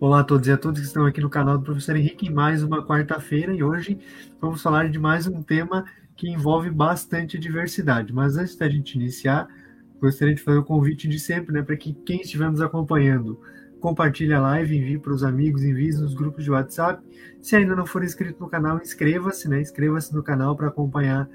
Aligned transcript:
Olá 0.00 0.20
a 0.20 0.24
todos 0.24 0.48
e 0.48 0.52
a 0.52 0.56
todas 0.56 0.80
que 0.80 0.86
estão 0.88 1.06
aqui 1.06 1.20
no 1.20 1.30
canal 1.30 1.56
do 1.56 1.64
Professor 1.64 1.94
Henrique, 1.94 2.28
mais 2.28 2.64
uma 2.64 2.84
quarta-feira 2.84 3.54
e 3.54 3.62
hoje 3.62 3.96
vamos 4.40 4.60
falar 4.60 4.90
de 4.90 4.98
mais 4.98 5.28
um 5.28 5.40
tema 5.40 5.84
que 6.16 6.28
envolve 6.28 6.68
bastante 6.68 7.38
diversidade. 7.38 8.12
Mas 8.12 8.36
antes 8.36 8.56
da 8.56 8.68
gente 8.68 8.96
iniciar, 8.96 9.46
gostaria 10.00 10.34
de 10.34 10.42
fazer 10.42 10.58
o 10.58 10.64
convite 10.64 11.06
de 11.06 11.18
sempre, 11.20 11.54
né, 11.54 11.62
para 11.62 11.76
que 11.76 11.94
quem 11.94 12.20
estiver 12.20 12.50
nos 12.50 12.60
acompanhando 12.60 13.40
compartilhe 13.80 14.34
a 14.34 14.40
live, 14.40 14.76
envie 14.76 14.98
para 14.98 15.12
os 15.12 15.22
amigos, 15.22 15.62
envie 15.62 15.92
nos 15.92 16.12
grupos 16.12 16.42
de 16.42 16.50
WhatsApp. 16.50 17.00
Se 17.40 17.54
ainda 17.54 17.76
não 17.76 17.86
for 17.86 18.02
inscrito 18.02 18.40
no 18.40 18.48
canal, 18.48 18.78
inscreva-se, 18.78 19.48
né? 19.48 19.60
Inscreva-se 19.60 20.12
no 20.14 20.22
canal 20.22 20.56
para 20.56 20.68
acompanhar 20.68 21.28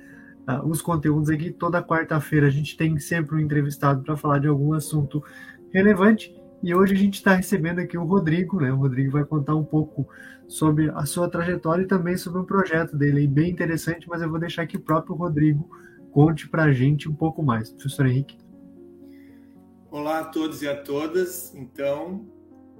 uh, 0.47 0.67
os 0.67 0.81
conteúdos 0.81 1.29
aqui. 1.29 1.51
Toda 1.51 1.81
quarta-feira 1.81 2.47
a 2.47 2.49
gente 2.49 2.75
tem 2.75 2.97
sempre 2.97 3.35
um 3.35 3.39
entrevistado 3.39 4.01
para 4.01 4.17
falar 4.17 4.39
de 4.39 4.47
algum 4.47 4.73
assunto 4.73 5.23
relevante 5.71 6.35
e 6.61 6.75
hoje 6.75 6.93
a 6.93 6.97
gente 6.97 7.15
está 7.15 7.35
recebendo 7.35 7.79
aqui 7.79 7.97
o 7.97 8.03
Rodrigo, 8.03 8.59
né? 8.59 8.71
O 8.71 8.75
Rodrigo 8.75 9.11
vai 9.11 9.23
contar 9.23 9.55
um 9.55 9.63
pouco 9.63 10.07
sobre 10.47 10.89
a 10.89 11.05
sua 11.05 11.29
trajetória 11.29 11.83
e 11.83 11.87
também 11.87 12.17
sobre 12.17 12.41
o 12.41 12.43
projeto 12.43 12.97
dele, 12.97 13.27
bem 13.27 13.49
interessante, 13.49 14.09
mas 14.09 14.21
eu 14.21 14.29
vou 14.29 14.39
deixar 14.39 14.67
que 14.67 14.75
o 14.75 14.81
próprio 14.81 15.15
Rodrigo 15.15 15.69
conte 16.11 16.49
para 16.49 16.63
a 16.63 16.73
gente 16.73 17.07
um 17.07 17.15
pouco 17.15 17.41
mais. 17.41 17.69
Professor 17.69 18.05
Henrique. 18.07 18.37
Olá 19.89 20.19
a 20.19 20.25
todos 20.25 20.61
e 20.61 20.67
a 20.67 20.75
todas. 20.75 21.55
Então, 21.55 22.27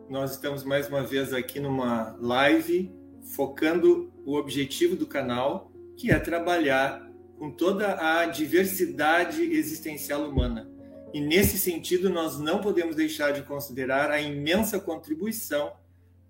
nós 0.10 0.32
estamos 0.32 0.64
mais 0.66 0.90
uma 0.90 1.04
vez 1.04 1.34
aqui 1.34 1.60
numa 1.60 2.16
live 2.20 2.92
focando 3.34 4.12
o 4.26 4.36
objetivo 4.36 4.96
do 4.96 5.08
canal, 5.08 5.72
que 5.96 6.12
é 6.12 6.20
trabalhar 6.20 7.08
com 7.38 7.50
toda 7.50 7.96
a 7.96 8.26
diversidade 8.26 9.42
existencial 9.42 10.28
humana 10.28 10.79
e 11.14 11.20
nesse 11.20 11.58
sentido, 11.58 12.10
nós 12.10 12.40
não 12.40 12.62
podemos 12.62 12.96
deixar 12.96 13.32
de 13.32 13.42
considerar 13.42 14.12
a 14.12 14.22
imensa 14.22 14.80
contribuição 14.80 15.74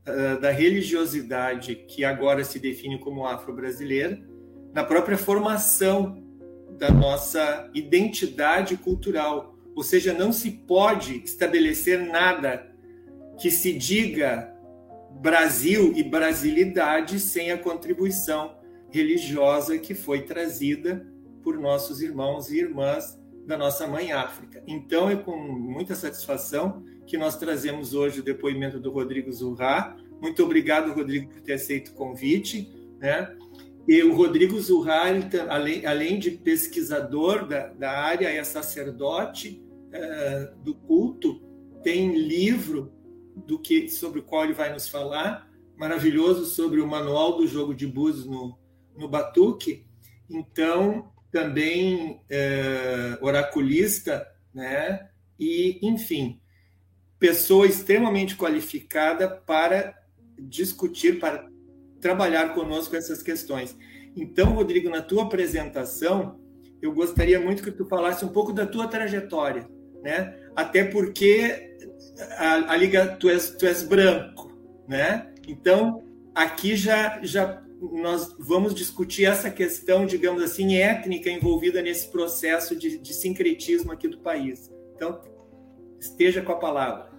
uh, 0.07 0.39
da 0.39 0.51
religiosidade, 0.51 1.75
que 1.75 2.05
agora 2.05 2.43
se 2.43 2.59
define 2.59 2.99
como 2.99 3.25
afro-brasileira, 3.25 4.21
na 4.73 4.83
própria 4.83 5.17
formação 5.17 6.23
da 6.77 6.89
nossa 6.91 7.69
identidade 7.73 8.77
cultural. 8.77 9.55
Ou 9.75 9.83
seja, 9.83 10.13
não 10.13 10.31
se 10.31 10.51
pode 10.51 11.23
estabelecer 11.23 11.99
nada 11.99 12.71
que 13.37 13.51
se 13.51 13.73
diga 13.73 14.53
Brasil 15.21 15.93
e 15.95 16.03
brasilidade 16.03 17.19
sem 17.19 17.51
a 17.51 17.57
contribuição 17.57 18.55
religiosa 18.89 19.77
que 19.77 19.93
foi 19.93 20.21
trazida 20.21 21.05
por 21.43 21.59
nossos 21.59 22.01
irmãos 22.01 22.49
e 22.49 22.59
irmãs 22.59 23.18
da 23.49 23.57
nossa 23.57 23.87
mãe 23.87 24.11
África. 24.11 24.63
Então 24.67 25.09
é 25.09 25.15
com 25.15 25.35
muita 25.35 25.95
satisfação 25.95 26.83
que 27.07 27.17
nós 27.17 27.35
trazemos 27.35 27.95
hoje 27.95 28.19
o 28.19 28.23
depoimento 28.23 28.79
do 28.79 28.91
Rodrigo 28.91 29.31
Zurra. 29.33 29.97
Muito 30.21 30.43
obrigado, 30.43 30.93
Rodrigo, 30.93 31.31
por 31.31 31.41
ter 31.41 31.53
aceito 31.53 31.89
o 31.89 31.93
convite. 31.95 32.71
Né? 32.99 33.35
E 33.87 34.03
o 34.03 34.13
Rodrigo 34.13 34.59
Zurra, 34.61 35.01
além, 35.49 35.83
além 35.83 36.19
de 36.19 36.29
pesquisador 36.29 37.47
da, 37.47 37.69
da 37.69 37.91
área, 37.91 38.27
é 38.27 38.43
sacerdote 38.43 39.59
é, 39.91 40.53
do 40.63 40.75
culto, 40.75 41.41
tem 41.81 42.15
livro 42.19 42.93
do 43.35 43.57
que 43.57 43.89
sobre 43.89 44.19
o 44.19 44.23
qual 44.23 44.43
ele 44.43 44.53
vai 44.53 44.71
nos 44.71 44.87
falar, 44.87 45.49
maravilhoso 45.75 46.45
sobre 46.45 46.81
o 46.81 46.87
manual 46.87 47.37
do 47.37 47.47
jogo 47.47 47.73
de 47.73 47.87
búzios 47.87 48.27
no, 48.27 48.55
no 48.95 49.09
Batuque. 49.09 49.87
Então, 50.29 51.11
também 51.31 52.21
é, 52.29 53.17
oraculista, 53.21 54.27
né? 54.53 55.09
E, 55.39 55.79
enfim, 55.81 56.39
pessoa 57.19 57.67
extremamente 57.67 58.35
qualificada 58.35 59.29
para 59.29 59.93
discutir, 60.37 61.19
para 61.19 61.47
trabalhar 62.01 62.53
conosco 62.53 62.95
essas 62.95 63.21
questões. 63.21 63.77
Então, 64.15 64.53
Rodrigo, 64.53 64.89
na 64.89 65.01
tua 65.01 65.23
apresentação, 65.23 66.39
eu 66.81 66.93
gostaria 66.93 67.39
muito 67.39 67.63
que 67.63 67.71
tu 67.71 67.85
falasse 67.85 68.23
um 68.25 68.29
pouco 68.29 68.53
da 68.53 68.65
tua 68.65 68.87
trajetória, 68.87 69.67
né? 70.01 70.37
Até 70.55 70.83
porque 70.83 71.75
a, 72.37 72.73
a 72.73 72.77
liga 72.77 73.17
tu 73.17 73.29
és, 73.29 73.51
tu 73.51 73.65
és 73.65 73.83
branco, 73.83 74.51
né? 74.87 75.31
Então, 75.47 76.03
aqui 76.33 76.75
já 76.75 77.19
já 77.21 77.61
nós 77.81 78.35
vamos 78.37 78.73
discutir 78.73 79.25
essa 79.25 79.49
questão, 79.49 80.05
digamos 80.05 80.43
assim, 80.43 80.75
étnica 80.75 81.29
envolvida 81.29 81.81
nesse 81.81 82.09
processo 82.09 82.75
de, 82.75 82.97
de 82.97 83.13
sincretismo 83.13 83.91
aqui 83.91 84.07
do 84.07 84.17
país. 84.17 84.71
Então, 84.95 85.21
esteja 85.99 86.41
com 86.41 86.51
a 86.51 86.57
palavra. 86.57 87.09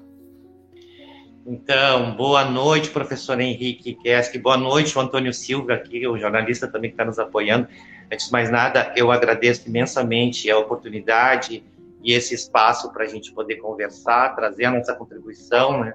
Então, 1.46 2.14
boa 2.16 2.44
noite, 2.44 2.90
professor 2.90 3.40
Henrique 3.40 3.94
Kesk, 3.94 4.36
boa 4.38 4.58
noite, 4.58 4.96
o 4.96 5.00
Antônio 5.00 5.32
Silva 5.32 5.72
aqui, 5.72 6.06
o 6.06 6.18
jornalista 6.18 6.68
também 6.68 6.90
que 6.90 6.94
está 6.94 7.04
nos 7.04 7.18
apoiando. 7.18 7.66
Antes 8.12 8.26
de 8.26 8.32
mais 8.32 8.50
nada, 8.50 8.92
eu 8.94 9.10
agradeço 9.10 9.66
imensamente 9.66 10.50
a 10.50 10.58
oportunidade 10.58 11.64
e 12.04 12.12
esse 12.12 12.34
espaço 12.34 12.92
para 12.92 13.04
a 13.04 13.06
gente 13.06 13.32
poder 13.32 13.56
conversar, 13.56 14.34
trazer 14.36 14.66
a 14.66 14.70
nossa 14.70 14.94
contribuição, 14.94 15.80
né? 15.80 15.94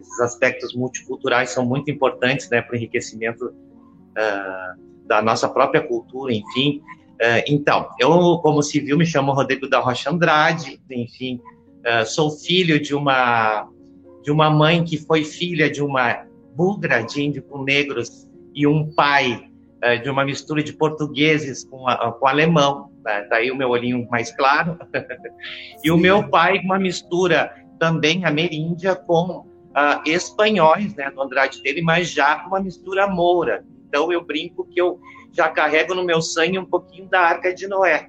Esses 0.00 0.20
aspectos 0.20 0.74
multiculturais 0.74 1.50
são 1.50 1.66
muito 1.66 1.90
importantes, 1.90 2.48
né, 2.48 2.62
para 2.62 2.74
o 2.74 2.76
enriquecimento 2.76 3.54
da 5.06 5.22
nossa 5.22 5.48
própria 5.48 5.80
cultura, 5.80 6.32
enfim. 6.32 6.80
Uh, 7.14 7.42
então, 7.46 7.88
eu, 7.98 8.38
como 8.42 8.62
civil, 8.62 8.98
me 8.98 9.06
chamo 9.06 9.32
Rodrigo 9.32 9.68
da 9.68 9.78
Rocha 9.78 10.10
Andrade, 10.10 10.80
enfim, 10.90 11.40
uh, 11.80 12.04
sou 12.04 12.30
filho 12.30 12.80
de 12.80 12.94
uma, 12.94 13.68
de 14.22 14.30
uma 14.30 14.50
mãe 14.50 14.84
que 14.84 14.98
foi 14.98 15.24
filha 15.24 15.70
de 15.70 15.82
uma 15.82 16.26
bugra 16.54 17.02
de 17.02 17.22
índio 17.22 17.42
com 17.42 17.62
negros 17.62 18.28
e 18.54 18.66
um 18.66 18.92
pai 18.94 19.44
de 20.02 20.08
uma 20.08 20.24
mistura 20.24 20.62
de 20.62 20.72
portugueses 20.72 21.62
com, 21.64 21.86
a, 21.86 22.10
com 22.10 22.26
alemão, 22.26 22.90
tá? 23.04 23.22
tá 23.24 23.36
aí 23.36 23.52
o 23.52 23.56
meu 23.56 23.68
olhinho 23.68 24.08
mais 24.10 24.34
claro, 24.34 24.76
e 25.84 25.90
o 25.90 25.98
meu 25.98 26.28
pai 26.28 26.58
uma 26.58 26.78
mistura 26.78 27.52
também 27.78 28.24
ameríndia 28.24 28.96
com 28.96 29.46
uh, 29.76 30.00
espanhóis, 30.06 30.94
né, 30.94 31.10
do 31.10 31.20
Andrade 31.20 31.62
dele, 31.62 31.82
mas 31.82 32.10
já 32.10 32.44
uma 32.46 32.58
mistura 32.58 33.06
moura, 33.06 33.64
então 33.86 34.12
eu 34.12 34.24
brinco 34.24 34.66
que 34.66 34.80
eu 34.80 35.00
já 35.32 35.48
carrego 35.48 35.94
no 35.94 36.04
meu 36.04 36.20
sangue 36.20 36.58
um 36.58 36.64
pouquinho 36.64 37.08
da 37.08 37.20
Arca 37.20 37.54
de 37.54 37.66
Noé. 37.66 38.06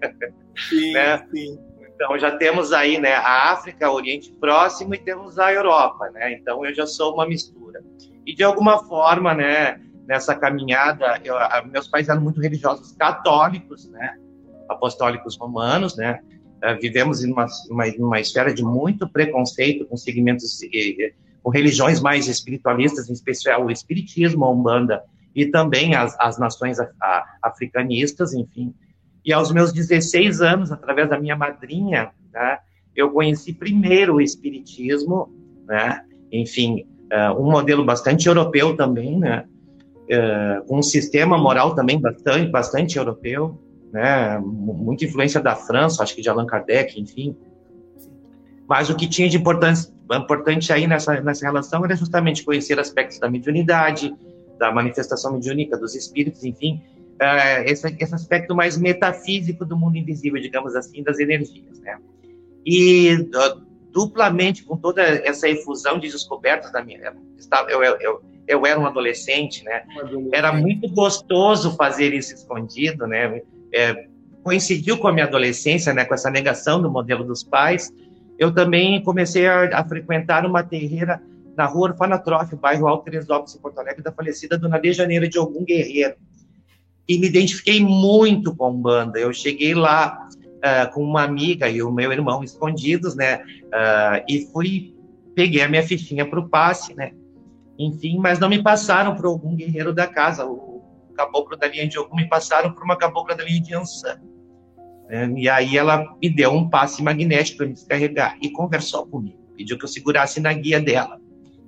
Sim, 0.70 0.92
né? 0.94 1.26
sim. 1.32 1.60
Então 1.94 2.18
já 2.20 2.38
temos 2.38 2.72
aí, 2.72 3.00
né, 3.00 3.14
a 3.14 3.52
África, 3.52 3.90
o 3.90 3.96
Oriente 3.96 4.32
Próximo 4.34 4.94
e 4.94 5.00
temos 5.00 5.40
a 5.40 5.52
Europa, 5.52 6.10
né? 6.12 6.34
Então 6.34 6.64
eu 6.64 6.74
já 6.74 6.86
sou 6.86 7.14
uma 7.14 7.28
mistura. 7.28 7.84
E 8.26 8.36
de 8.36 8.44
alguma 8.44 8.84
forma, 8.86 9.34
né, 9.34 9.82
nessa 10.06 10.36
caminhada, 10.36 11.20
eu, 11.24 11.36
meus 11.72 11.88
pais 11.88 12.08
eram 12.08 12.22
muito 12.22 12.40
religiosos 12.40 12.92
católicos, 12.94 13.90
né? 13.90 14.16
Apostólicos 14.70 15.38
romanos, 15.38 15.98
né? 15.98 16.20
Uh, 16.58 16.80
vivemos 16.80 17.24
em 17.24 17.32
uma, 17.32 17.46
uma, 17.70 17.86
uma, 18.00 18.20
esfera 18.20 18.54
de 18.54 18.64
muito 18.64 19.08
preconceito 19.08 19.86
com 19.86 19.96
segmentos, 19.96 20.60
eh, 20.64 21.14
com 21.44 21.52
religiões 21.52 22.02
mais 22.02 22.28
espiritualistas, 22.28 23.10
em 23.10 23.14
especial 23.14 23.66
o 23.66 23.72
espiritismo, 23.72 24.44
a 24.44 24.52
Umbanda 24.52 25.04
e 25.38 25.46
também 25.46 25.94
as, 25.94 26.20
as 26.20 26.40
nações 26.40 26.80
africanistas, 27.44 28.34
enfim. 28.34 28.74
E 29.24 29.32
aos 29.32 29.52
meus 29.52 29.72
16 29.72 30.42
anos, 30.42 30.72
através 30.72 31.08
da 31.08 31.20
minha 31.20 31.36
madrinha, 31.36 32.10
né, 32.34 32.58
eu 32.96 33.12
conheci 33.12 33.54
primeiro 33.54 34.16
o 34.16 34.22
espiritismo, 34.22 35.32
né, 35.68 36.02
enfim, 36.32 36.88
uh, 37.14 37.40
um 37.40 37.52
modelo 37.52 37.86
bastante 37.86 38.28
europeu 38.28 38.76
também, 38.76 39.20
né, 39.20 39.46
uh, 40.10 40.76
um 40.76 40.82
sistema 40.82 41.38
moral 41.38 41.76
também 41.76 42.02
bastante, 42.02 42.50
bastante 42.50 42.98
europeu, 42.98 43.62
né, 43.94 44.40
muita 44.40 45.06
influência 45.06 45.40
da 45.40 45.56
França, 45.56 46.02
acho 46.02 46.16
que 46.16 46.22
de 46.24 46.30
Allan 46.30 46.48
Kardec, 46.48 47.00
enfim. 47.00 47.38
Mas 48.68 48.90
o 48.90 48.96
que 48.96 49.08
tinha 49.08 49.30
de 49.30 49.38
importante, 49.38 49.88
importante 50.12 50.74
aí 50.74 50.88
nessa, 50.88 51.22
nessa 51.22 51.46
relação 51.46 51.86
era 51.86 51.96
justamente 51.96 52.44
conhecer 52.44 52.80
aspectos 52.80 53.20
da 53.20 53.30
mediunidade, 53.30 54.12
da 54.58 54.72
manifestação 54.72 55.34
mediúnica 55.34 55.78
dos 55.78 55.96
espíritos, 55.96 56.44
enfim, 56.44 56.82
uh, 57.22 57.64
esse, 57.66 57.88
esse, 58.00 58.16
aspecto 58.16 58.56
mais 58.56 58.78
metafísico 58.78 59.66
do 59.66 59.78
mundo 59.78 59.98
invisível, 59.98 60.42
digamos 60.42 60.76
assim, 60.76 61.04
das 61.04 61.20
energias, 61.20 61.80
né? 61.80 61.98
E 62.66 63.14
uh, 63.14 63.62
duplamente 63.92 64.64
com 64.64 64.78
toda 64.78 65.02
essa 65.02 65.48
efusão 65.48 65.98
de 66.00 66.10
descobertas 66.10 66.72
da 66.72 66.84
minha, 66.84 67.14
eu, 67.70 67.84
eu, 67.84 67.98
eu, 68.00 68.22
eu 68.48 68.66
era 68.66 68.80
um 68.80 68.86
adolescente, 68.86 69.64
né? 69.64 69.84
Era 70.32 70.54
muito 70.54 70.88
gostoso 70.90 71.76
fazer 71.76 72.14
isso 72.14 72.34
escondido, 72.34 73.08
né? 73.08 73.42
É, 73.74 74.08
coincidiu 74.44 74.98
com 74.98 75.08
a 75.08 75.14
minha 75.14 75.26
adolescência, 75.26 75.94
né? 75.94 76.06
Com 76.06 76.14
essa 76.14 76.30
negação 76.30 76.82
do 76.82 76.90
modelo 76.90 77.24
dos 77.24 77.44
pais. 77.44 77.92
Eu 78.38 78.54
também 78.54 79.04
comecei 79.04 79.48
a, 79.48 79.80
a 79.80 79.84
frequentar 79.84 80.46
uma 80.46 80.64
terreira 80.64 81.22
na 81.58 81.66
rua 81.66 81.90
Orfanatrofe, 81.90 82.56
bairro 82.56 82.88
Alto 82.88 83.06
Teresópolis, 83.06 83.56
em 83.56 83.60
Porto 83.60 83.80
Alegre, 83.80 84.04
da 84.04 84.12
falecida 84.12 84.58
Dona 84.58 84.80
De 84.80 84.94
Janeiro 84.94 85.28
de 85.28 85.38
algum 85.38 85.66
guerreiro. 85.66 86.16
E 87.10 87.18
me 87.18 87.28
identifiquei 87.28 87.84
muito 87.84 88.56
com 88.56 88.72
banda. 88.74 89.18
Eu 89.18 89.34
cheguei 89.34 89.74
lá 89.74 90.30
uh, 90.58 90.94
com 90.94 91.04
uma 91.04 91.24
amiga 91.24 91.68
e 91.68 91.82
o 91.82 91.92
meu 91.92 92.12
irmão 92.12 92.44
escondidos, 92.44 93.16
né? 93.16 93.38
Uh, 93.38 94.24
e 94.30 94.48
fui, 94.52 94.96
peguei 95.34 95.62
a 95.64 95.68
minha 95.68 95.84
fichinha 95.84 96.30
para 96.30 96.40
o 96.40 96.48
passe, 96.48 96.94
né? 96.94 97.12
enfim, 97.78 98.18
mas 98.18 98.40
não 98.40 98.50
me 98.50 98.62
passaram 98.62 99.16
para 99.16 99.28
algum 99.28 99.56
guerreiro 99.56 99.94
da 99.94 100.08
casa. 100.08 100.46
O 100.46 100.82
caboclo 101.16 101.56
da 101.58 101.68
linha 101.68 101.88
de 101.88 101.98
Ogum 102.00 102.16
me 102.16 102.28
passaram 102.28 102.72
para 102.72 102.84
uma 102.84 102.98
cabocla 102.98 103.36
da 103.36 103.44
linha 103.44 103.62
de 103.62 103.74
Ansan. 103.76 104.20
Né? 105.08 105.32
E 105.38 105.50
aí 105.50 105.78
ela 105.78 106.16
me 106.22 106.30
deu 106.30 106.52
um 106.52 106.70
passe 106.70 107.04
magnético 107.04 107.60
para 107.60 107.68
me 107.68 107.74
descarregar 107.74 108.38
e 108.42 108.50
conversou 108.52 109.06
comigo, 109.06 109.38
pediu 109.56 109.78
que 109.78 109.86
eu 109.86 109.90
segurasse 109.90 110.40
na 110.40 110.52
guia 110.54 110.80
dela. 110.80 111.20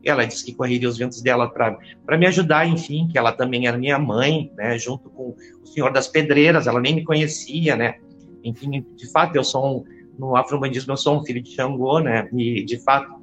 Ela 0.03 0.25
disse 0.25 0.45
que 0.45 0.53
correria 0.53 0.87
os 0.87 0.97
ventos 0.97 1.21
dela 1.21 1.49
para 1.49 2.17
me 2.17 2.25
ajudar, 2.25 2.67
enfim, 2.67 3.07
que 3.11 3.17
ela 3.17 3.31
também 3.31 3.67
era 3.67 3.77
minha 3.77 3.99
mãe, 3.99 4.51
né, 4.55 4.77
junto 4.77 5.09
com 5.09 5.35
o 5.61 5.67
senhor 5.67 5.91
das 5.91 6.07
pedreiras, 6.07 6.67
ela 6.67 6.79
nem 6.79 6.95
me 6.95 7.03
conhecia, 7.03 7.75
né, 7.75 7.95
enfim, 8.43 8.85
de 8.95 9.11
fato, 9.11 9.35
eu 9.35 9.43
sou 9.43 9.79
um, 9.79 9.83
no 10.17 10.35
afro-bandismo 10.35 10.93
eu 10.93 10.97
sou 10.97 11.19
um 11.19 11.25
filho 11.25 11.41
de 11.41 11.51
Xangô, 11.51 11.99
né, 11.99 12.29
e 12.33 12.63
de 12.63 12.81
fato, 12.83 13.21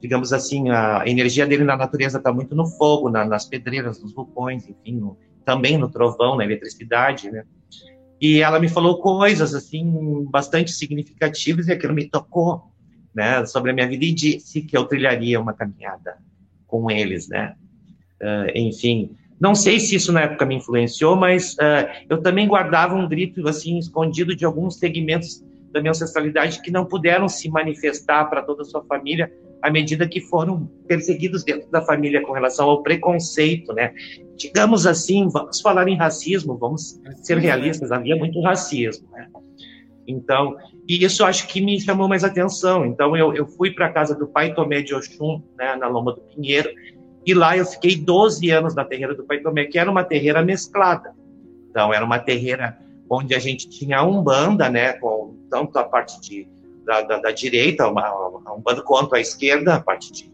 digamos 0.00 0.32
assim, 0.32 0.70
a 0.70 1.02
energia 1.06 1.46
dele 1.46 1.64
na 1.64 1.76
natureza 1.76 2.18
está 2.18 2.32
muito 2.32 2.54
no 2.54 2.66
fogo, 2.66 3.10
na, 3.10 3.24
nas 3.24 3.44
pedreiras, 3.44 4.02
nos 4.02 4.14
vulcões, 4.14 4.66
enfim, 4.68 4.96
no, 4.96 5.18
também 5.44 5.76
no 5.76 5.90
trovão, 5.90 6.36
na 6.36 6.44
eletricidade, 6.44 7.30
né, 7.30 7.44
e 8.20 8.40
ela 8.40 8.58
me 8.58 8.68
falou 8.68 8.98
coisas, 9.00 9.54
assim, 9.54 10.24
bastante 10.30 10.72
significativas 10.72 11.68
e 11.68 11.72
aquilo 11.72 11.92
me 11.92 12.08
tocou, 12.08 12.72
né, 13.16 13.46
sobre 13.46 13.70
a 13.70 13.74
minha 13.74 13.88
vida 13.88 14.04
e 14.04 14.12
disse 14.12 14.60
que 14.60 14.76
eu 14.76 14.84
trilharia 14.84 15.40
uma 15.40 15.54
caminhada 15.54 16.18
com 16.66 16.90
eles, 16.90 17.26
né? 17.28 17.54
Uh, 18.20 18.50
enfim, 18.54 19.16
não 19.40 19.54
sei 19.54 19.80
se 19.80 19.96
isso 19.96 20.12
na 20.12 20.22
época 20.22 20.44
me 20.44 20.56
influenciou, 20.56 21.16
mas 21.16 21.54
uh, 21.54 21.88
eu 22.10 22.20
também 22.20 22.46
guardava 22.46 22.94
um 22.94 23.08
grito 23.08 23.46
assim 23.48 23.78
escondido 23.78 24.36
de 24.36 24.44
alguns 24.44 24.78
segmentos 24.78 25.42
da 25.72 25.80
minha 25.80 25.90
ancestralidade 25.90 26.60
que 26.60 26.70
não 26.70 26.84
puderam 26.84 27.28
se 27.28 27.48
manifestar 27.48 28.26
para 28.26 28.42
toda 28.42 28.62
a 28.62 28.64
sua 28.64 28.84
família 28.84 29.32
à 29.62 29.70
medida 29.70 30.06
que 30.06 30.20
foram 30.20 30.66
perseguidos 30.86 31.42
dentro 31.42 31.70
da 31.70 31.82
família 31.82 32.22
com 32.22 32.32
relação 32.32 32.68
ao 32.68 32.82
preconceito, 32.82 33.72
né? 33.72 33.92
Digamos 34.36 34.86
assim, 34.86 35.28
vamos 35.28 35.60
falar 35.60 35.88
em 35.88 35.96
racismo, 35.96 36.56
vamos 36.56 37.00
ser 37.22 37.38
realistas, 37.38 37.90
havia 37.90 38.14
muito 38.14 38.40
racismo, 38.42 39.08
né? 39.10 39.26
Então, 40.06 40.56
e 40.88 41.04
isso 41.04 41.24
acho 41.24 41.48
que 41.48 41.60
me 41.60 41.80
chamou 41.80 42.08
mais 42.08 42.22
atenção. 42.22 42.86
Então, 42.86 43.16
eu, 43.16 43.34
eu 43.34 43.46
fui 43.46 43.72
para 43.72 43.86
a 43.86 43.92
casa 43.92 44.14
do 44.14 44.26
pai 44.26 44.54
Tomé 44.54 44.82
de 44.82 44.94
Oxum, 44.94 45.42
né, 45.58 45.74
na 45.74 45.88
Loma 45.88 46.12
do 46.12 46.20
Pinheiro, 46.20 46.70
e 47.24 47.34
lá 47.34 47.56
eu 47.56 47.66
fiquei 47.66 47.96
12 47.96 48.48
anos 48.50 48.74
na 48.74 48.84
terreira 48.84 49.14
do 49.14 49.24
pai 49.24 49.40
Tomé, 49.40 49.64
que 49.64 49.78
era 49.78 49.90
uma 49.90 50.04
terreira 50.04 50.42
mesclada. 50.42 51.12
Então, 51.70 51.92
era 51.92 52.04
uma 52.04 52.18
terreira 52.18 52.78
onde 53.10 53.34
a 53.34 53.38
gente 53.38 53.68
tinha 53.68 53.98
a 53.98 54.04
Umbanda, 54.04 54.68
né, 54.68 54.92
com 54.94 55.36
tanto 55.50 55.78
a 55.78 55.84
parte 55.84 56.20
de, 56.20 56.48
da, 56.84 57.02
da, 57.02 57.18
da 57.18 57.30
direita, 57.30 57.88
uma, 57.88 58.06
a 58.06 58.54
Umbanda, 58.54 58.82
quanto 58.82 59.14
a 59.14 59.20
esquerda, 59.20 59.74
a 59.74 59.80
parte 59.80 60.12
de 60.12 60.30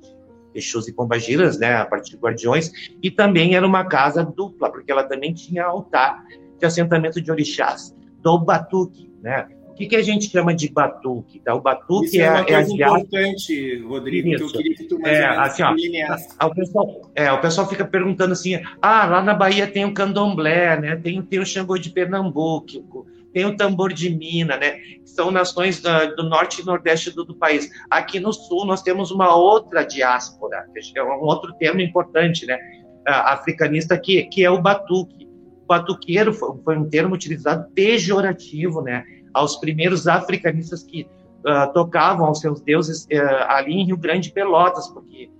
Exus 0.54 0.86
e 0.88 0.92
Pombagiras, 0.92 1.58
né, 1.58 1.76
a 1.76 1.86
parte 1.86 2.10
de 2.10 2.16
Guardiões, 2.16 2.70
e 3.02 3.10
também 3.10 3.54
era 3.54 3.66
uma 3.66 3.84
casa 3.84 4.22
dupla, 4.22 4.70
porque 4.70 4.92
ela 4.92 5.04
também 5.04 5.32
tinha 5.32 5.64
altar 5.64 6.22
de 6.58 6.66
assentamento 6.66 7.20
de 7.20 7.30
orixás 7.30 7.94
do 8.22 8.38
Batuque, 8.38 9.10
né, 9.22 9.48
o 9.72 9.74
que, 9.74 9.86
que 9.86 9.96
a 9.96 10.02
gente 10.02 10.28
chama 10.28 10.54
de 10.54 10.70
batuque? 10.70 11.40
Tá? 11.40 11.54
O 11.54 11.60
batuque 11.60 12.06
Isso 12.06 12.20
é, 12.20 12.24
é, 12.24 12.30
uma 12.30 12.40
é 12.40 12.44
coisa 12.44 12.74
importante, 12.74 13.78
Rodrigo, 13.86 14.28
Isso. 14.28 14.36
que 14.36 14.44
eu 14.44 14.62
queria 14.62 14.76
que 14.76 14.84
tu 14.84 15.00
mais 15.00 15.16
é, 15.16 15.24
assim, 15.24 15.62
ó, 15.62 16.46
o, 16.46 16.54
pessoal, 16.54 17.10
é, 17.14 17.32
o 17.32 17.40
pessoal 17.40 17.68
fica 17.68 17.84
perguntando 17.84 18.32
assim, 18.32 18.60
ah, 18.82 19.06
lá 19.06 19.22
na 19.22 19.32
Bahia 19.32 19.66
tem 19.66 19.86
o 19.86 19.94
candomblé, 19.94 20.78
né? 20.78 20.96
tem, 20.96 21.22
tem 21.22 21.38
o 21.38 21.46
Xangô 21.46 21.78
de 21.78 21.88
Pernambuco, 21.88 23.06
tem 23.32 23.46
o 23.46 23.56
tambor 23.56 23.94
de 23.94 24.10
Minas, 24.10 24.60
né? 24.60 24.78
São 25.06 25.30
nações 25.30 25.80
do, 25.80 26.16
do 26.16 26.24
norte 26.24 26.60
e 26.60 26.66
nordeste 26.66 27.10
do, 27.10 27.24
do, 27.24 27.34
país. 27.34 27.70
Aqui 27.90 28.20
no 28.20 28.30
sul 28.30 28.66
nós 28.66 28.82
temos 28.82 29.10
uma 29.10 29.34
outra 29.34 29.84
diáspora, 29.84 30.66
que 30.74 30.98
é 30.98 31.02
um 31.02 31.22
outro 31.22 31.54
termo 31.54 31.80
importante, 31.80 32.44
né? 32.44 32.58
africanista, 33.06 33.98
que, 33.98 34.24
que 34.24 34.44
é 34.44 34.50
o 34.50 34.60
batuque. 34.60 35.26
O 35.64 35.66
batuqueiro 35.66 36.34
foi, 36.34 36.58
foi 36.62 36.76
um 36.76 36.88
termo 36.88 37.14
utilizado 37.14 37.70
pejorativo, 37.74 38.82
né? 38.82 39.04
Aos 39.32 39.56
primeiros 39.56 40.06
africanistas 40.06 40.82
que 40.82 41.06
uh, 41.42 41.72
tocavam 41.72 42.26
aos 42.26 42.40
seus 42.40 42.60
deuses 42.60 43.04
uh, 43.04 43.44
ali 43.48 43.74
em 43.74 43.86
Rio 43.86 43.96
Grande 43.96 44.30
Pelotas, 44.30 44.88
porque 44.88 45.30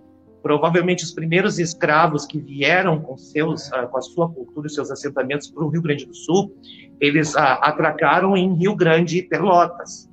provavelmente 0.42 1.04
os 1.04 1.12
primeiros 1.12 1.58
escravos 1.58 2.26
que 2.26 2.38
vieram 2.38 3.00
com 3.00 3.16
seus 3.16 3.68
uh, 3.68 3.88
com 3.90 3.98
a 3.98 4.02
sua 4.02 4.28
cultura 4.28 4.66
e 4.66 4.70
seus 4.70 4.90
assentamentos 4.90 5.50
para 5.50 5.64
o 5.64 5.68
Rio 5.68 5.82
Grande 5.82 6.06
do 6.06 6.14
Sul, 6.14 6.56
eles 7.00 7.36
atracaram 7.36 8.36
em 8.36 8.54
Rio 8.54 8.74
Grande 8.74 9.22
Pelotas. 9.22 10.08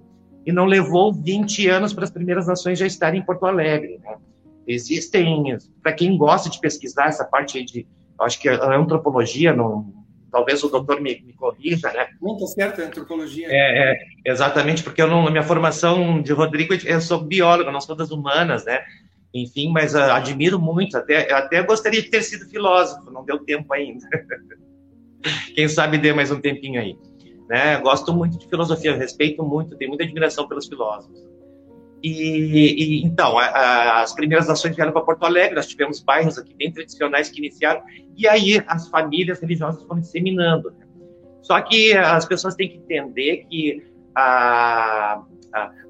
E 0.45 0.51
não 0.51 0.65
levou 0.65 1.13
20 1.13 1.67
anos 1.67 1.93
para 1.93 2.05
as 2.05 2.09
primeiras 2.09 2.47
nações 2.47 2.79
já 2.79 2.87
estarem 2.87 3.21
em 3.21 3.25
Porto 3.25 3.45
Alegre. 3.45 3.99
Né? 3.99 4.15
Existem, 4.65 5.57
para 5.83 5.93
quem 5.93 6.17
gosta 6.17 6.49
de 6.49 6.59
pesquisar 6.59 7.07
essa 7.07 7.25
parte 7.25 7.63
de, 7.63 7.85
acho 8.19 8.39
que 8.39 8.49
a 8.49 8.75
antropologia, 8.75 9.53
não, 9.53 9.98
talvez 10.31 10.63
o 10.63 10.69
doutor 10.69 11.01
me, 11.01 11.21
me 11.21 11.33
corrija, 11.33 11.91
né? 11.91 12.07
Não, 12.21 12.35
está 12.35 12.47
certo, 12.47 12.81
é 12.81 12.85
antropologia. 12.85 13.47
É, 13.49 13.93
é, 13.93 13.97
exatamente, 14.25 14.83
porque 14.83 15.01
eu 15.01 15.07
não, 15.07 15.25
na 15.25 15.31
minha 15.31 15.43
formação 15.43 16.21
de 16.21 16.31
Rodrigo, 16.33 16.73
eu 16.73 17.01
sou 17.01 17.21
biólogo, 17.21 17.71
não 17.71 17.81
sou 17.81 17.95
das 17.95 18.11
humanas, 18.11 18.65
né? 18.65 18.81
Enfim, 19.33 19.71
mas 19.71 19.93
uh, 19.93 19.99
admiro 19.99 20.59
muito, 20.59 20.97
até, 20.97 21.31
até 21.31 21.61
gostaria 21.61 22.01
de 22.01 22.09
ter 22.09 22.23
sido 22.23 22.49
filósofo, 22.49 23.11
não 23.11 23.23
deu 23.23 23.39
tempo 23.39 23.71
ainda. 23.73 24.07
Quem 25.53 25.67
sabe 25.67 25.97
dê 25.97 26.13
mais 26.13 26.31
um 26.31 26.39
tempinho 26.39 26.79
aí. 26.79 26.97
Né? 27.47 27.77
Gosto 27.79 28.13
muito 28.13 28.37
de 28.37 28.47
filosofia, 28.47 28.95
respeito 28.95 29.43
muito, 29.43 29.75
tenho 29.75 29.89
muita 29.89 30.03
admiração 30.03 30.47
pelos 30.47 30.67
filósofos. 30.67 31.19
E, 32.01 33.01
e 33.01 33.05
então, 33.05 33.37
a, 33.37 33.45
a, 33.45 34.01
as 34.01 34.13
primeiras 34.13 34.47
nações 34.47 34.75
vieram 34.75 34.91
para 34.91 35.01
Porto 35.01 35.25
Alegre, 35.25 35.55
nós 35.55 35.67
tivemos 35.67 36.01
bairros 36.01 36.37
aqui 36.37 36.53
bem 36.55 36.71
tradicionais 36.71 37.29
que 37.29 37.39
iniciaram, 37.39 37.81
e 38.15 38.27
aí 38.27 38.63
as 38.67 38.87
famílias 38.87 39.39
religiosas 39.39 39.83
foram 39.83 39.99
disseminando. 39.99 40.71
Né? 40.71 40.85
Só 41.41 41.59
que 41.61 41.93
as 41.93 42.25
pessoas 42.25 42.55
têm 42.55 42.69
que 42.69 42.77
entender 42.77 43.45
que 43.49 43.83
a, 44.15 45.23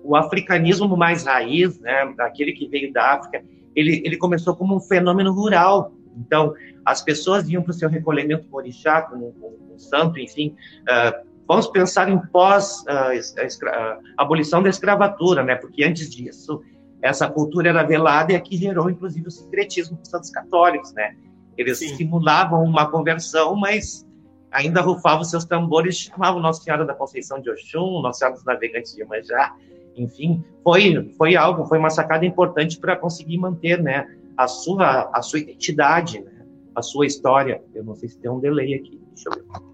o 0.04 0.16
africanismo 0.16 0.96
mais 0.96 1.26
raiz, 1.26 1.80
né, 1.80 2.14
aquele 2.20 2.54
que 2.54 2.68
veio 2.68 2.92
da 2.92 3.14
África, 3.14 3.44
ele, 3.76 4.02
ele 4.06 4.18
começou 4.18 4.56
como 4.56 4.76
um 4.76 4.80
fenômeno 4.80 5.32
rural. 5.32 5.94
Então, 6.18 6.54
as 6.86 7.02
pessoas 7.02 7.50
iam 7.50 7.62
para 7.62 7.72
o 7.72 7.74
seu 7.74 7.90
recolhimento 7.90 8.48
com 8.48 8.58
orixá, 8.58 9.02
com, 9.04 9.34
santo, 9.80 10.20
enfim, 10.20 10.56
uh, 10.82 11.29
Vamos 11.50 11.66
pensar 11.66 12.08
em 12.08 12.20
pós 12.28 12.84
uh, 12.84 14.04
abolição 14.16 14.62
da 14.62 14.70
escravatura, 14.70 15.44
né? 15.44 15.56
Porque 15.56 15.84
antes 15.84 16.08
disso 16.08 16.62
essa 17.02 17.28
cultura 17.28 17.70
era 17.70 17.82
velada 17.82 18.34
e 18.34 18.36
aqui 18.36 18.56
gerou 18.56 18.88
inclusive 18.88 19.28
o 19.28 19.32
secretismo 19.32 19.98
dos 19.98 20.10
santos 20.10 20.30
católicos, 20.30 20.94
né? 20.94 21.16
Eles 21.58 21.80
Sim. 21.80 21.96
simulavam 21.96 22.64
uma 22.64 22.92
conversão, 22.92 23.56
mas 23.56 24.08
ainda 24.52 24.80
rufavam 24.80 25.24
seus 25.24 25.44
tambores, 25.44 25.98
chamavam 25.98 26.40
Nossa 26.40 26.62
Senhora 26.62 26.86
da 26.86 26.94
Conceição 26.94 27.42
de 27.42 27.50
Oxum, 27.50 28.00
Nossa 28.04 28.20
Senhora 28.20 28.36
dos 28.36 28.46
Navegantes 28.46 28.94
de 28.94 29.02
Iemanjá, 29.02 29.56
enfim, 29.96 30.44
foi 30.64 31.12
foi 31.18 31.36
algo, 31.36 31.66
foi 31.66 31.80
uma 31.80 31.90
sacada 31.90 32.28
importante 32.28 32.78
para 32.78 32.96
conseguir 32.96 33.40
manter, 33.40 33.82
né, 33.82 34.06
a 34.38 34.48
sua 34.48 35.10
a 35.12 35.24
sua 35.24 35.40
identidade, 35.40 36.22
né, 36.22 36.46
a 36.76 36.84
sua 36.84 37.08
história. 37.08 37.60
Eu 37.74 37.84
não 37.84 37.96
sei 37.96 38.08
se 38.08 38.20
tem 38.20 38.30
um 38.30 38.40
delay 38.40 38.76
aqui, 38.76 39.02
deixa 39.16 39.30
eu 39.30 39.34
ver. 39.34 39.69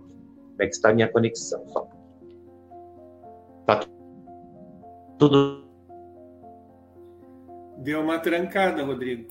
Como 0.56 0.64
é 0.64 0.68
que 0.68 0.74
está 0.74 0.90
a 0.90 0.94
minha 0.94 1.08
conexão? 1.10 1.62
Só. 1.68 1.88
Tá 3.66 3.82
tudo. 5.20 5.66
Deu 7.80 8.02
uma 8.02 8.20
trancada, 8.20 8.84
Rodrigo. 8.84 9.28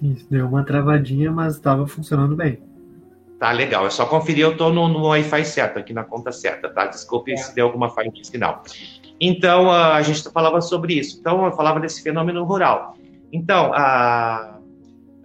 Isso, 0.00 0.26
deu 0.30 0.46
uma 0.46 0.64
travadinha, 0.64 1.30
mas 1.30 1.56
estava 1.56 1.86
funcionando 1.86 2.34
bem. 2.34 2.58
Tá 3.38 3.52
legal, 3.52 3.86
é 3.86 3.90
só 3.90 4.06
conferir, 4.06 4.44
eu 4.44 4.52
estou 4.52 4.72
no, 4.72 4.88
no 4.88 5.06
Wi-Fi 5.08 5.44
certo, 5.44 5.78
aqui 5.78 5.92
na 5.92 6.02
conta 6.02 6.32
certa, 6.32 6.68
tá? 6.68 6.86
Desculpe 6.86 7.32
é. 7.32 7.36
se 7.36 7.54
deu 7.54 7.66
alguma 7.66 7.90
falha 7.90 8.10
de 8.10 8.26
sinal. 8.26 8.62
Então, 9.20 9.70
a 9.70 10.00
gente 10.02 10.22
falava 10.30 10.60
sobre 10.60 10.94
isso. 10.94 11.18
Então, 11.20 11.44
eu 11.44 11.52
falava 11.52 11.78
desse 11.78 12.02
fenômeno 12.02 12.44
rural. 12.44 12.96
Então, 13.32 13.72
a, 13.74 14.57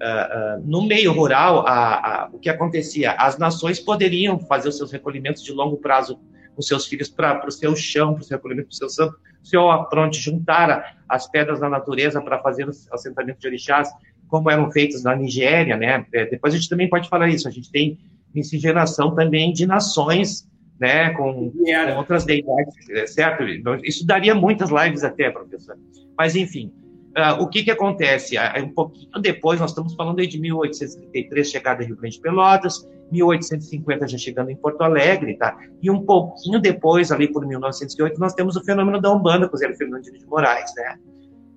Uh, 0.04 0.60
uh, 0.60 0.64
no 0.66 0.82
meio 0.82 1.14
rural, 1.14 1.66
a, 1.66 2.26
a, 2.26 2.30
o 2.34 2.38
que 2.38 2.50
acontecia? 2.50 3.14
As 3.14 3.38
nações 3.38 3.80
poderiam 3.80 4.38
fazer 4.38 4.68
os 4.68 4.76
seus 4.76 4.92
recolhimentos 4.92 5.42
de 5.42 5.54
longo 5.54 5.78
prazo 5.78 6.20
com 6.54 6.62
seus 6.62 6.86
filhos 6.88 7.08
para 7.08 7.48
o 7.48 7.52
seu 7.52 7.74
chão, 7.74 8.14
para 8.14 8.22
o 8.22 8.26
seu 8.26 8.36
recolhimento, 8.36 8.68
para 8.68 8.74
o 8.74 8.78
seu 8.78 8.90
santo, 8.90 9.18
seu 9.42 9.72
apronte, 9.72 10.20
juntar 10.20 10.98
as 11.08 11.26
pedras 11.30 11.62
da 11.62 11.70
natureza 11.70 12.22
para 12.22 12.40
fazer 12.40 12.68
o 12.68 12.72
assentamento 12.92 13.40
de 13.40 13.48
orixás, 13.48 13.90
como 14.28 14.50
eram 14.52 14.70
feitos 14.72 15.04
na 15.04 15.16
Nigéria, 15.16 15.78
né? 15.78 16.06
É, 16.14 16.26
depois 16.26 16.54
a 16.54 16.58
gente 16.58 16.70
também 16.70 16.90
pode 16.90 17.08
falar 17.08 17.30
isso, 17.30 17.48
a 17.48 17.52
gente 17.52 17.72
tem 17.72 17.98
miscigenação 18.34 19.16
também 19.16 19.54
de 19.54 19.66
nações, 19.66 20.50
né, 20.80 21.12
com, 21.12 21.52
com 21.52 21.98
outras 21.98 22.26
deidades, 22.26 22.74
certo? 23.14 23.44
Isso 23.84 24.06
daria 24.06 24.36
muitas 24.36 24.70
lives 24.70 25.04
até, 25.04 25.30
professor. 25.30 25.78
Mas, 26.18 26.36
enfim, 26.36 26.74
Uh, 27.16 27.44
o 27.44 27.48
que, 27.48 27.64
que 27.64 27.72
acontece? 27.72 28.38
Uh, 28.38 28.64
um 28.64 28.70
pouquinho 28.70 29.22
depois, 29.22 29.60
nós 29.60 29.72
estamos 29.72 29.94
falando 29.94 30.20
aí 30.20 30.28
de 30.28 30.40
1833, 30.40 31.48
chegada 31.50 31.84
em 31.84 31.88
Rio 31.88 31.96
Grande 31.96 32.16
de 32.16 32.22
Pelotas, 32.22 32.90
1850 33.12 34.08
já 34.08 34.18
chegando 34.18 34.50
em 34.50 34.56
Porto 34.56 34.82
Alegre, 34.82 35.38
tá? 35.38 35.56
E 35.82 35.92
um 35.92 36.04
pouquinho 36.04 36.60
depois, 36.60 37.12
ali 37.12 37.32
por 37.32 37.46
1908, 37.46 38.20
nós 38.20 38.34
temos 38.34 38.56
o 38.56 38.64
fenômeno 38.64 39.00
da 39.00 39.12
Umbanda 39.12 39.48
com 39.48 39.56
o 39.56 39.60
Zé 39.60 39.72
Fernandino 39.76 40.18
de 40.18 40.26
Moraes, 40.26 40.74
né? 40.76 40.98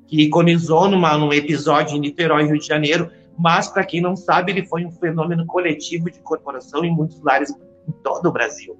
que 0.07 0.23
iconizou 0.23 0.89
numa, 0.89 1.17
num 1.19 1.33
episódio 1.33 1.97
em 1.97 2.01
Niterói, 2.01 2.45
Rio 2.45 2.59
de 2.59 2.67
Janeiro, 2.67 3.11
mas, 3.39 3.69
para 3.69 3.85
quem 3.85 4.01
não 4.01 4.17
sabe, 4.17 4.53
ele 4.53 4.67
foi 4.67 4.85
um 4.85 4.93
fenômeno 4.93 5.45
coletivo 5.47 6.11
de 6.11 6.19
incorporação 6.19 6.85
em 6.85 6.91
muitos 6.91 7.21
lares 7.23 7.51
em 7.51 7.93
todo 8.03 8.27
o 8.27 8.33
Brasil. 8.33 8.77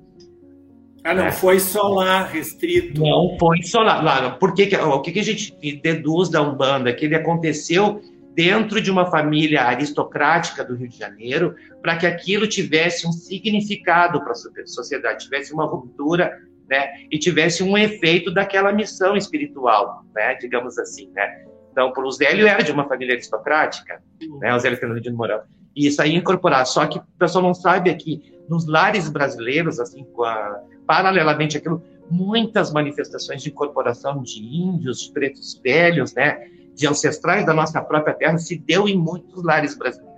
Ah, 1.07 1.15
não, 1.15 1.27
é. 1.27 1.31
foi 1.31 1.61
só 1.61 1.87
lá 1.87 2.25
restrito. 2.25 3.01
Não 3.01 3.37
foi 3.39 3.63
só 3.63 3.81
lá. 3.81 4.31
Por 4.33 4.53
que, 4.55 4.77
o 4.77 5.01
que, 5.01 5.21
a 5.21 5.23
gente 5.23 5.57
deduz 5.81 6.29
da 6.29 6.43
Umbanda? 6.43 6.93
Que 6.93 7.05
ele 7.05 7.15
aconteceu 7.15 8.03
dentro 8.35 8.81
de 8.81 8.91
uma 8.91 9.09
família 9.09 9.63
aristocrática 9.63 10.65
do 10.65 10.75
Rio 10.75 10.89
de 10.89 10.99
Janeiro, 10.99 11.55
para 11.81 11.97
que 11.97 12.07
aquilo 12.07 12.47
tivesse 12.47 13.07
um 13.07 13.13
significado 13.13 14.21
para 14.21 14.33
a 14.33 14.67
sociedade, 14.67 15.25
tivesse 15.25 15.55
uma 15.55 15.65
ruptura, 15.65 16.37
né, 16.69 17.07
e 17.11 17.19
tivesse 17.19 17.63
um 17.63 17.79
efeito 17.79 18.35
daquela 18.35 18.73
missão 18.73 19.17
espiritual, 19.17 20.05
né, 20.15 20.35
digamos 20.35 20.77
assim, 20.79 21.09
né. 21.15 21.47
Então, 21.73 21.93
o 21.97 22.11
Zélio 22.11 22.47
era 22.47 22.63
de 22.63 22.73
uma 22.73 22.87
família 22.87 23.15
aristocrática, 23.15 24.03
né, 24.41 24.55
o 24.55 24.59
Zélio 24.59 24.77
Fernando 24.77 25.01
de 25.01 25.11
Mourão, 25.11 25.43
e 25.75 25.87
isso 25.87 26.03
aí 26.03 26.15
incorporar. 26.15 26.67
Só 26.67 26.87
que 26.87 26.99
o 26.99 27.03
pessoal 27.19 27.43
não 27.43 27.55
sabe 27.55 27.89
aqui, 27.89 28.37
nos 28.49 28.67
lares 28.67 29.09
brasileiros, 29.09 29.81
assim, 29.81 30.07
a, 30.25 30.61
paralelamente 30.87 31.57
àquilo, 31.57 31.83
muitas 32.11 32.73
manifestações 32.73 33.43
de 33.43 33.51
incorporação 33.51 34.23
de 34.23 34.43
índios, 34.43 35.09
pretos 35.09 35.61
velhos, 35.63 36.15
né, 36.15 36.49
de 36.75 36.87
ancestrais 36.87 37.45
da 37.45 37.53
nossa 37.53 37.81
própria 37.83 38.15
terra 38.15 38.39
se 38.39 38.57
deu 38.59 38.89
em 38.89 38.97
muitos 38.97 39.43
lares 39.43 39.77
brasileiros. 39.77 40.15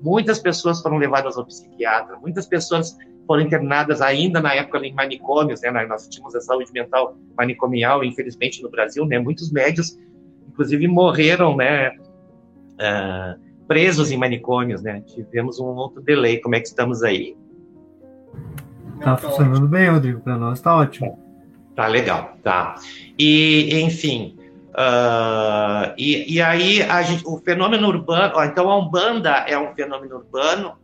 Muitas 0.00 0.38
pessoas 0.38 0.80
foram 0.80 0.98
levadas 0.98 1.36
ao 1.36 1.46
psiquiatra, 1.46 2.18
muitas 2.18 2.46
pessoas 2.46 2.96
foram 3.26 3.42
internadas 3.42 4.00
ainda 4.00 4.40
na 4.40 4.54
época 4.54 4.84
em 4.84 4.92
manicômios, 4.92 5.60
né? 5.62 5.70
Nós 5.86 6.08
tínhamos 6.08 6.34
a 6.34 6.40
saúde 6.40 6.72
mental 6.72 7.16
manicomial, 7.36 8.02
infelizmente, 8.02 8.62
no 8.62 8.68
Brasil, 8.68 9.06
né? 9.06 9.18
Muitos 9.18 9.50
médios, 9.52 9.96
inclusive, 10.48 10.88
morreram, 10.88 11.56
né? 11.56 11.90
Uh, 12.72 13.40
presos 13.68 14.10
em 14.10 14.16
manicômios, 14.16 14.82
né? 14.82 15.02
Tivemos 15.06 15.60
um 15.60 15.66
outro 15.66 16.02
delay. 16.02 16.40
Como 16.40 16.56
é 16.56 16.60
que 16.60 16.66
estamos 16.66 17.02
aí? 17.02 17.36
Tá 19.02 19.16
funcionando 19.16 19.66
bem, 19.66 19.88
Rodrigo. 19.88 20.20
Para 20.20 20.36
nós 20.36 20.60
tá 20.60 20.76
ótimo. 20.76 21.18
Tá 21.74 21.86
legal, 21.86 22.36
tá. 22.42 22.76
E, 23.18 23.80
enfim, 23.80 24.36
uh, 24.70 25.92
e, 25.96 26.34
e 26.34 26.42
aí 26.42 26.80
gente, 27.04 27.22
o 27.26 27.38
fenômeno 27.38 27.88
urbano, 27.88 28.44
então 28.44 28.70
a 28.70 28.78
Umbanda 28.78 29.30
é 29.48 29.58
um 29.58 29.74
fenômeno 29.74 30.16
urbano 30.16 30.74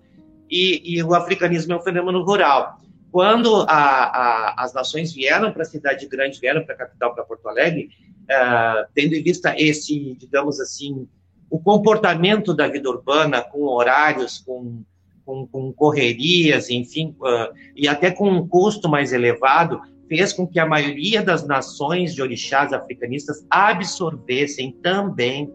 e, 0.51 0.97
e 0.97 1.03
o 1.03 1.15
africanismo 1.15 1.75
é 1.75 1.77
um 1.77 1.83
fenômeno 1.83 2.25
rural. 2.25 2.79
Quando 3.13 3.65
a, 3.69 3.75
a, 3.75 4.55
as 4.65 4.73
nações 4.73 5.13
vieram 5.13 5.53
para 5.53 5.63
a 5.63 5.67
cidade 5.67 6.07
grande, 6.07 6.41
vieram 6.41 6.65
para 6.65 6.75
a 6.75 6.79
capital, 6.79 7.15
para 7.15 7.25
Porto 7.25 7.49
Alegre, 7.49 7.91
uh, 8.25 8.87
tendo 8.95 9.15
em 9.15 9.23
vista 9.23 9.55
esse, 9.57 10.17
digamos 10.19 10.61
assim, 10.61 11.07
o 11.51 11.59
comportamento 11.59 12.55
da 12.55 12.69
vida 12.69 12.89
urbana, 12.89 13.43
com 13.43 13.63
horários, 13.65 14.39
com, 14.39 14.83
com, 15.29 15.47
com 15.47 15.71
correrias, 15.75 16.71
enfim, 16.71 17.15
uh, 17.21 17.53
e 17.77 17.87
até 17.87 18.11
com 18.11 18.31
um 18.31 18.49
custo 18.49 18.89
mais 18.89 19.13
elevado, 19.13 19.79
fez 20.09 20.33
com 20.33 20.47
que 20.47 20.59
a 20.59 20.65
maioria 20.65 21.23
das 21.23 21.47
nações 21.47 22.15
de 22.15 22.23
orixás 22.23 22.73
africanistas 22.73 23.47
absorvessem 23.51 24.73
também 24.83 25.53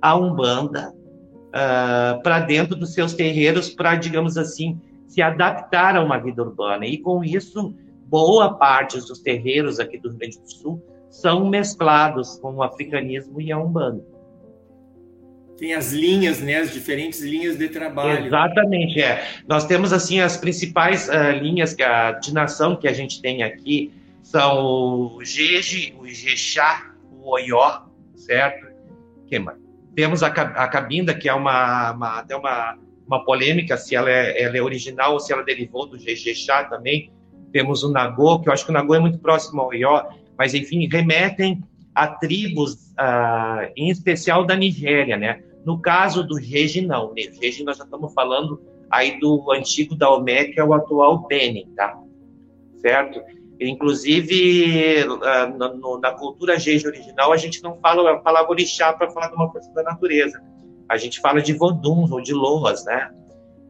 a 0.00 0.16
Umbanda 0.16 0.94
uh, 1.48 2.22
para 2.22 2.40
dentro 2.40 2.74
dos 2.74 2.94
seus 2.94 3.12
terreiros, 3.12 3.68
para, 3.68 3.94
digamos 3.94 4.38
assim, 4.38 4.80
se 5.06 5.20
adaptar 5.20 5.96
a 5.96 6.02
uma 6.02 6.16
vida 6.16 6.42
urbana. 6.42 6.86
E 6.86 6.96
com 6.96 7.22
isso, 7.22 7.74
boa 8.06 8.54
parte 8.54 8.96
dos 9.00 9.18
terreiros 9.18 9.78
aqui 9.78 9.98
do 9.98 10.08
Rio 10.08 10.18
Grande 10.18 10.40
do 10.40 10.50
Sul 10.50 10.82
são 11.10 11.46
mesclados 11.46 12.38
com 12.38 12.54
o 12.54 12.62
africanismo 12.62 13.38
e 13.38 13.52
a 13.52 13.58
Umbanda 13.58 14.02
tem 15.60 15.74
as 15.74 15.92
linhas, 15.92 16.40
né, 16.40 16.56
as 16.56 16.72
diferentes 16.72 17.20
linhas 17.20 17.58
de 17.58 17.68
trabalho. 17.68 18.26
Exatamente, 18.26 19.00
é. 19.00 19.28
Nós 19.46 19.66
temos 19.66 19.92
assim 19.92 20.18
as 20.18 20.38
principais 20.38 21.08
uh, 21.08 21.38
linhas 21.38 21.76
de 22.22 22.32
nação 22.32 22.74
que 22.74 22.88
a 22.88 22.92
gente 22.94 23.20
tem 23.20 23.42
aqui 23.42 23.92
são 24.22 24.64
o 25.16 25.22
Jeje, 25.22 25.94
o 25.98 26.06
Ijexá, 26.06 26.92
o 27.12 27.30
Oió, 27.32 27.82
certo? 28.16 28.68
Que 29.26 29.38
mais? 29.38 29.58
Temos 29.94 30.22
a, 30.22 30.28
a 30.28 30.68
Cabinda, 30.68 31.12
que 31.12 31.28
é 31.28 31.34
uma, 31.34 31.92
uma 31.92 32.18
até 32.20 32.34
uma, 32.34 32.78
uma 33.06 33.22
polêmica 33.24 33.76
se 33.76 33.94
ela 33.94 34.10
é, 34.10 34.42
ela 34.42 34.56
é 34.56 34.62
original 34.62 35.12
ou 35.12 35.20
se 35.20 35.30
ela 35.30 35.44
derivou 35.44 35.86
do 35.86 35.98
Jejexá 35.98 36.64
também. 36.64 37.12
Temos 37.52 37.82
o 37.82 37.90
Nagô, 37.90 38.40
que 38.40 38.48
eu 38.48 38.52
acho 38.52 38.64
que 38.64 38.70
o 38.70 38.74
Nagô 38.74 38.94
é 38.94 39.00
muito 39.00 39.18
próximo 39.18 39.60
ao 39.60 39.68
Oió, 39.68 40.04
mas 40.38 40.54
enfim, 40.54 40.88
remetem 40.90 41.62
a 41.94 42.06
tribos, 42.06 42.74
uh, 42.92 43.70
em 43.76 43.90
especial 43.90 44.46
da 44.46 44.56
Nigéria, 44.56 45.18
né? 45.18 45.42
No 45.64 45.80
caso 45.80 46.22
do 46.22 46.40
Jeje, 46.40 46.80
não. 46.80 47.12
Né? 47.14 47.24
Nós 47.64 47.76
já 47.78 47.84
estamos 47.84 48.12
falando 48.14 48.60
aí 48.90 49.20
do 49.20 49.50
antigo 49.52 49.94
Daomé, 49.94 50.46
que 50.46 50.58
é 50.58 50.64
o 50.64 50.72
atual 50.74 51.26
Benin, 51.26 51.66
tá? 51.76 51.98
Certo? 52.78 53.20
Inclusive, 53.60 55.04
ah, 55.22 55.52
na 56.00 56.12
cultura 56.12 56.58
Jeje 56.58 56.86
original, 56.86 57.32
a 57.32 57.36
gente 57.36 57.62
não 57.62 57.76
fala 57.76 58.10
a 58.10 58.18
palavra 58.18 58.50
orixá 58.50 58.92
para 58.92 59.10
falar 59.10 59.28
de 59.28 59.34
uma 59.34 59.50
coisa 59.50 59.70
da 59.74 59.82
natureza. 59.82 60.42
A 60.88 60.96
gente 60.96 61.20
fala 61.20 61.42
de 61.42 61.52
voduns 61.52 62.10
ou 62.10 62.20
de 62.20 62.32
loas, 62.32 62.84
né? 62.86 63.10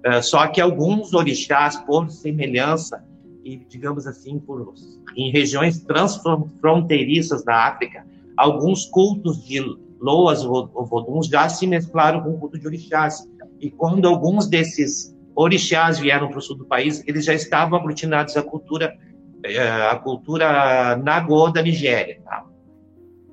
Ah, 0.06 0.22
só 0.22 0.46
que 0.46 0.60
alguns 0.60 1.12
orixás, 1.12 1.76
por 1.76 2.08
semelhança, 2.08 3.04
e 3.44 3.56
digamos 3.56 4.06
assim, 4.06 4.38
por, 4.38 4.74
em 5.16 5.32
regiões 5.32 5.80
transfronteiriças 5.80 7.44
da 7.44 7.66
África, 7.66 8.06
alguns 8.36 8.84
cultos 8.86 9.44
de 9.44 9.60
loas 10.00 10.44
ou 10.44 10.66
voduns 10.86 11.26
já 11.26 11.48
se 11.48 11.66
mesclaram 11.66 12.22
com 12.22 12.30
o 12.30 12.38
culto 12.38 12.58
de 12.58 12.66
orixás. 12.66 13.28
E 13.60 13.70
quando 13.70 14.08
alguns 14.08 14.48
desses 14.48 15.14
orixás 15.34 15.98
vieram 15.98 16.28
para 16.28 16.38
o 16.38 16.42
sul 16.42 16.56
do 16.56 16.64
país, 16.64 17.04
eles 17.06 17.24
já 17.24 17.34
estavam 17.34 17.78
aglutinados 17.78 18.36
à 18.36 18.42
cultura 18.42 18.96
eh, 19.44 19.58
a 19.58 19.96
cultura 19.96 20.96
nagô 20.96 21.50
da 21.50 21.62
Nigéria. 21.62 22.20
Tá? 22.24 22.46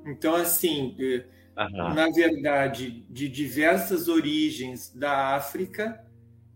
Então, 0.06 0.34
assim, 0.34 0.96
uhum. 1.56 1.94
na 1.94 2.08
verdade, 2.10 3.04
de 3.10 3.28
diversas 3.28 4.08
origens 4.08 4.92
da 4.94 5.34
África, 5.36 6.02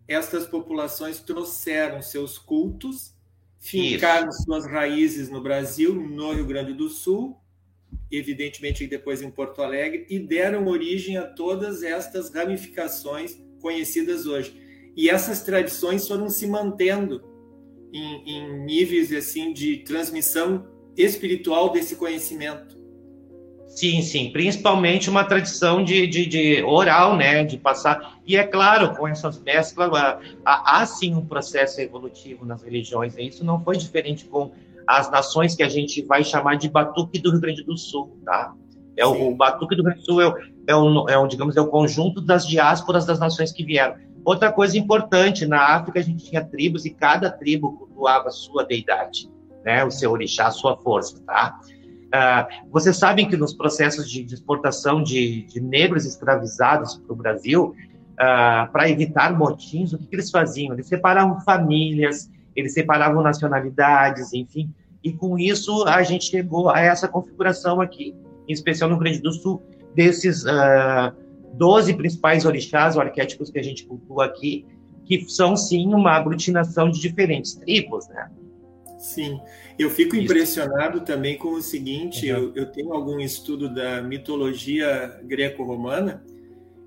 estas 0.08 0.46
populações 0.46 1.20
trouxeram 1.20 2.00
seus 2.00 2.38
cultos, 2.38 3.14
fincaram 3.58 4.28
Isso. 4.28 4.44
suas 4.44 4.66
raízes 4.66 5.30
no 5.30 5.42
Brasil, 5.42 5.94
no 5.94 6.32
Rio 6.32 6.46
Grande 6.46 6.72
do 6.72 6.88
Sul, 6.88 7.38
evidentemente 8.10 8.86
depois 8.86 9.22
em 9.22 9.30
Porto 9.30 9.62
Alegre, 9.62 10.06
e 10.08 10.18
deram 10.18 10.66
origem 10.66 11.16
a 11.16 11.24
todas 11.24 11.82
estas 11.82 12.32
ramificações 12.32 13.36
conhecidas 13.60 14.26
hoje. 14.26 14.60
E 14.96 15.08
essas 15.08 15.42
tradições 15.42 16.06
foram 16.06 16.28
se 16.28 16.46
mantendo 16.46 17.22
em, 17.92 18.30
em 18.30 18.64
níveis 18.64 19.12
assim 19.12 19.52
de 19.52 19.78
transmissão 19.78 20.66
espiritual 20.96 21.70
desse 21.70 21.96
conhecimento. 21.96 22.82
Sim, 23.74 24.02
sim, 24.02 24.30
principalmente 24.30 25.08
uma 25.08 25.24
tradição 25.24 25.82
de, 25.82 26.06
de, 26.06 26.26
de, 26.26 26.62
oral, 26.62 27.16
né, 27.16 27.42
de 27.42 27.56
passar. 27.56 28.20
E 28.26 28.36
é 28.36 28.44
claro, 28.44 28.94
com 28.94 29.08
essas 29.08 29.40
mesclas, 29.40 29.90
há, 30.44 30.80
há 30.80 30.84
sim 30.84 31.14
um 31.14 31.24
processo 31.24 31.80
evolutivo 31.80 32.44
nas 32.44 32.62
religiões. 32.62 33.16
E 33.16 33.26
isso 33.26 33.42
não 33.42 33.64
foi 33.64 33.78
diferente 33.78 34.26
com 34.26 34.52
as 34.86 35.10
nações 35.10 35.54
que 35.54 35.62
a 35.62 35.68
gente 35.68 36.02
vai 36.04 36.24
chamar 36.24 36.56
de 36.56 36.68
Batuque 36.68 37.18
do 37.18 37.30
Rio 37.30 37.40
Grande 37.40 37.62
do 37.62 37.76
Sul, 37.76 38.18
tá? 38.24 38.54
É 38.96 39.06
o, 39.06 39.30
o 39.30 39.34
Batuque 39.34 39.74
do 39.74 39.82
Rio 39.82 39.84
Grande 39.84 40.00
do 40.00 40.04
Sul 40.04 40.20
é 40.20 40.28
o, 40.28 40.34
é, 40.66 40.76
o, 40.76 41.08
é 41.08 41.18
o, 41.18 41.26
digamos, 41.26 41.56
é 41.56 41.60
o 41.60 41.66
conjunto 41.66 42.20
das 42.20 42.46
diásporas 42.46 43.06
das 43.06 43.18
nações 43.18 43.52
que 43.52 43.64
vieram. 43.64 43.96
Outra 44.24 44.52
coisa 44.52 44.78
importante, 44.78 45.46
na 45.46 45.74
África 45.74 45.98
a 45.98 46.02
gente 46.02 46.24
tinha 46.24 46.44
tribos 46.44 46.84
e 46.84 46.90
cada 46.90 47.30
tribo 47.30 47.72
cultuava 47.76 48.30
sua 48.30 48.64
deidade, 48.64 49.28
né? 49.64 49.84
O 49.84 49.90
seu 49.90 50.12
orixá, 50.12 50.46
a 50.46 50.50
sua 50.50 50.76
força, 50.76 51.20
tá? 51.26 51.58
Uh, 52.12 52.70
vocês 52.70 52.96
sabem 52.98 53.26
que 53.26 53.38
nos 53.38 53.54
processos 53.54 54.08
de, 54.08 54.22
de 54.22 54.34
exportação 54.34 55.02
de, 55.02 55.44
de, 55.44 55.60
negros 55.60 56.04
escravizados 56.04 56.96
para 56.96 57.12
o 57.12 57.16
Brasil, 57.16 57.74
uh, 58.12 58.70
para 58.70 58.90
evitar 58.90 59.32
motins, 59.36 59.94
o 59.94 59.98
que, 59.98 60.06
que 60.06 60.16
eles 60.16 60.30
faziam? 60.30 60.74
Eles 60.74 60.86
separavam 60.86 61.40
famílias, 61.40 62.30
eles 62.54 62.74
separavam 62.74 63.22
nacionalidades, 63.22 64.32
enfim. 64.32 64.72
E 65.02 65.12
com 65.12 65.38
isso 65.38 65.84
a 65.84 66.02
gente 66.02 66.26
chegou 66.26 66.68
a 66.68 66.80
essa 66.80 67.08
configuração 67.08 67.80
aqui, 67.80 68.14
em 68.48 68.52
especial 68.52 68.88
no 68.88 68.96
Rio 68.96 69.04
Grande 69.04 69.20
do 69.20 69.32
Sul, 69.32 69.62
desses 69.94 70.44
uh, 70.44 70.50
ah, 70.50 71.14
12 71.54 71.94
principais 71.94 72.44
orixás, 72.44 72.96
ou 72.96 73.02
arquétipos 73.02 73.50
que 73.50 73.58
a 73.58 73.62
gente 73.62 73.84
cultua 73.84 74.26
aqui, 74.26 74.64
que 75.04 75.28
são 75.28 75.56
sim 75.56 75.92
uma 75.92 76.12
aglutinação 76.12 76.90
de 76.90 77.00
diferentes 77.00 77.54
tribos, 77.54 78.08
né? 78.08 78.30
Sim, 78.98 79.40
eu 79.76 79.90
fico 79.90 80.14
Isso. 80.14 80.24
impressionado 80.24 81.00
também 81.00 81.36
com 81.36 81.48
o 81.48 81.62
seguinte: 81.62 82.30
uhum. 82.30 82.38
eu, 82.38 82.52
eu, 82.54 82.66
tenho 82.66 82.92
algum 82.92 83.18
estudo 83.18 83.68
da 83.68 84.00
mitologia 84.00 85.20
greco-romana, 85.24 86.22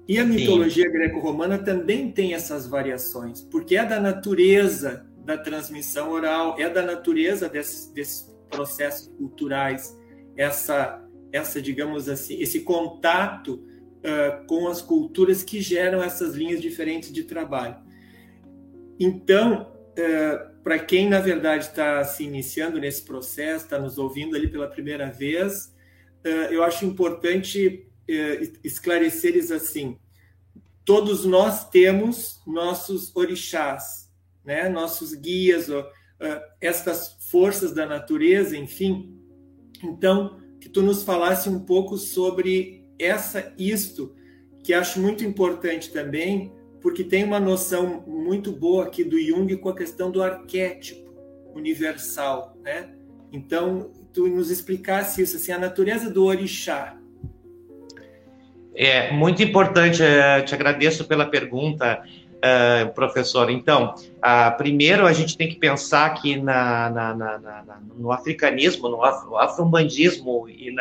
e 0.08 0.18
a 0.18 0.24
mitologia 0.24 0.90
greco-romana 0.90 1.58
também 1.58 2.10
tem 2.12 2.34
essas 2.34 2.68
variações, 2.68 3.42
porque 3.42 3.76
é 3.76 3.86
da 3.86 4.00
natureza 4.00 5.06
da 5.26 5.38
transmissão 5.38 6.12
oral, 6.12 6.56
é 6.60 6.70
da 6.70 6.84
natureza 6.84 7.50
desses, 7.50 7.92
desses 7.92 8.32
processos 8.50 9.08
culturais, 9.18 9.98
essa, 10.38 11.04
essa, 11.32 11.60
digamos 11.60 12.08
assim, 12.08 12.40
esse 12.40 12.62
contato 12.62 13.54
uh, 13.56 14.46
com 14.46 14.68
as 14.68 14.82
culturas 14.82 15.44
que 15.44 15.60
geram 15.62 16.04
essas 16.04 16.36
linhas 16.36 16.62
diferentes 16.62 17.12
de 17.12 17.24
trabalho. 17.24 17.76
Então, 19.00 19.74
uh, 19.98 20.64
para 20.64 20.78
quem 20.78 21.10
na 21.10 21.20
verdade 21.20 21.66
está 21.66 22.04
se 22.04 22.24
iniciando 22.24 22.80
nesse 22.80 23.04
processo, 23.04 23.66
está 23.66 23.80
nos 23.80 23.98
ouvindo 23.98 24.36
ali 24.36 24.48
pela 24.48 24.68
primeira 24.68 25.10
vez, 25.10 25.74
uh, 26.24 26.52
eu 26.52 26.64
acho 26.64 26.86
importante 26.86 27.90
esclarecer-lhes 28.64 29.50
assim: 29.50 29.98
todos 30.86 31.26
nós 31.26 31.68
temos 31.70 32.40
nossos 32.46 33.16
orixás, 33.16 34.05
né? 34.46 34.70
nossos 34.70 35.14
guias, 35.14 35.68
estas 36.62 37.18
forças 37.30 37.74
da 37.74 37.86
natureza, 37.86 38.56
enfim. 38.58 39.18
Então, 39.84 40.40
que 40.60 40.70
tu 40.70 40.82
nos 40.82 41.04
falasse 41.04 41.50
um 41.50 41.60
pouco 41.60 41.98
sobre 41.98 42.86
essa 42.98 43.54
isto 43.58 44.16
que 44.64 44.74
acho 44.74 45.00
muito 45.00 45.24
importante 45.24 45.92
também, 45.92 46.52
porque 46.82 47.04
tem 47.04 47.24
uma 47.24 47.40
noção 47.40 48.04
muito 48.08 48.52
boa 48.52 48.86
aqui 48.86 49.04
do 49.04 49.20
Jung 49.22 49.56
com 49.58 49.70
a 49.70 49.76
questão 49.76 50.10
do 50.10 50.24
arquétipo 50.24 51.14
universal, 51.54 52.58
né? 52.64 52.90
Então, 53.32 53.92
tu 54.12 54.28
nos 54.28 54.50
explicasse 54.50 55.22
isso, 55.22 55.36
assim, 55.36 55.52
a 55.52 55.60
natureza 55.60 56.10
do 56.10 56.26
orixá. 56.26 56.98
É 58.74 59.12
muito 59.14 59.44
importante, 59.44 60.02
eh, 60.02 60.42
te 60.42 60.54
agradeço 60.56 61.06
pela 61.06 61.26
pergunta, 61.26 62.04
uh, 62.38 62.94
professor. 62.94 63.50
Então, 63.50 63.94
uh, 63.96 64.58
primeiro 64.58 65.06
a 65.06 65.14
gente 65.14 65.38
tem 65.38 65.50
que 65.50 65.58
pensar 65.58 66.14
que 66.16 66.38
na, 66.38 66.90
na, 66.90 67.16
na, 67.16 67.80
no 67.98 68.12
africanismo, 68.12 68.90
no 68.90 69.04
afro-bandismo 69.04 70.48
e 70.50 70.74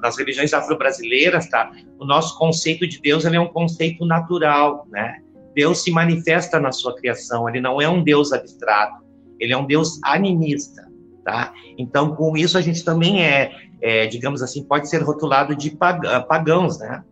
nas 0.00 0.16
religiões 0.18 0.52
afro-brasileiras, 0.52 1.48
tá? 1.48 1.70
O 1.98 2.04
nosso 2.04 2.36
conceito 2.38 2.86
de 2.86 3.00
Deus 3.00 3.24
é 3.24 3.40
um 3.40 3.48
conceito 3.48 4.04
natural, 4.04 4.86
né? 4.90 5.18
Deus 5.54 5.82
se 5.82 5.90
manifesta 5.90 6.58
na 6.58 6.72
sua 6.72 6.96
criação, 6.96 7.48
ele 7.48 7.60
não 7.60 7.80
é 7.80 7.88
um 7.88 8.02
Deus 8.02 8.32
abstrato, 8.32 9.04
ele 9.38 9.52
é 9.52 9.56
um 9.56 9.66
Deus 9.66 10.00
animista, 10.02 10.88
tá? 11.24 11.52
Então, 11.76 12.14
com 12.16 12.36
isso 12.36 12.56
a 12.56 12.60
gente 12.60 12.82
também 12.84 13.22
é, 13.22 13.52
é 13.80 14.06
digamos 14.06 14.42
assim, 14.42 14.64
pode 14.64 14.88
ser 14.88 15.02
rotulado 15.02 15.54
de 15.54 15.76
pagãos, 16.26 16.78
né? 16.78 17.04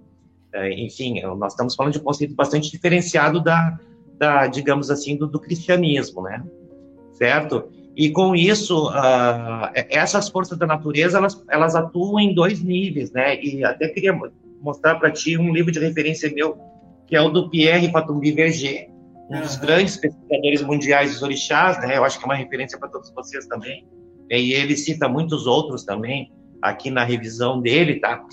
É, 0.53 0.73
enfim, 0.73 1.21
nós 1.39 1.53
estamos 1.53 1.75
falando 1.75 1.93
de 1.93 1.99
um 2.01 2.03
conceito 2.03 2.35
bastante 2.35 2.71
diferenciado 2.71 3.41
da, 3.41 3.79
da 4.19 4.47
digamos 4.47 4.91
assim, 4.91 5.17
do, 5.17 5.27
do 5.27 5.41
cristianismo, 5.41 6.23
né? 6.23 6.43
Certo? 7.13 7.71
E 7.97 8.11
com 8.11 8.35
isso, 8.35 8.89
uh, 8.89 9.71
essas 9.75 10.29
forças 10.29 10.57
da 10.59 10.67
natureza, 10.67 11.19
elas, 11.19 11.45
elas 11.51 11.75
atuam 11.75 12.19
em 12.19 12.35
dois 12.35 12.63
níveis, 12.63 13.13
né? 13.13 13.41
E 13.43 13.65
até 13.65 13.89
queria 13.89 14.19
mostrar 14.61 14.97
para 14.97 15.11
ti 15.11 15.37
um 15.37 15.53
livro 15.53 15.71
de 15.71 15.79
referência 15.79 16.33
meu, 16.33 16.57
que 17.07 17.17
é 17.17 17.21
o 17.21 17.29
do 17.29 17.51
Pierre 17.51 17.91
Patumbi 17.91 18.33
Verger, 18.33 18.89
um 19.31 19.41
dos 19.41 19.57
grandes 19.57 19.97
pesquisadores 19.97 20.63
mundiais 20.63 21.13
dos 21.13 21.23
orixás, 21.23 21.79
né? 21.81 21.97
Eu 21.97 22.05
acho 22.05 22.19
que 22.19 22.25
é 22.25 22.27
uma 22.27 22.35
referência 22.35 22.79
para 22.79 22.89
todos 22.89 23.13
vocês 23.13 23.47
também. 23.47 23.87
E 24.31 24.53
ele 24.53 24.77
cita 24.77 25.09
muitos 25.09 25.47
outros 25.47 25.85
também 25.85 26.33
aqui 26.63 26.91
na 26.91 27.05
revisão 27.05 27.61
dele, 27.61 28.01
tá? 28.01 28.25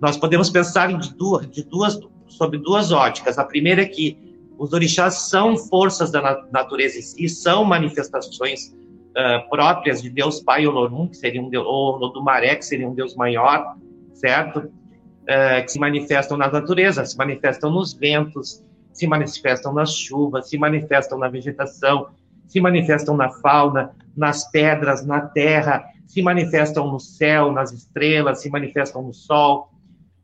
Nós 0.00 0.16
podemos 0.16 0.50
pensar 0.50 0.96
de 0.96 1.14
duas, 1.14 1.50
de 1.50 1.62
duas, 1.64 1.98
sobre 2.28 2.58
duas 2.58 2.92
óticas. 2.92 3.38
A 3.38 3.44
primeira 3.44 3.82
é 3.82 3.86
que 3.86 4.16
os 4.58 4.72
orixás 4.72 5.28
são 5.28 5.56
forças 5.56 6.10
da 6.10 6.42
natureza 6.52 6.98
e 7.16 7.28
são 7.28 7.64
manifestações 7.64 8.76
uh, 9.10 9.48
próprias 9.48 10.02
de 10.02 10.10
Deus 10.10 10.40
Pai 10.40 10.66
Olorum, 10.66 11.08
que 11.08 11.16
seria 11.16 11.42
um 11.42 11.48
Deus, 11.48 11.64
ou 11.66 12.12
do 12.12 12.22
Maré, 12.22 12.56
que 12.56 12.64
seria 12.64 12.88
um 12.88 12.94
Deus 12.94 13.14
maior, 13.14 13.76
certo? 14.14 14.58
Uh, 14.58 15.64
que 15.64 15.72
se 15.72 15.78
manifestam 15.78 16.36
na 16.36 16.50
natureza, 16.50 17.04
se 17.04 17.16
manifestam 17.16 17.70
nos 17.70 17.92
ventos, 17.92 18.64
se 18.92 19.06
manifestam 19.06 19.72
nas 19.72 19.94
chuvas, 19.94 20.48
se 20.48 20.58
manifestam 20.58 21.18
na 21.18 21.28
vegetação, 21.28 22.08
se 22.48 22.60
manifestam 22.60 23.16
na 23.16 23.30
fauna, 23.30 23.94
nas 24.16 24.50
pedras, 24.50 25.04
na 25.06 25.20
terra, 25.20 25.84
se 26.06 26.22
manifestam 26.22 26.90
no 26.90 26.98
céu, 26.98 27.52
nas 27.52 27.70
estrelas, 27.70 28.40
se 28.40 28.50
manifestam 28.50 29.02
no 29.02 29.12
sol, 29.12 29.70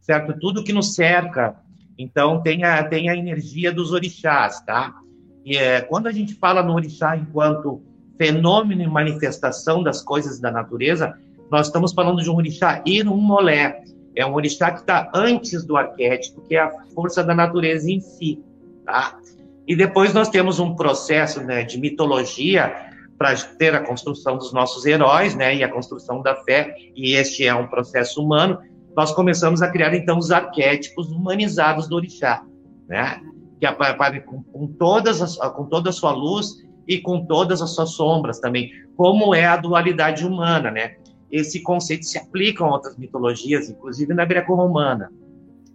certo? 0.04 0.38
Tudo 0.38 0.62
que 0.62 0.72
nos 0.72 0.94
cerca. 0.94 1.56
Então, 1.98 2.42
tem 2.42 2.62
a, 2.62 2.84
tem 2.84 3.08
a 3.08 3.16
energia 3.16 3.72
dos 3.72 3.92
orixás, 3.92 4.60
tá? 4.60 4.94
E 5.44 5.56
é, 5.56 5.80
quando 5.80 6.06
a 6.06 6.12
gente 6.12 6.34
fala 6.34 6.62
no 6.62 6.74
orixá 6.74 7.16
enquanto 7.16 7.82
fenômeno 8.18 8.82
e 8.82 8.86
manifestação 8.86 9.82
das 9.82 10.02
coisas 10.02 10.38
da 10.38 10.50
natureza, 10.50 11.18
nós 11.50 11.66
estamos 11.66 11.92
falando 11.92 12.22
de 12.22 12.30
um 12.30 12.36
orixá 12.36 12.82
irumolé. 12.86 13.82
É 14.14 14.24
um 14.24 14.34
orixá 14.34 14.70
que 14.70 14.80
está 14.80 15.10
antes 15.14 15.64
do 15.64 15.76
arquétipo, 15.76 16.42
que 16.42 16.54
é 16.54 16.60
a 16.60 16.70
força 16.94 17.24
da 17.24 17.34
natureza 17.34 17.90
em 17.90 18.00
si, 18.00 18.40
tá? 18.84 19.18
E 19.66 19.74
depois 19.74 20.12
nós 20.12 20.28
temos 20.28 20.60
um 20.60 20.74
processo 20.74 21.40
né, 21.40 21.64
de 21.64 21.80
mitologia 21.80 22.74
para 23.16 23.34
ter 23.34 23.74
a 23.74 23.80
construção 23.80 24.36
dos 24.36 24.52
nossos 24.52 24.84
heróis, 24.84 25.34
né, 25.34 25.56
e 25.56 25.64
a 25.64 25.68
construção 25.68 26.20
da 26.20 26.36
fé, 26.36 26.76
e 26.94 27.14
este 27.14 27.46
é 27.46 27.54
um 27.54 27.66
processo 27.66 28.22
humano, 28.22 28.58
nós 28.96 29.12
começamos 29.12 29.62
a 29.62 29.68
criar 29.68 29.94
então 29.94 30.18
os 30.18 30.30
arquétipos 30.30 31.10
humanizados 31.10 31.88
do 31.88 31.96
orixá, 31.96 32.44
né? 32.88 33.20
Que 33.58 33.66
aparecem 33.66 34.22
com, 34.22 34.42
com, 34.42 34.66
todas 34.66 35.20
as, 35.20 35.36
com 35.54 35.66
toda 35.66 35.90
a 35.90 35.92
sua 35.92 36.12
luz 36.12 36.62
e 36.86 36.98
com 36.98 37.24
todas 37.24 37.62
as 37.62 37.70
suas 37.74 37.90
sombras 37.90 38.38
também, 38.38 38.70
como 38.96 39.34
é 39.34 39.44
a 39.44 39.56
dualidade 39.56 40.26
humana, 40.26 40.70
né? 40.70 40.96
Esse 41.30 41.62
conceito 41.62 42.04
se 42.04 42.18
aplica 42.18 42.62
a 42.62 42.70
outras 42.70 42.96
mitologias, 42.96 43.68
inclusive 43.68 44.14
na 44.14 44.24
greco-romana, 44.24 45.10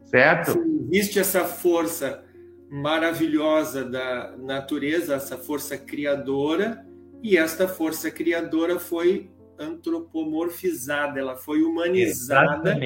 certo? 0.06 0.58
Existe 0.92 1.20
essa 1.20 1.44
força 1.44 2.24
maravilhosa 2.70 3.84
da 3.84 4.36
natureza, 4.38 5.16
essa 5.16 5.38
força 5.38 5.78
criadora, 5.78 6.86
e 7.22 7.36
esta 7.36 7.68
força 7.68 8.10
criadora 8.10 8.80
foi 8.80 9.30
antropomorfizada, 9.60 11.20
ela 11.20 11.36
foi 11.36 11.62
humanizada 11.62 12.78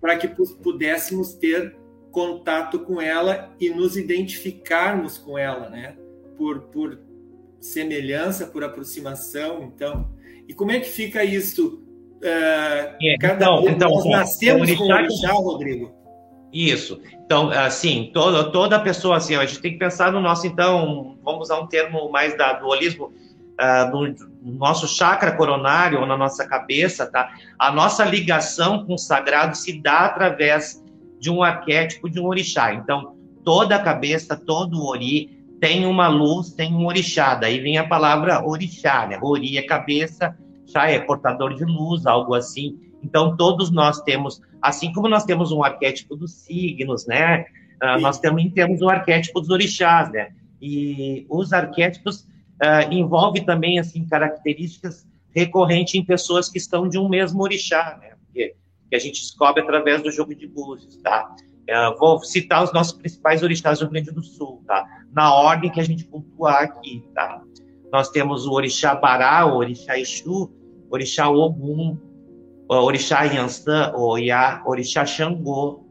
para 0.00 0.16
que 0.16 0.28
pudéssemos 0.28 1.34
ter 1.34 1.76
contato 2.10 2.80
com 2.80 3.00
ela 3.00 3.54
e 3.60 3.70
nos 3.70 3.96
identificarmos 3.96 5.18
com 5.18 5.38
ela, 5.38 5.68
né? 5.68 5.96
Por, 6.36 6.62
por 6.62 6.98
semelhança, 7.60 8.46
por 8.46 8.64
aproximação, 8.64 9.62
então. 9.62 10.10
E 10.48 10.54
como 10.54 10.72
é 10.72 10.80
que 10.80 10.88
fica 10.88 11.24
isso? 11.24 11.82
Uh, 12.16 12.96
é, 13.02 13.16
cada 13.20 13.44
então, 13.44 13.68
então, 13.68 13.90
nós 13.90 14.04
nascemos 14.06 14.72
com 14.74 14.84
o 14.84 14.92
orixá, 14.92 15.32
Rodrigo. 15.32 15.94
Isso. 16.52 17.00
Então, 17.24 17.50
assim, 17.50 18.10
toda, 18.14 18.50
toda 18.50 18.80
pessoa, 18.80 19.16
assim, 19.16 19.34
a 19.34 19.44
gente 19.44 19.60
tem 19.60 19.72
que 19.72 19.78
pensar 19.78 20.10
no 20.10 20.20
nosso, 20.20 20.46
então, 20.46 21.18
vamos 21.22 21.42
usar 21.42 21.60
um 21.60 21.66
termo 21.66 22.10
mais 22.10 22.36
da 22.36 22.54
dualismo, 22.54 23.06
uh, 23.06 23.90
no, 24.46 24.54
nosso 24.54 24.86
chakra 24.86 25.32
coronário 25.32 26.00
ou 26.00 26.06
na 26.06 26.16
nossa 26.16 26.46
cabeça, 26.46 27.04
tá? 27.06 27.34
A 27.58 27.72
nossa 27.72 28.04
ligação 28.04 28.86
com 28.86 28.94
o 28.94 28.98
sagrado 28.98 29.56
se 29.56 29.80
dá 29.80 30.06
através 30.06 30.82
de 31.18 31.30
um 31.30 31.42
arquétipo 31.42 32.08
de 32.08 32.20
um 32.20 32.26
orixá. 32.26 32.72
Então, 32.72 33.16
toda 33.44 33.74
a 33.74 33.82
cabeça, 33.82 34.36
todo 34.36 34.78
o 34.78 34.86
ori 34.86 35.44
tem 35.60 35.86
uma 35.86 36.08
luz, 36.08 36.52
tem 36.52 36.72
um 36.72 36.86
orixá. 36.86 37.34
Daí 37.34 37.60
vem 37.60 37.78
a 37.78 37.88
palavra 37.88 38.46
orixá, 38.46 39.06
né? 39.06 39.18
Ori 39.20 39.58
é 39.58 39.62
cabeça, 39.62 40.36
chá 40.66 40.90
é 40.90 40.98
portador 41.00 41.54
de 41.54 41.64
luz, 41.64 42.06
algo 42.06 42.34
assim. 42.34 42.78
Então, 43.02 43.36
todos 43.36 43.70
nós 43.70 44.00
temos, 44.02 44.40
assim 44.62 44.92
como 44.92 45.08
nós 45.08 45.24
temos 45.24 45.50
um 45.52 45.62
arquétipo 45.64 46.16
dos 46.16 46.32
signos, 46.32 47.06
né? 47.06 47.46
Uh, 47.82 48.00
nós 48.00 48.18
também 48.18 48.50
temos 48.50 48.80
um 48.80 48.88
arquétipo 48.88 49.40
dos 49.40 49.50
orixás, 49.50 50.10
né? 50.10 50.28
E 50.60 51.26
os 51.28 51.52
arquétipos 51.52 52.26
uh, 52.62 52.92
envolve 52.92 53.44
também 53.44 53.78
assim 53.78 54.06
características 54.06 55.06
recorrentes 55.34 55.94
em 55.94 56.04
pessoas 56.04 56.48
que 56.48 56.58
estão 56.58 56.88
de 56.88 56.98
um 56.98 57.08
mesmo 57.08 57.42
orixá, 57.42 57.98
né? 58.00 58.14
Que, 58.32 58.54
que 58.88 58.96
a 58.96 58.98
gente 58.98 59.20
descobre 59.20 59.62
através 59.62 60.02
do 60.02 60.10
jogo 60.10 60.34
de 60.34 60.46
búzios, 60.46 60.96
tá? 60.98 61.34
Uh, 61.68 61.98
vou 61.98 62.20
citar 62.20 62.62
os 62.62 62.72
nossos 62.72 62.92
principais 62.92 63.42
orixás 63.42 63.80
do 63.80 63.84
Rio 63.84 63.92
Grande 63.92 64.10
do 64.12 64.22
Sul, 64.22 64.62
tá? 64.66 64.86
Na 65.12 65.34
ordem 65.34 65.70
que 65.70 65.80
a 65.80 65.84
gente 65.84 66.04
pontuar 66.04 66.62
aqui, 66.62 67.04
tá? 67.14 67.42
Nós 67.92 68.08
temos 68.10 68.46
o 68.46 68.52
orixá 68.52 68.94
Bará, 68.94 69.46
o 69.46 69.56
orixá 69.56 69.98
Exu, 69.98 70.50
o 70.88 70.94
orixá 70.94 71.28
Ogum, 71.28 71.98
o 72.68 72.74
orixá 72.74 73.24
Yansan, 73.24 73.92
o 73.94 74.08
orixá 74.66 75.04
Xangô, 75.04 75.84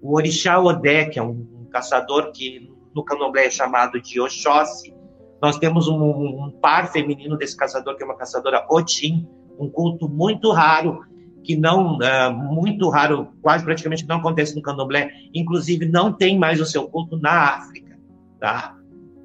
o 0.00 0.16
orixá 0.16 0.58
Odé, 0.58 1.06
que 1.06 1.18
é 1.18 1.22
um, 1.22 1.46
um 1.60 1.66
caçador 1.70 2.32
que 2.32 2.70
no 2.94 3.04
candomblé 3.04 3.46
é 3.46 3.50
chamado 3.50 4.00
de 4.00 4.20
Oxóssi, 4.20 4.94
nós 5.40 5.58
temos 5.58 5.88
um, 5.88 6.02
um, 6.02 6.50
par 6.50 6.90
feminino 6.92 7.36
desse 7.36 7.56
caçador, 7.56 7.96
que 7.96 8.02
é 8.02 8.06
uma 8.06 8.16
caçadora 8.16 8.66
Otim, 8.70 9.26
um 9.58 9.68
culto 9.68 10.08
muito 10.08 10.50
raro, 10.50 11.00
que 11.44 11.56
não, 11.56 11.98
uh, 11.98 12.32
muito 12.32 12.88
raro, 12.88 13.28
quase 13.40 13.64
praticamente 13.64 14.06
não 14.06 14.16
acontece 14.16 14.54
no 14.54 14.62
candomblé, 14.62 15.10
inclusive 15.32 15.86
não 15.86 16.12
tem 16.12 16.38
mais 16.38 16.60
o 16.60 16.66
seu 16.66 16.88
culto 16.88 17.16
na 17.16 17.54
África, 17.56 17.98
tá? 18.40 18.76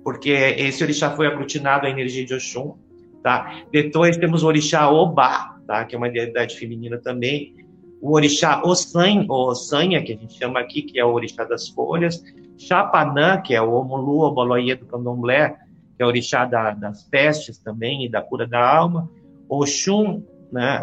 Porque 0.04 0.30
esse 0.30 0.84
orixá 0.84 1.12
foi 1.12 1.28
aglutinado 1.28 1.86
à 1.86 1.89
energia 1.89 2.26
de 2.26 2.34
Oxum, 2.34 2.76
tá? 3.23 3.63
Depois 3.71 4.17
temos 4.17 4.43
o 4.43 4.47
orixá 4.47 4.89
Obá, 4.89 5.58
tá? 5.65 5.84
Que 5.86 5.95
é 5.95 5.97
uma 5.97 6.10
deidade 6.10 6.56
feminina 6.56 6.97
também. 6.97 7.56
o 8.02 8.13
orixá 8.15 8.62
Ossan, 8.63 9.26
Ossanha, 9.30 10.04
que 10.04 10.13
a 10.13 10.17
gente 10.17 10.38
chama 10.38 10.60
aqui, 10.60 10.82
que 10.82 10.99
é 10.99 11.06
o 11.06 11.13
orixá 11.13 11.45
das 11.45 11.69
folhas, 11.69 12.21
Chapanã, 12.58 13.41
que 13.41 13.56
é 13.56 13.62
o 13.62 13.73
Omulu 13.73 14.21
Oboloie 14.21 14.76
do 14.76 14.86
Candomblé, 14.86 15.58
que 15.95 16.01
é 16.01 16.06
o 16.06 16.08
orixá 16.08 16.45
da, 16.45 16.71
das 16.71 17.03
pestes 17.03 17.58
também 17.58 18.06
e 18.06 18.10
da 18.10 18.21
cura 18.21 18.47
da 18.47 18.75
alma, 18.75 19.10
Oxum, 19.47 20.23
né, 20.51 20.82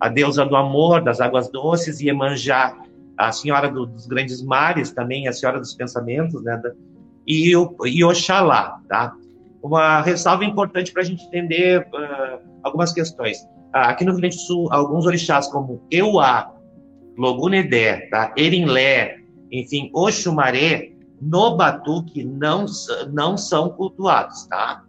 a 0.00 0.08
deusa 0.08 0.44
do 0.44 0.56
amor, 0.56 1.02
das 1.02 1.20
águas 1.20 1.50
doces, 1.50 2.00
e 2.00 2.08
Emanjá, 2.08 2.76
a 3.16 3.32
senhora 3.32 3.70
do, 3.70 3.86
dos 3.86 4.06
grandes 4.06 4.42
mares 4.42 4.90
também, 4.92 5.26
a 5.26 5.32
senhora 5.32 5.58
dos 5.58 5.74
pensamentos, 5.74 6.42
né, 6.42 6.56
da, 6.58 6.72
e, 7.26 7.56
o, 7.56 7.74
e 7.84 8.04
Oxalá, 8.04 8.80
tá? 8.88 9.14
Uma 9.62 10.00
ressalva 10.00 10.44
importante 10.44 10.92
para 10.92 11.02
a 11.02 11.04
gente 11.04 11.24
entender 11.24 11.80
uh, 11.92 12.38
algumas 12.62 12.92
questões. 12.92 13.38
Uh, 13.38 13.88
aqui 13.88 14.04
no 14.04 14.12
Rio 14.12 14.20
Grande 14.20 14.36
do 14.36 14.42
Sul, 14.42 14.68
alguns 14.70 15.06
orixás 15.06 15.48
como 15.48 15.82
Euá, 15.90 16.52
Logunedé, 17.18 18.08
tá? 18.10 18.32
Erinlé, 18.36 19.16
enfim, 19.50 19.90
Oxumaré, 19.92 20.92
no 21.20 21.56
Batuque 21.56 22.24
não, 22.24 22.66
não 23.12 23.36
são 23.36 23.70
cultuados, 23.70 24.46
tá? 24.46 24.84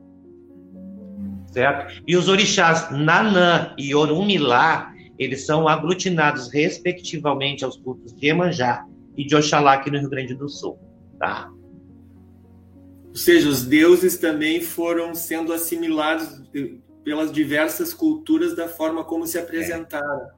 Certo? 1.47 2.03
E 2.05 2.15
os 2.15 2.27
orixás 2.27 2.91
Nanã 2.91 3.73
e 3.77 3.95
Orumilá, 3.95 4.93
eles 5.17 5.45
são 5.45 5.67
aglutinados 5.67 6.51
respectivamente 6.51 7.63
aos 7.63 7.77
cultos 7.77 8.13
de 8.13 8.27
Emanjá 8.27 8.85
e 9.15 9.25
de 9.25 9.35
Oxalá 9.35 9.73
aqui 9.73 9.89
no 9.89 9.97
Rio 9.99 10.09
Grande 10.09 10.35
do 10.35 10.47
Sul, 10.47 10.77
tá? 11.17 11.49
Ou 13.09 13.15
seja, 13.15 13.49
os 13.49 13.63
deuses 13.63 14.17
também 14.17 14.61
foram 14.61 15.15
sendo 15.15 15.51
assimilados 15.51 16.43
pelas 17.03 17.31
diversas 17.31 17.93
culturas 17.93 18.55
da 18.55 18.67
forma 18.67 19.03
como 19.03 19.25
se 19.25 19.39
apresentaram. 19.39 20.21
É. 20.21 20.36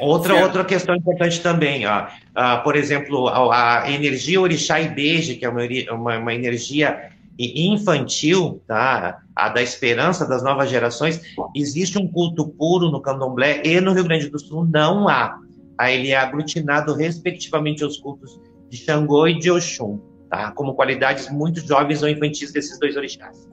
Outra, 0.00 0.34
outra 0.42 0.64
questão 0.64 0.96
importante 0.96 1.40
também, 1.40 1.86
ó. 1.86 2.06
Uh, 2.06 2.62
por 2.64 2.74
exemplo, 2.74 3.28
a, 3.28 3.84
a, 3.84 3.90
energia 3.90 4.40
orixá 4.40 4.80
e 4.80 4.88
beije, 4.88 5.36
que 5.36 5.44
é 5.44 5.48
uma, 5.48 5.62
uma, 5.92 6.18
uma, 6.18 6.34
energia 6.34 7.10
infantil, 7.38 8.60
tá? 8.66 9.20
a 9.36 9.48
da 9.48 9.62
esperança 9.62 10.26
das 10.26 10.42
novas 10.42 10.68
gerações, 10.68 11.20
existe 11.54 11.96
um 11.96 12.08
culto 12.08 12.48
puro 12.48 12.90
no 12.90 13.00
candomblé 13.00 13.62
e 13.64 13.80
no 13.80 13.92
Rio 13.92 14.04
Grande 14.04 14.28
do 14.28 14.38
Sul 14.38 14.66
não 14.66 15.08
há. 15.08 15.38
Aí 15.78 16.00
ele 16.00 16.08
é 16.10 16.16
aglutinado 16.16 16.92
respectivamente 16.94 17.84
aos 17.84 17.98
cultos 17.98 18.40
de 18.68 18.76
Xangô 18.76 19.28
e 19.28 19.38
de 19.38 19.48
Oxum, 19.48 20.00
tá? 20.28 20.50
como 20.50 20.74
qualidades 20.74 21.30
muito 21.30 21.60
jovens 21.64 22.02
ou 22.02 22.08
infantis 22.08 22.52
desses 22.52 22.80
dois 22.80 22.96
orixás. 22.96 23.48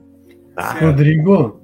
Tá? 0.56 0.74
Rodrigo? 0.80 1.62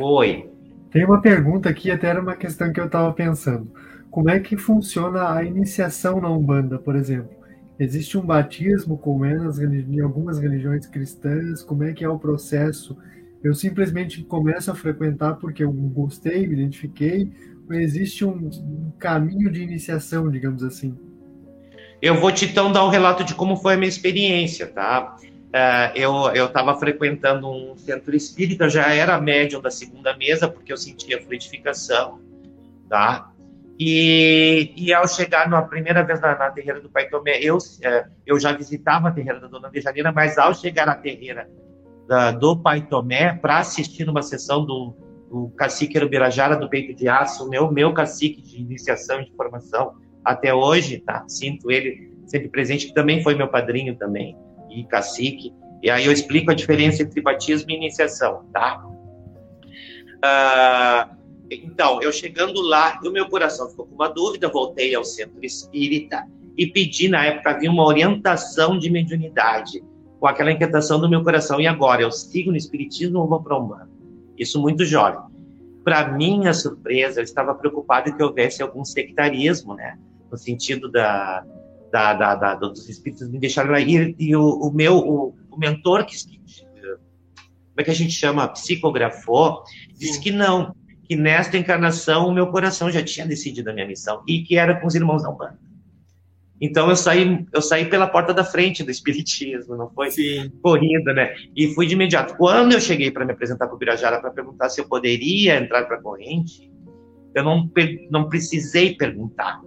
Oi. 0.00 0.50
Tem 0.90 1.04
uma 1.04 1.20
pergunta 1.20 1.68
aqui, 1.68 1.90
até 1.90 2.08
era 2.08 2.20
uma 2.20 2.34
questão 2.34 2.72
que 2.72 2.80
eu 2.80 2.86
estava 2.86 3.12
pensando. 3.12 3.70
Como 4.14 4.30
é 4.30 4.38
que 4.38 4.56
funciona 4.56 5.34
a 5.34 5.42
iniciação 5.42 6.20
na 6.20 6.30
Umbanda, 6.30 6.78
por 6.78 6.94
exemplo? 6.94 7.36
Existe 7.76 8.16
um 8.16 8.20
batismo, 8.20 8.96
como 8.96 9.24
é 9.24 9.34
nas, 9.34 9.58
em 9.58 9.98
algumas 9.98 10.38
religiões 10.38 10.86
cristãs? 10.86 11.64
Como 11.64 11.82
é 11.82 11.92
que 11.92 12.04
é 12.04 12.08
o 12.08 12.16
processo? 12.16 12.96
Eu 13.42 13.54
simplesmente 13.54 14.22
começo 14.22 14.70
a 14.70 14.74
frequentar 14.76 15.34
porque 15.34 15.64
eu 15.64 15.72
gostei, 15.72 16.46
me 16.46 16.54
identifiquei, 16.54 17.28
ou 17.68 17.74
existe 17.74 18.24
um, 18.24 18.50
um 18.54 18.92
caminho 19.00 19.50
de 19.50 19.64
iniciação, 19.64 20.30
digamos 20.30 20.62
assim? 20.62 20.96
Eu 22.00 22.20
vou 22.20 22.30
te 22.30 22.44
então 22.44 22.70
dar 22.70 22.84
um 22.84 22.90
relato 22.90 23.24
de 23.24 23.34
como 23.34 23.56
foi 23.56 23.74
a 23.74 23.76
minha 23.76 23.88
experiência, 23.88 24.68
tá? 24.68 25.16
Uh, 25.48 26.30
eu 26.36 26.46
estava 26.46 26.78
frequentando 26.78 27.50
um 27.50 27.76
centro 27.76 28.14
espírita, 28.14 28.68
já 28.68 28.94
era 28.94 29.20
médium 29.20 29.60
da 29.60 29.72
segunda 29.72 30.16
mesa, 30.16 30.46
porque 30.46 30.72
eu 30.72 30.76
sentia 30.76 31.20
fluidificação, 31.20 32.20
tá? 32.88 33.33
E, 33.78 34.72
e 34.76 34.94
ao 34.94 35.08
chegar 35.08 35.48
na 35.48 35.62
primeira 35.62 36.02
vez 36.04 36.20
na, 36.20 36.38
na 36.38 36.50
terreira 36.50 36.80
do 36.80 36.88
Pai 36.88 37.08
Tomé, 37.08 37.38
eu, 37.40 37.56
uh, 37.56 38.10
eu 38.24 38.38
já 38.38 38.52
visitava 38.52 39.08
a 39.08 39.10
terreira 39.10 39.40
da 39.40 39.48
Dona 39.48 39.68
Dejanira, 39.68 40.12
mas 40.12 40.38
ao 40.38 40.54
chegar 40.54 40.86
na 40.86 40.94
terreira 40.94 41.48
da, 42.06 42.30
do 42.30 42.56
Pai 42.56 42.82
Tomé, 42.82 43.34
para 43.34 43.58
assistir 43.58 44.04
numa 44.04 44.22
sessão 44.22 44.64
do, 44.64 44.94
do 45.28 45.48
cacique 45.56 45.98
Birajara 46.06 46.56
do 46.56 46.68
Peito 46.68 46.94
de 46.94 47.08
Aço, 47.08 47.48
meu, 47.48 47.70
meu 47.72 47.92
cacique 47.92 48.40
de 48.40 48.60
iniciação 48.60 49.20
e 49.20 49.24
de 49.24 49.32
formação, 49.32 49.94
até 50.24 50.54
hoje, 50.54 50.98
tá? 50.98 51.24
Sinto 51.28 51.70
ele 51.70 52.12
sempre 52.26 52.48
presente, 52.48 52.86
que 52.86 52.94
também 52.94 53.22
foi 53.22 53.34
meu 53.34 53.48
padrinho 53.48 53.96
também 53.96 54.36
e 54.70 54.84
cacique. 54.84 55.52
E 55.82 55.90
aí 55.90 56.06
eu 56.06 56.12
explico 56.12 56.50
a 56.50 56.54
diferença 56.54 57.02
entre 57.02 57.20
batismo 57.20 57.70
e 57.70 57.74
iniciação, 57.74 58.44
tá? 58.52 58.82
Uh, 60.24 61.23
então, 61.62 62.02
eu 62.02 62.12
chegando 62.12 62.60
lá, 62.60 62.98
o 63.04 63.10
meu 63.10 63.28
coração 63.28 63.68
ficou 63.68 63.86
com 63.86 63.94
uma 63.94 64.08
dúvida, 64.08 64.48
voltei 64.48 64.94
ao 64.94 65.04
centro 65.04 65.44
espírita 65.44 66.26
e 66.56 66.66
pedi, 66.66 67.08
na 67.08 67.24
época, 67.24 67.50
havia 67.50 67.70
uma 67.70 67.84
orientação 67.84 68.78
de 68.78 68.88
mediunidade, 68.90 69.84
com 70.18 70.26
aquela 70.26 70.52
inquietação 70.52 71.00
do 71.00 71.08
meu 71.08 71.22
coração. 71.22 71.60
E 71.60 71.66
agora, 71.66 72.02
eu 72.02 72.10
sigo 72.10 72.50
no 72.50 72.56
espiritismo 72.56 73.18
ou 73.18 73.28
vou 73.28 73.42
para 73.42 73.58
Umbanda? 73.58 73.90
Isso 74.38 74.60
muito 74.60 74.84
jovem. 74.84 75.20
Para 75.84 76.12
minha 76.12 76.54
surpresa, 76.54 77.20
eu 77.20 77.24
estava 77.24 77.54
preocupado 77.54 78.14
que 78.16 78.22
houvesse 78.22 78.62
algum 78.62 78.84
sectarismo, 78.84 79.74
né? 79.74 79.98
No 80.30 80.38
sentido 80.38 80.90
da, 80.90 81.44
da, 81.92 82.14
da, 82.14 82.34
da, 82.34 82.54
dos 82.54 82.88
espíritos 82.88 83.28
me 83.28 83.38
deixaram 83.38 83.70
lá. 83.70 83.80
E, 83.80 84.14
e 84.18 84.34
o, 84.34 84.42
o, 84.42 84.72
meu, 84.72 84.96
o, 84.96 85.34
o 85.50 85.58
mentor, 85.58 86.06
que, 86.06 86.16
como 86.16 87.78
é 87.78 87.84
que 87.84 87.90
a 87.90 87.94
gente 87.94 88.12
chama? 88.12 88.48
Psicografou, 88.48 89.62
disse 89.94 90.20
que 90.20 90.30
não, 90.30 90.74
que 91.04 91.16
nesta 91.16 91.56
encarnação 91.56 92.28
o 92.28 92.32
meu 92.32 92.48
coração 92.48 92.90
já 92.90 93.02
tinha 93.02 93.26
decidido 93.26 93.70
a 93.70 93.72
minha 93.72 93.86
missão 93.86 94.22
e 94.26 94.42
que 94.42 94.56
era 94.56 94.80
com 94.80 94.86
os 94.86 94.94
irmãos 94.94 95.22
da 95.22 95.30
Umbanda. 95.30 95.58
Então 96.60 96.88
eu 96.88 96.96
saí, 96.96 97.44
eu 97.52 97.60
saí 97.60 97.84
pela 97.86 98.06
porta 98.06 98.32
da 98.32 98.44
frente 98.44 98.82
do 98.82 98.90
espiritismo, 98.90 99.76
não 99.76 99.90
foi 99.90 100.10
Sim. 100.10 100.50
corrida, 100.62 101.12
né? 101.12 101.34
E 101.54 101.74
fui 101.74 101.86
de 101.86 101.94
imediato. 101.94 102.36
Quando 102.36 102.72
eu 102.72 102.80
cheguei 102.80 103.10
para 103.10 103.24
me 103.24 103.32
apresentar 103.32 103.66
para 103.66 103.74
o 103.74 103.78
Birajara 103.78 104.20
para 104.20 104.30
perguntar 104.30 104.68
se 104.68 104.80
eu 104.80 104.88
poderia 104.88 105.56
entrar 105.56 105.84
para 105.84 105.96
a 105.96 106.00
corrente, 106.00 106.72
eu 107.34 107.42
não, 107.42 107.70
não 108.10 108.28
precisei 108.28 108.94
perguntar. 108.94 109.60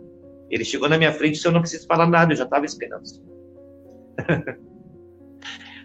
Ele 0.50 0.63
chegou 0.63 0.88
na 0.88 0.97
minha 0.97 1.12
frente, 1.12 1.38
se 1.38 1.47
eu 1.47 1.52
não 1.52 1.60
preciso 1.60 1.86
falar 1.86 2.08
nada, 2.08 2.32
eu 2.32 2.38
já 2.38 2.45
estava 2.45 2.65
esperando. 2.65 3.04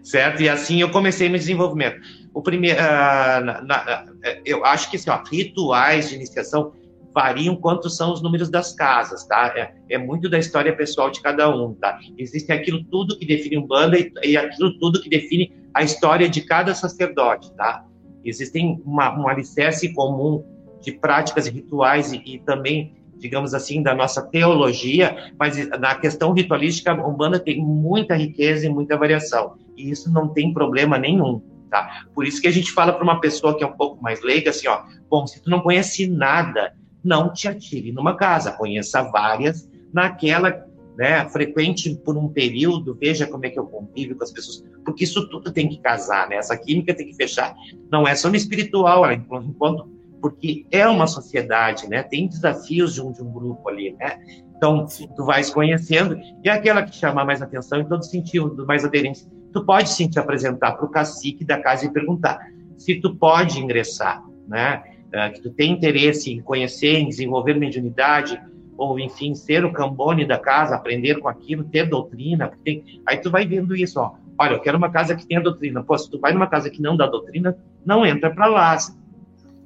certo? 0.03 0.43
E 0.43 0.49
assim 0.49 0.81
eu 0.81 0.91
comecei 0.91 1.29
meu 1.29 1.39
desenvolvimento. 1.39 2.01
O 2.35 2.43
primeiro, 2.43 2.79
uh, 2.79 3.45
na, 3.45 3.63
na, 3.63 4.07
eu 4.45 4.65
acho 4.65 4.91
que 4.91 4.97
assim, 4.97 5.11
ó, 5.11 5.23
rituais 5.23 6.09
de 6.09 6.15
iniciação 6.15 6.73
variam 7.15 7.55
quanto 7.55 7.91
são 7.91 8.13
os 8.13 8.23
números 8.23 8.49
das 8.49 8.73
casas, 8.73 9.27
tá? 9.27 9.53
É, 9.55 9.75
é, 9.91 9.99
muito 9.99 10.29
da 10.29 10.39
história 10.39 10.75
pessoal 10.75 11.11
de 11.11 11.21
cada 11.21 11.55
um, 11.55 11.75
tá? 11.75 11.99
Existe 12.17 12.51
aquilo 12.51 12.83
tudo 12.85 13.19
que 13.19 13.27
define 13.27 13.59
um 13.59 13.67
banda 13.67 13.99
e, 13.99 14.11
e 14.25 14.37
aquilo 14.37 14.79
tudo 14.79 15.01
que 15.01 15.11
define 15.11 15.53
a 15.75 15.83
história 15.83 16.29
de 16.29 16.41
cada 16.43 16.75
sacerdote, 16.75 17.53
tá? 17.53 17.85
Existem 18.25 18.81
uma, 18.85 19.19
um 19.19 19.29
alicerce 19.29 19.93
comum 19.93 20.45
de 20.81 20.93
práticas 20.93 21.47
e 21.47 21.51
rituais 21.51 22.13
e, 22.13 22.23
e 22.25 22.39
também 22.39 22.95
digamos 23.23 23.55
assim, 23.55 23.85
da 23.85 23.95
nossa 23.95 24.21
teologia, 24.21 25.33
mas 25.39 25.57
na 25.79 25.95
questão 25.95 26.33
ritualística, 26.33 26.91
a 26.91 27.07
Umbanda 27.07 27.39
tem 27.39 27.63
muita 27.65 28.17
riqueza 28.17 28.67
e 28.67 28.69
muita 28.69 28.97
variação, 28.97 29.55
e 29.77 29.91
isso 29.91 30.13
não 30.13 30.27
tem 30.27 30.53
problema 30.53 30.99
nenhum, 30.99 31.41
tá? 31.73 32.05
Por 32.15 32.27
isso 32.27 32.41
que 32.41 32.47
a 32.47 32.53
gente 32.53 32.71
fala 32.71 32.93
para 32.93 33.03
uma 33.03 33.19
pessoa 33.19 33.57
que 33.57 33.65
é 33.65 33.67
um 33.67 33.73
pouco 33.73 34.01
mais 34.03 34.23
leiga, 34.23 34.51
assim, 34.51 34.69
ó, 34.69 34.83
bom, 35.09 35.27
se 35.27 35.43
tu 35.43 35.49
não 35.49 35.61
conhece 35.61 36.07
nada, 36.07 36.75
não 37.03 37.33
te 37.33 37.49
atire 37.49 37.91
numa 37.91 38.15
casa, 38.15 38.53
conheça 38.53 39.03
várias 39.03 39.67
naquela, 39.93 40.67
né, 40.97 41.27
frequente 41.31 41.95
por 42.05 42.17
um 42.19 42.29
período, 42.29 42.95
veja 43.01 43.27
como 43.27 43.47
é 43.47 43.51
que 43.51 43.59
eu 43.59 43.65
convivo 43.65 44.15
com 44.15 44.23
as 44.23 44.31
pessoas, 44.31 44.63
porque 44.85 45.05
isso 45.05 45.27
tudo 45.31 45.51
tem 45.51 45.67
que 45.67 45.79
casar, 45.79 46.29
né? 46.29 46.37
Essa 46.37 46.57
química 46.57 46.95
tem 46.95 47.07
que 47.07 47.15
fechar, 47.15 47.55
não 47.91 48.07
é 48.07 48.15
só 48.15 48.29
no 48.29 48.37
espiritual, 48.37 49.11
enquanto 49.11 49.91
porque 50.21 50.67
é 50.71 50.87
uma 50.87 51.07
sociedade, 51.07 51.89
né? 51.89 52.03
Tem 52.03 52.29
desafios 52.29 52.95
de 52.95 53.03
um, 53.03 53.11
de 53.11 53.23
um 53.23 53.33
grupo 53.33 53.69
ali, 53.69 53.97
né? 53.99 54.21
Então, 54.57 54.87
tu 55.17 55.25
vais 55.25 55.51
conhecendo, 55.51 56.17
e 56.45 56.49
aquela 56.49 56.85
que 56.85 56.95
chama 56.95 57.25
mais 57.25 57.43
atenção, 57.43 57.81
em 57.81 57.85
todo 57.85 58.05
sentido, 58.05 58.65
mais 58.65 58.85
aderência, 58.85 59.29
tu 59.53 59.65
pode 59.65 59.91
sim 59.91 60.09
te 60.09 60.19
apresentar 60.19 60.73
para 60.73 60.85
o 60.85 60.91
cacique 60.91 61.45
da 61.45 61.61
casa 61.61 61.87
e 61.87 61.93
perguntar 61.93 62.39
se 62.77 62.97
tu 63.01 63.15
pode 63.15 63.61
ingressar, 63.61 64.25
né? 64.49 64.83
É, 65.13 65.29
que 65.29 65.43
tu 65.43 65.51
tem 65.51 65.73
interesse 65.73 66.33
em 66.33 66.41
conhecer, 66.41 66.99
em 66.99 67.09
desenvolver 67.09 67.55
mediunidade, 67.55 68.41
ou 68.79 68.99
enfim, 68.99 69.35
ser 69.35 69.65
o 69.65 69.73
cambone 69.73 70.25
da 70.25 70.39
casa, 70.39 70.75
aprender 70.75 71.21
com 71.21 71.29
aquilo, 71.29 71.65
ter 71.65 71.85
doutrina, 71.85 72.51
tem... 72.65 73.01
aí 73.07 73.19
tu 73.19 73.31
vai 73.31 73.47
vendo 73.47 73.77
isso, 73.77 74.01
ó. 74.01 74.15
Olha, 74.39 74.55
eu 74.55 74.61
quero 74.61 74.79
uma 74.79 74.91
casa 74.91 75.15
que 75.15 75.27
tenha 75.27 75.41
doutrina. 75.41 75.85
Pô, 75.85 75.97
se 75.97 76.11
tu 76.11 76.19
vai 76.19 76.33
numa 76.33 76.47
casa 76.47 76.71
que 76.71 76.81
não 76.81 76.97
dá 76.97 77.07
doutrina, 77.07 77.57
não 77.85 78.07
entra 78.07 78.31
para 78.31 78.47
lá 78.47 78.77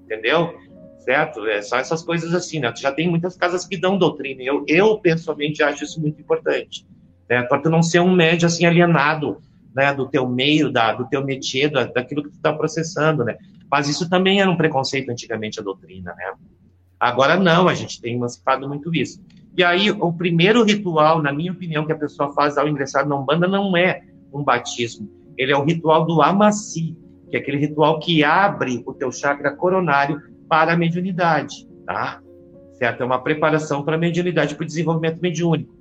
entendeu? 0.07 0.55
Certo? 0.99 1.47
É 1.47 1.63
só 1.63 1.77
essas 1.77 2.03
coisas 2.03 2.35
assim, 2.35 2.59
né? 2.59 2.73
Já 2.77 2.91
tem 2.93 3.09
muitas 3.09 3.37
casas 3.37 3.67
que 3.67 3.77
dão 3.77 3.99
doutrina. 3.99 4.43
Eu, 4.43 4.65
eu 4.67 4.99
pessoalmente 4.99 5.63
acho 5.63 5.85
isso 5.85 6.01
muito 6.01 6.21
importante, 6.21 6.87
né? 7.29 7.43
Para 7.43 7.61
tu 7.61 7.71
não 7.71 7.83
ser 7.83 8.01
um 8.01 8.13
médio 8.13 8.47
assim 8.47 8.67
alienado, 8.67 9.41
né? 9.77 9.93
Do 9.93 10.09
teu 10.09 10.27
meio, 10.27 10.73
da, 10.73 10.95
do 10.95 11.07
teu 11.07 11.23
métier, 11.23 11.71
da, 11.71 11.85
daquilo 11.85 12.23
que 12.23 12.31
tu 12.31 12.37
está 12.37 12.51
processando, 12.51 13.23
né? 13.23 13.37
Mas 13.71 13.89
isso 13.89 14.09
também 14.09 14.41
era 14.41 14.51
um 14.51 14.57
preconceito 14.57 15.11
antigamente 15.11 15.61
a 15.61 15.63
doutrina, 15.63 16.15
né? 16.17 16.33
Agora 16.99 17.37
não, 17.37 17.69
a 17.69 17.75
gente 17.75 18.01
tem 18.01 18.15
emancipado 18.15 18.67
muito 18.67 18.95
isso. 18.95 19.21
E 19.55 19.63
aí, 19.63 19.91
o 19.91 20.11
primeiro 20.13 20.63
ritual, 20.65 21.23
na 21.23 21.31
minha 21.31 21.53
opinião, 21.53 21.85
que 21.85 21.93
a 21.93 21.99
pessoa 21.99 22.33
faz 22.33 22.57
ao 22.57 22.67
ingressar 22.67 23.07
na 23.07 23.17
Umbanda 23.17 23.47
não 23.47 23.77
é 23.77 24.03
um 24.33 24.43
batismo. 24.43 25.11
Ele 25.37 25.53
é 25.53 25.57
o 25.57 25.65
ritual 25.65 26.07
do 26.07 26.23
Amaci, 26.23 26.97
que 27.31 27.37
é 27.37 27.41
aquele 27.41 27.59
ritual 27.59 27.99
que 27.99 28.25
abre 28.25 28.83
o 28.87 28.95
teu 28.95 29.13
chakra 29.13 29.55
coronário 29.55 30.23
para 30.49 30.73
a 30.73 30.77
mediunidade, 30.77 31.69
tá? 31.85 32.21
Certo? 32.75 33.03
É 33.03 33.05
uma 33.07 33.23
preparação 33.23 33.83
para 33.83 33.97
a 33.97 33.99
mediunidade, 33.99 34.55
para 34.55 34.65
o 34.65 34.67
desenvolvimento 34.67 35.21
mediúnico. 35.21 35.75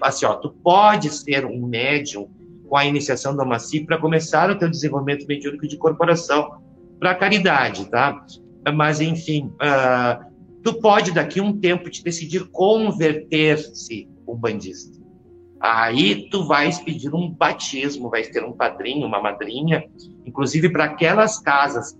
Assim, 0.00 0.24
ó, 0.24 0.34
tu 0.34 0.50
pode 0.50 1.10
ser 1.10 1.44
um 1.44 1.66
médium 1.66 2.28
com 2.74 2.78
a 2.78 2.84
iniciação 2.84 3.36
do 3.36 3.42
Amaci 3.42 3.84
para 3.86 3.98
começar 3.98 4.50
o 4.50 4.58
teu 4.58 4.68
desenvolvimento 4.68 5.28
mediúnico 5.28 5.68
de 5.68 5.76
corporação 5.76 6.60
para 6.98 7.14
caridade, 7.14 7.88
tá? 7.88 8.26
Mas, 8.74 9.00
enfim, 9.00 9.52
uh, 9.62 10.24
tu 10.60 10.80
pode 10.80 11.12
daqui 11.12 11.40
um 11.40 11.56
tempo 11.60 11.88
te 11.88 12.02
decidir 12.02 12.50
converter-se 12.50 14.08
um 14.26 14.34
bandista. 14.34 15.00
Aí 15.60 16.28
tu 16.30 16.48
vais 16.48 16.80
pedir 16.80 17.14
um 17.14 17.30
batismo, 17.30 18.10
vais 18.10 18.26
ter 18.30 18.42
um 18.42 18.50
padrinho, 18.50 19.06
uma 19.06 19.22
madrinha, 19.22 19.84
inclusive 20.26 20.68
para 20.68 20.86
aquelas 20.86 21.38
casas 21.38 21.96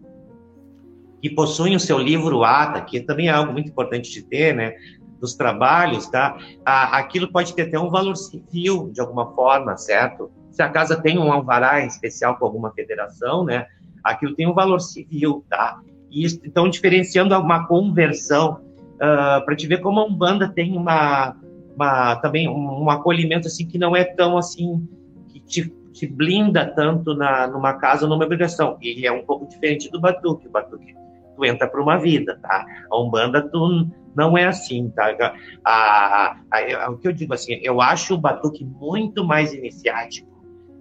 que 1.23 1.31
possuem 1.31 1.77
o 1.77 1.81
seu 1.81 1.99
livro 1.99 2.43
ATA, 2.43 2.81
que 2.81 3.01
também 3.01 3.29
é 3.29 3.31
algo 3.31 3.53
muito 3.53 3.71
importante 3.71 4.11
de 4.11 4.25
ter, 4.25 4.53
né? 4.53 4.75
Dos 5.21 5.37
trabalhos, 5.37 6.09
tá? 6.09 6.37
aquilo 6.65 7.31
pode 7.31 7.55
ter 7.55 7.63
até 7.63 7.79
um 7.79 7.91
valor 7.91 8.17
civil, 8.17 8.91
de 8.93 9.01
alguma 9.01 9.33
forma, 9.37 9.77
certo? 9.77 10.33
Se 10.55 10.63
a 10.63 10.69
casa 10.69 10.97
tem 10.97 11.19
um 11.19 11.33
alvará 11.33 11.83
em 11.83 11.89
especial 11.89 12.37
com 12.37 12.45
alguma 12.45 12.71
federação, 12.71 13.45
né? 13.45 13.67
Aquilo 14.05 14.37
tem 14.37 14.47
um 14.47 14.55
valor 14.55 14.79
civil, 14.81 15.45
tá? 15.51 15.81
E 16.09 16.25
então 16.45 16.71
diferenciando 16.71 17.37
uma 17.37 17.67
conversão 17.67 18.53
uh, 18.53 19.01
ah, 19.01 19.43
para 19.45 19.57
te 19.57 19.67
ver 19.67 19.81
como 19.81 19.99
a 19.99 20.05
umbanda 20.05 20.49
tem 20.49 20.77
uma, 20.77 21.37
uma 21.75 22.15
também 22.17 22.49
um, 22.49 22.85
um, 22.85 22.89
acolhimento 22.89 23.49
assim 23.49 23.67
que 23.67 23.77
não 23.77 23.97
é 23.97 24.05
tão 24.05 24.39
assim 24.39 24.89
que 25.29 25.41
te, 25.41 25.75
te 25.93 26.07
blinda 26.07 26.65
tanto 26.65 27.15
na 27.15 27.49
numa 27.49 27.75
casa 27.75 28.05
ou 28.05 28.11
numa 28.11 28.25
obrigação. 28.25 28.79
E 28.81 29.05
é 29.05 29.11
um 29.11 29.25
pouco 29.25 29.49
diferente 29.49 29.91
do 29.91 30.01
batuque. 30.01 30.47
O 30.47 30.53
batuque 30.53 30.95
tu 31.35 31.45
entra 31.45 31.67
para 31.67 31.83
uma 31.83 31.99
vida, 31.99 32.39
tá? 32.41 32.65
A 32.89 32.97
umbanda 32.97 33.43
tu 33.43 33.89
não 34.15 34.39
é 34.39 34.45
assim, 34.45 34.89
tá? 34.91 35.35
A, 35.65 36.37
a, 36.49 36.85
a, 36.85 36.91
o 36.91 36.99
que 36.99 37.09
eu 37.09 37.13
digo 37.13 37.35
assim, 37.35 37.59
eu 37.61 37.81
acho 37.81 38.15
o 38.15 38.19
batuque 38.19 38.65
muito 38.65 39.25
mais 39.25 39.53
iniciático 39.53 40.33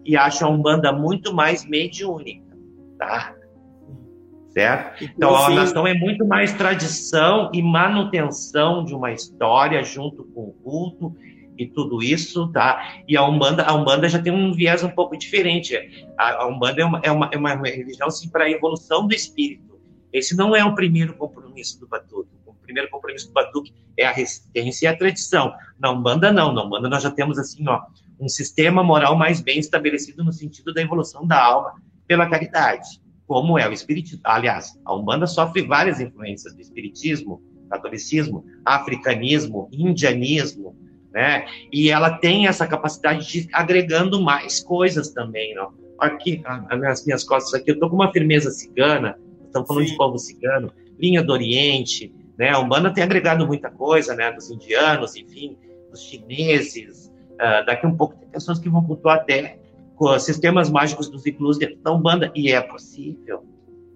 e 0.06 0.18
acho 0.18 0.46
a 0.46 0.50
umbanda 0.50 0.92
muito 0.92 1.34
mais 1.34 1.66
mediúnica, 1.66 2.56
tá? 2.98 3.36
certo? 4.54 5.04
Então, 5.04 5.36
a 5.36 5.50
nação 5.50 5.86
é 5.88 5.94
muito 5.94 6.26
mais 6.26 6.54
tradição 6.54 7.50
e 7.54 7.62
manutenção 7.62 8.86
de 8.86 8.94
uma 8.94 9.12
história 9.12 9.84
junto 9.84 10.24
com 10.26 10.50
o 10.50 10.54
culto 10.64 11.16
e 11.58 11.68
tudo 11.68 12.02
isso, 12.02 12.52
tá? 12.52 13.02
E 13.08 13.18
a 13.18 13.24
Umbanda, 13.24 13.64
a 13.64 13.74
Umbanda 13.74 14.08
já 14.08 14.20
tem 14.20 14.32
um 14.32 14.54
viés 14.54 14.84
um 14.84 14.90
pouco 14.90 15.18
diferente. 15.18 15.76
A, 16.18 16.44
a 16.44 16.48
Umbanda 16.48 16.82
é 16.82 16.86
uma, 16.86 17.00
é 17.04 17.12
uma, 17.12 17.30
é 17.32 17.38
uma 17.38 17.56
religião, 17.56 18.08
assim, 18.08 18.30
para 18.30 18.46
a 18.46 18.50
evolução 18.50 19.08
do 19.08 19.14
espírito. 19.14 19.80
Esse 20.12 20.36
não 20.38 20.56
é 20.56 20.64
o 20.64 20.76
primeiro 20.76 21.16
compromisso 21.16 21.80
do 21.80 21.88
Batuque. 21.88 22.30
O 22.46 22.54
primeiro 22.54 22.90
compromisso 22.90 23.28
do 23.28 23.34
Batuque 23.34 23.74
é 23.98 24.06
a 24.06 24.12
resistência 24.12 24.86
e 24.86 24.88
a 24.88 24.96
tradição. 24.96 25.54
Na 25.80 25.92
Umbanda, 25.92 26.32
não. 26.32 26.54
Na 26.54 26.64
Umbanda, 26.64 26.90
nós 26.90 27.02
já 27.02 27.10
temos, 27.10 27.40
assim, 27.40 27.68
ó, 27.68 27.82
um 28.20 28.28
sistema 28.28 28.84
moral 28.84 29.16
mais 29.16 29.42
bem 29.42 29.60
estabelecido 29.60 30.24
no 30.24 30.32
sentido 30.32 30.74
da 30.74 30.82
evolução 30.82 31.26
da 31.26 31.42
alma 31.44 31.74
pela 32.08 32.30
caridade 32.30 33.04
como 33.28 33.58
é 33.58 33.68
o 33.68 33.74
espiritismo. 33.74 34.22
Aliás, 34.24 34.80
a 34.86 34.96
Umbanda 34.96 35.26
sofre 35.28 35.62
várias 35.62 36.00
influências 36.00 36.54
do 36.54 36.62
espiritismo, 36.62 37.42
catolicismo, 37.70 38.46
africanismo, 38.66 39.70
indianismo, 39.72 40.76
né? 41.12 41.46
E 41.72 41.90
ela 41.90 42.18
tem 42.18 42.48
essa 42.48 42.68
capacidade 42.68 43.28
de 43.28 43.40
ir 43.40 43.50
agregando 43.54 44.22
mais 44.22 44.62
coisas 44.62 45.10
também, 45.10 45.56
não? 45.56 45.74
Aqui, 46.00 46.42
nas 46.80 47.06
minhas 47.06 47.24
costas 47.24 47.54
aqui, 47.54 47.72
eu 47.72 47.80
tô 47.80 47.90
com 47.90 47.96
uma 47.96 48.12
firmeza 48.12 48.52
cigana, 48.52 49.18
estamos 49.46 49.68
falando 49.68 49.86
Sim. 49.86 49.92
de 49.92 49.98
povo 49.98 50.18
cigano, 50.18 50.74
linha 51.00 51.24
do 51.24 51.32
Oriente, 51.32 52.14
né? 52.38 52.50
A 52.50 52.60
Umbanda 52.60 52.94
tem 52.94 53.04
agregado 53.04 53.48
muita 53.48 53.70
coisa, 53.70 54.16
né? 54.16 54.32
Dos 54.32 54.50
indianos, 54.50 55.16
enfim, 55.16 55.58
dos 55.90 56.02
chineses, 56.02 57.12
uh, 57.36 57.66
daqui 57.66 57.86
um 57.86 57.96
pouco 57.96 58.16
tem 58.16 58.28
pessoas 58.30 58.60
que 58.60 58.70
vão 58.70 58.84
cultuar 58.84 59.18
até 59.18 59.60
sistemas 60.20 60.70
mágicos 60.70 61.10
dos 61.10 61.26
iglus 61.26 61.58
dentro 61.58 61.78
da 61.82 61.94
Umbanda, 61.94 62.32
e 62.36 62.52
é 62.52 62.62
possível. 62.62 63.44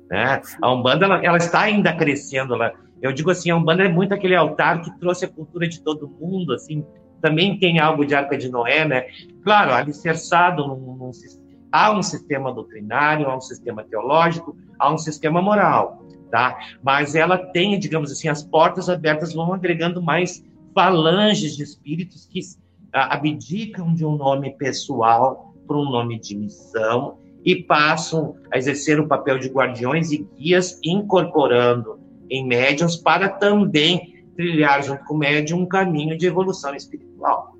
Né? 0.10 0.41
A 0.62 0.71
Umbanda 0.71 1.06
ela, 1.06 1.26
ela, 1.26 1.38
está 1.38 1.62
ainda 1.62 1.93
crescendo. 1.93 2.54
Ela, 2.54 2.73
eu 3.02 3.12
digo 3.12 3.30
assim, 3.30 3.50
a 3.50 3.58
Umbanda 3.58 3.84
é 3.84 3.89
muito 3.89 4.13
aquele 4.13 4.36
altar 4.36 4.82
que 4.82 5.00
trouxe 5.00 5.26
a 5.26 5.28
cultura 5.28 5.67
de 5.67 5.82
todo 5.82 6.08
mundo, 6.08 6.54
assim, 6.54 6.86
também 7.21 7.58
tem 7.58 7.80
algo 7.80 8.06
de 8.06 8.15
Arca 8.15 8.38
de 8.38 8.50
Noé, 8.50 8.86
né? 8.86 9.08
Claro, 9.43 9.73
alicerçado 9.73 10.65
num, 10.67 10.95
num, 10.95 11.12
há 11.71 11.91
um 11.91 12.02
sistema 12.02 12.54
doutrinário, 12.54 13.28
há 13.28 13.36
um 13.36 13.41
sistema 13.41 13.84
teológico, 13.84 14.56
há 14.80 14.93
um 14.93 14.97
sistema 14.97 15.41
moral, 15.41 16.06
tá? 16.32 16.58
Mas 16.84 17.15
ela 17.15 17.38
tem, 17.38 17.78
digamos 17.80 18.12
assim, 18.12 18.30
as 18.30 18.43
portas 18.43 18.89
abertas 18.89 19.34
vão 19.34 19.54
agregando 19.54 20.02
mais 20.02 20.45
falanges 20.73 21.56
de 21.56 21.63
espíritos 21.63 22.28
que 22.28 22.39
abdicam 23.05 23.93
de 23.93 24.05
um 24.05 24.15
nome 24.15 24.55
pessoal 24.57 25.53
para 25.67 25.77
um 25.77 25.89
nome 25.89 26.19
de 26.19 26.36
missão 26.36 27.17
e 27.43 27.55
passam 27.55 28.36
a 28.51 28.57
exercer 28.57 28.99
o 28.99 29.07
papel 29.07 29.39
de 29.39 29.49
guardiões 29.49 30.12
e 30.12 30.27
guias, 30.38 30.79
incorporando 30.83 31.99
em 32.29 32.45
médiums 32.45 32.95
para 32.95 33.29
também 33.29 34.25
trilhar 34.36 34.83
junto 34.83 35.03
com 35.05 35.15
o 35.15 35.17
médium 35.17 35.62
um 35.62 35.65
caminho 35.65 36.17
de 36.17 36.27
evolução 36.27 36.75
espiritual. 36.75 37.55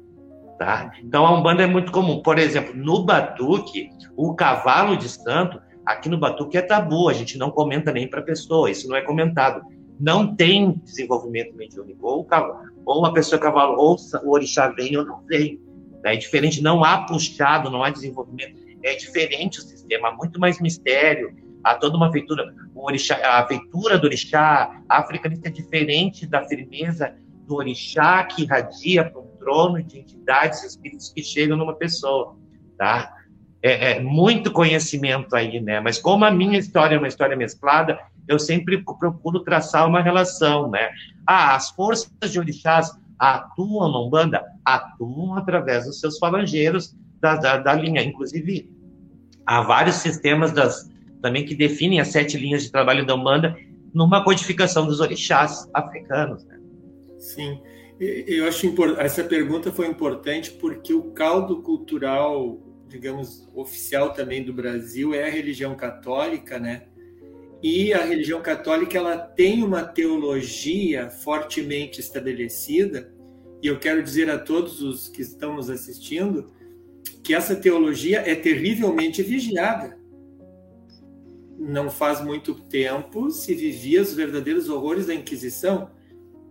Tá? 0.58 0.92
Então 1.04 1.26
a 1.26 1.38
Umbanda 1.38 1.64
é 1.64 1.68
muito 1.68 1.92
comum. 1.92 2.22
Por 2.22 2.40
exemplo, 2.40 2.76
no 2.76 3.04
Batuque, 3.04 3.90
o 4.16 4.34
cavalo 4.34 4.98
de 4.98 5.08
santo, 5.08 5.62
aqui 5.86 6.10
no 6.10 6.18
Batuque 6.18 6.58
é 6.58 6.62
tabu, 6.62 7.10
a 7.10 7.14
gente 7.14 7.38
não 7.38 7.52
comenta 7.52 7.92
nem 7.92 8.10
para 8.10 8.22
pessoa, 8.22 8.70
isso 8.70 8.88
não 8.88 8.96
é 8.96 9.02
comentado. 9.02 9.62
Não 10.00 10.36
tem 10.36 10.74
desenvolvimento 10.84 11.56
mediúnico, 11.56 12.06
ou, 12.06 12.24
cavalo, 12.24 12.60
ou 12.88 13.06
a 13.06 13.12
pessoa 13.12 13.40
cavalo, 13.40 13.78
ou 13.78 13.98
o 14.24 14.32
orixá 14.32 14.70
vem 14.70 14.96
ou 14.96 15.06
não 15.06 15.22
vem. 15.26 15.60
É 16.06 16.16
diferente, 16.16 16.64
não 16.64 16.86
há 16.86 17.00
puxado, 17.00 17.70
não 17.70 17.84
há 17.84 17.90
desenvolvimento. 17.90 18.56
É 18.82 18.96
diferente 18.96 19.60
o 19.60 19.62
sistema, 19.62 20.12
muito 20.14 20.40
mais 20.40 20.62
mistério. 20.62 21.36
Há 21.62 21.76
toda 21.76 21.98
uma 21.98 22.10
feitura. 22.10 22.46
Orixá, 22.74 23.20
a 23.24 23.46
feitura 23.46 23.98
do 23.98 24.06
orixá 24.06 24.82
africanista 24.88 25.50
é 25.50 25.52
diferente 25.52 26.26
da 26.26 26.46
firmeza 26.46 27.14
do 27.46 27.56
orixá 27.56 28.24
que 28.24 28.44
irradia 28.44 29.04
para 29.04 29.20
um 29.20 29.28
trono 29.38 29.84
de 29.84 30.00
entidades, 30.00 30.64
espíritos 30.64 31.10
que 31.10 31.22
chegam 31.22 31.58
numa 31.58 31.76
pessoa. 31.76 32.38
Tá? 32.78 33.14
É, 33.62 33.92
é, 33.92 34.00
muito 34.00 34.50
conhecimento 34.50 35.36
aí, 35.36 35.60
né? 35.60 35.82
Mas 35.82 36.00
como 36.00 36.24
a 36.24 36.32
minha 36.32 36.58
história 36.58 36.96
é 36.96 36.98
uma 36.98 37.08
história 37.08 37.36
mesclada, 37.36 38.00
eu 38.28 38.38
sempre 38.38 38.84
procuro 38.84 39.40
traçar 39.40 39.88
uma 39.88 40.02
relação, 40.02 40.70
né? 40.70 40.90
Ah, 41.26 41.56
as 41.56 41.70
forças 41.70 42.32
de 42.32 42.40
orixás 42.40 42.92
atuam 43.18 43.92
na 43.92 44.00
Umbanda? 44.00 44.44
Atuam 44.66 45.36
através 45.36 45.86
dos 45.86 46.00
seus 46.00 46.18
falangeiros 46.18 46.96
da, 47.22 47.36
da, 47.36 47.58
da, 47.58 47.74
linha. 47.74 48.04
Inclusive, 48.04 48.70
há 49.46 49.62
vários 49.62 49.96
sistemas 49.96 50.52
das, 50.52 50.90
também 51.22 51.46
que 51.46 51.56
definem 51.56 52.00
as 52.00 52.10
sete 52.10 52.38
linhas 52.38 52.64
de 52.64 52.72
trabalho 52.72 53.06
da 53.06 53.16
Umbanda 53.16 53.58
numa 53.94 54.24
codificação 54.24 54.86
dos 54.86 55.00
orixás 55.00 55.68
africanos. 55.74 56.46
Né? 56.46 56.60
Sim. 57.18 57.60
Eu 58.00 58.48
acho 58.48 58.72
essa 59.00 59.24
pergunta 59.24 59.72
foi 59.72 59.88
importante 59.88 60.52
porque 60.52 60.94
o 60.94 61.12
caldo 61.14 61.64
cultural, 61.64 62.60
digamos, 62.88 63.50
oficial 63.56 64.14
também 64.14 64.44
do 64.44 64.54
Brasil 64.54 65.16
é 65.16 65.26
a 65.26 65.32
religião 65.32 65.76
católica, 65.76 66.60
né? 66.60 66.84
E 67.62 67.94
a 67.94 68.04
religião 68.06 68.42
católica 68.42 68.98
ela 68.98 69.18
tem 69.18 69.64
uma 69.64 69.84
teologia 69.84 71.10
fortemente 71.10 72.00
estabelecida 72.00 73.12
e 73.62 73.68
eu 73.68 73.80
quero 73.80 74.04
dizer 74.04 74.30
a 74.30 74.38
todos 74.38 74.82
os 74.82 75.10
que 75.10 75.22
estão 75.22 75.56
nos 75.56 75.70
assistindo 75.70 76.52
que 77.24 77.34
essa 77.34 77.56
teologia 77.56 78.20
é 78.20 78.36
terrivelmente 78.36 79.24
vigiada. 79.24 79.98
Não 81.58 81.90
faz 81.90 82.24
muito 82.24 82.54
tempo 82.54 83.32
se 83.32 83.56
vivia 83.56 84.02
os 84.02 84.14
verdadeiros 84.14 84.70
horrores 84.70 85.08
da 85.08 85.16
Inquisição, 85.16 85.90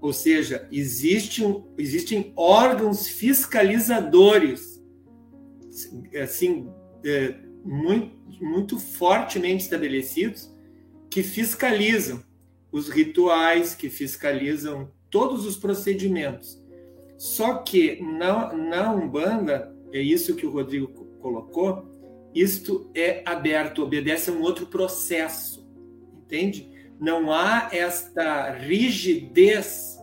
ou 0.01 0.13
seja, 0.13 0.69
existe 0.73 1.45
um, 1.45 1.65
existem 1.79 2.33
órgãos 2.37 3.07
fiscalizadores, 3.07 4.83
assim, 6.21 6.69
é, 7.05 7.35
muito, 7.65 8.17
muito 8.41 8.79
fortemente 8.79 9.65
estabelecidos 9.65 10.56
que 11.11 11.23
fiscalizam 11.23 12.23
os 12.71 12.89
rituais, 12.89 13.75
que 13.75 13.89
fiscalizam 13.89 14.91
todos 15.11 15.47
os 15.47 15.57
procedimentos. 15.57 16.63
Só 17.17 17.59
que 17.59 18.03
na, 18.03 18.53
na 18.53 18.93
Umbanda, 18.93 19.75
é 19.93 20.01
isso 20.01 20.37
que 20.37 20.47
o 20.47 20.51
Rodrigo 20.51 20.89
colocou, 21.21 21.87
isto 22.35 22.91
é 22.95 23.23
aberto, 23.25 23.83
obedece 23.83 24.29
a 24.29 24.33
um 24.33 24.43
outro 24.43 24.67
processo, 24.67 25.67
entende? 26.15 26.71
Não 27.01 27.33
há 27.33 27.71
esta 27.73 28.51
rigidez 28.51 29.99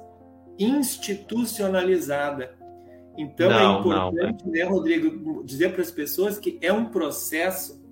institucionalizada. 0.57 2.57
Então 3.17 3.51
é 3.51 3.53
não, 3.53 3.75
é 3.75 3.79
importante, 3.79 4.45
não, 4.45 4.51
né, 4.51 4.63
Rodrigo, 4.63 5.43
dizer 5.43 5.73
para 5.73 5.83
as 5.83 5.91
pessoas 5.91 6.39
que 6.39 6.57
é 6.61 6.73
um 6.73 6.85
processo 6.85 7.83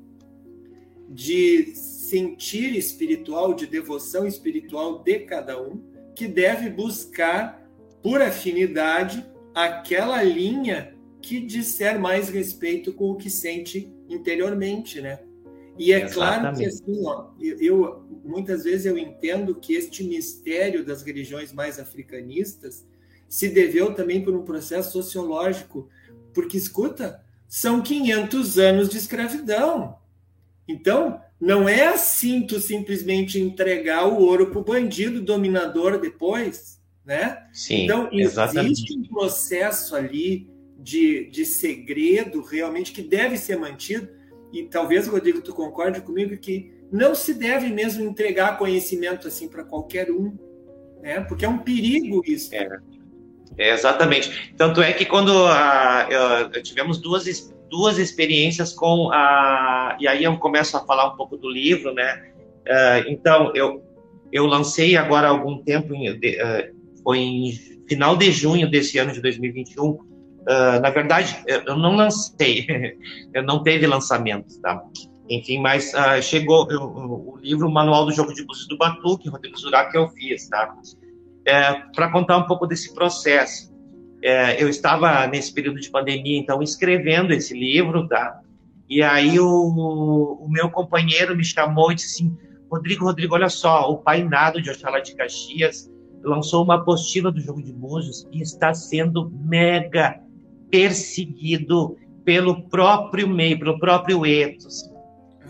de 1.07 1.73
sentir 2.11 2.75
espiritual, 2.75 3.53
de 3.53 3.65
devoção 3.65 4.27
espiritual 4.27 5.01
de 5.01 5.19
cada 5.19 5.61
um, 5.61 5.81
que 6.13 6.27
deve 6.27 6.69
buscar, 6.69 7.65
por 8.03 8.21
afinidade, 8.21 9.25
aquela 9.55 10.21
linha 10.21 10.93
que 11.21 11.39
disser 11.39 11.97
mais 11.97 12.27
respeito 12.27 12.91
com 12.91 13.11
o 13.11 13.15
que 13.15 13.29
sente 13.29 13.93
interiormente, 14.09 14.99
né? 14.99 15.19
E 15.77 15.93
é 15.93 16.01
Exatamente. 16.01 16.13
claro 16.13 16.57
que 16.57 16.65
assim, 16.65 17.05
ó, 17.05 17.27
eu, 17.39 18.03
muitas 18.25 18.65
vezes 18.65 18.85
eu 18.85 18.97
entendo 18.97 19.55
que 19.55 19.73
este 19.73 20.03
mistério 20.03 20.83
das 20.83 21.01
religiões 21.03 21.53
mais 21.53 21.79
africanistas 21.79 22.85
se 23.29 23.47
deveu 23.47 23.93
também 23.93 24.21
por 24.21 24.35
um 24.35 24.43
processo 24.43 24.91
sociológico, 24.91 25.87
porque 26.33 26.57
escuta, 26.57 27.23
são 27.47 27.81
500 27.81 28.57
anos 28.57 28.89
de 28.89 28.97
escravidão. 28.97 29.97
Então, 30.67 31.21
não 31.41 31.67
é 31.67 31.87
assim 31.87 32.45
tu 32.45 32.59
simplesmente 32.59 33.39
entregar 33.39 34.05
o 34.07 34.21
ouro 34.21 34.51
para 34.51 34.59
o 34.59 34.63
bandido 34.63 35.19
dominador 35.19 35.99
depois, 35.99 36.79
né? 37.03 37.47
Sim, 37.51 37.83
então, 37.83 38.09
existe 38.13 38.95
um 38.95 39.03
processo 39.03 39.95
ali 39.95 40.47
de, 40.77 41.25
de 41.31 41.43
segredo 41.43 42.41
realmente 42.41 42.91
que 42.91 43.01
deve 43.01 43.37
ser 43.37 43.57
mantido, 43.57 44.07
e 44.53 44.63
talvez, 44.63 45.07
Rodrigo, 45.07 45.41
tu 45.41 45.53
concorde 45.53 46.01
comigo 46.01 46.37
que 46.37 46.71
não 46.91 47.15
se 47.15 47.33
deve 47.33 47.69
mesmo 47.69 48.03
entregar 48.03 48.57
conhecimento 48.57 49.27
assim 49.27 49.47
para 49.47 49.63
qualquer 49.63 50.11
um, 50.11 50.37
né? 51.01 51.21
Porque 51.21 51.43
é 51.43 51.49
um 51.49 51.57
perigo 51.57 52.21
isso. 52.25 52.53
É. 52.53 52.69
É, 53.57 53.73
exatamente. 53.73 54.53
Tanto 54.55 54.81
é 54.81 54.93
que 54.93 55.05
quando 55.05 55.45
a, 55.47 56.07
eu, 56.09 56.61
tivemos 56.61 56.99
duas, 56.99 57.25
duas 57.71 57.97
experiências 57.97 58.73
com 58.73 59.09
a. 59.11 59.97
E 59.99 60.07
aí 60.07 60.23
eu 60.25 60.37
começo 60.37 60.75
a 60.75 60.81
falar 60.81 61.07
um 61.07 61.15
pouco 61.15 61.37
do 61.37 61.49
livro, 61.49 61.93
né? 61.93 62.21
Uh, 62.67 63.09
então, 63.09 63.51
eu, 63.55 63.81
eu 64.31 64.45
lancei 64.45 64.95
agora 64.97 65.27
há 65.27 65.31
algum 65.31 65.63
tempo, 65.63 65.95
em, 65.95 66.11
uh, 66.11 66.21
foi 67.01 67.19
em 67.19 67.51
final 67.87 68.15
de 68.15 68.31
junho 68.31 68.69
desse 68.69 68.99
ano 68.99 69.13
de 69.13 69.21
2021. 69.21 69.89
Uh, 69.89 70.05
na 70.81 70.89
verdade, 70.89 71.41
eu 71.47 71.77
não 71.77 71.95
lancei, 71.95 72.67
eu 73.33 73.41
não 73.41 73.63
teve 73.63 73.87
lançamento, 73.87 74.59
tá? 74.61 74.83
Enfim, 75.29 75.59
mas 75.59 75.93
uh, 75.93 76.21
chegou 76.21 76.69
eu, 76.69 76.81
o 76.83 77.37
livro 77.41 77.71
Manual 77.71 78.05
do 78.05 78.11
Jogo 78.11 78.33
de 78.33 78.45
Búzios 78.45 78.67
do 78.67 78.77
Batuque, 78.77 79.29
Rodrigo 79.29 79.57
Zurá, 79.57 79.89
que 79.89 79.97
eu 79.97 80.09
fiz, 80.09 80.49
tá? 80.49 80.75
É, 81.45 81.73
Para 81.95 82.11
contar 82.11 82.37
um 82.37 82.45
pouco 82.45 82.67
desse 82.67 82.93
processo. 82.93 83.70
É, 84.23 84.61
eu 84.61 84.69
estava 84.69 85.25
nesse 85.27 85.53
período 85.53 85.79
de 85.79 85.89
pandemia, 85.89 86.37
então, 86.37 86.61
escrevendo 86.61 87.33
esse 87.33 87.57
livro, 87.57 88.07
tá? 88.07 88.39
E 88.89 89.01
aí 89.01 89.39
o, 89.39 89.47
o 90.39 90.47
meu 90.49 90.69
companheiro 90.69 91.35
me 91.35 91.43
chamou 91.43 91.91
e 91.91 91.95
disse 91.95 92.23
assim, 92.23 92.37
Rodrigo, 92.69 93.05
Rodrigo, 93.05 93.33
olha 93.33 93.49
só, 93.49 93.89
o 93.89 93.97
Pai 93.97 94.23
Nado 94.23 94.61
de 94.61 94.69
Oxalá 94.69 94.99
de 94.99 95.15
Caxias 95.15 95.89
lançou 96.23 96.63
uma 96.63 96.75
apostila 96.75 97.31
do 97.31 97.39
jogo 97.39 97.63
de 97.63 97.73
búzios 97.73 98.27
e 98.31 98.41
está 98.41 98.73
sendo 98.73 99.31
mega 99.43 100.19
perseguido 100.69 101.97
pelo 102.23 102.63
próprio 102.69 103.27
meio, 103.27 103.57
pelo 103.57 103.79
próprio 103.79 104.25
ethos 104.25 104.91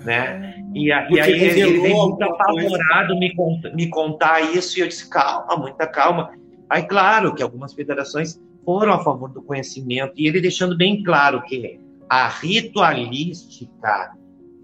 né? 0.03 0.55
E, 0.73 0.91
a, 0.91 1.10
e 1.10 1.19
aí 1.19 1.31
ele, 1.34 1.62
ele 1.62 1.79
veio 1.81 2.07
muito 2.07 2.23
apavorado 2.23 3.17
me, 3.17 3.34
me 3.73 3.88
contar 3.89 4.41
isso 4.41 4.77
e 4.77 4.81
eu 4.81 4.88
disse, 4.88 5.10
calma, 5.10 5.55
muita 5.57 5.88
calma. 5.88 6.31
Aí, 6.69 6.84
claro 6.84 7.34
que 7.36 7.43
algumas 7.43 7.73
federações 7.73 8.39
foram 8.65 8.93
a 8.93 9.04
favor 9.04 9.30
do 9.30 9.41
conhecimento 9.41 10.13
e 10.15 10.28
ele 10.28 10.41
deixando 10.41 10.78
bem 10.78 11.04
claro 11.04 11.41
que 11.43 11.80
a 12.10 12.28
ritualística 12.28 14.12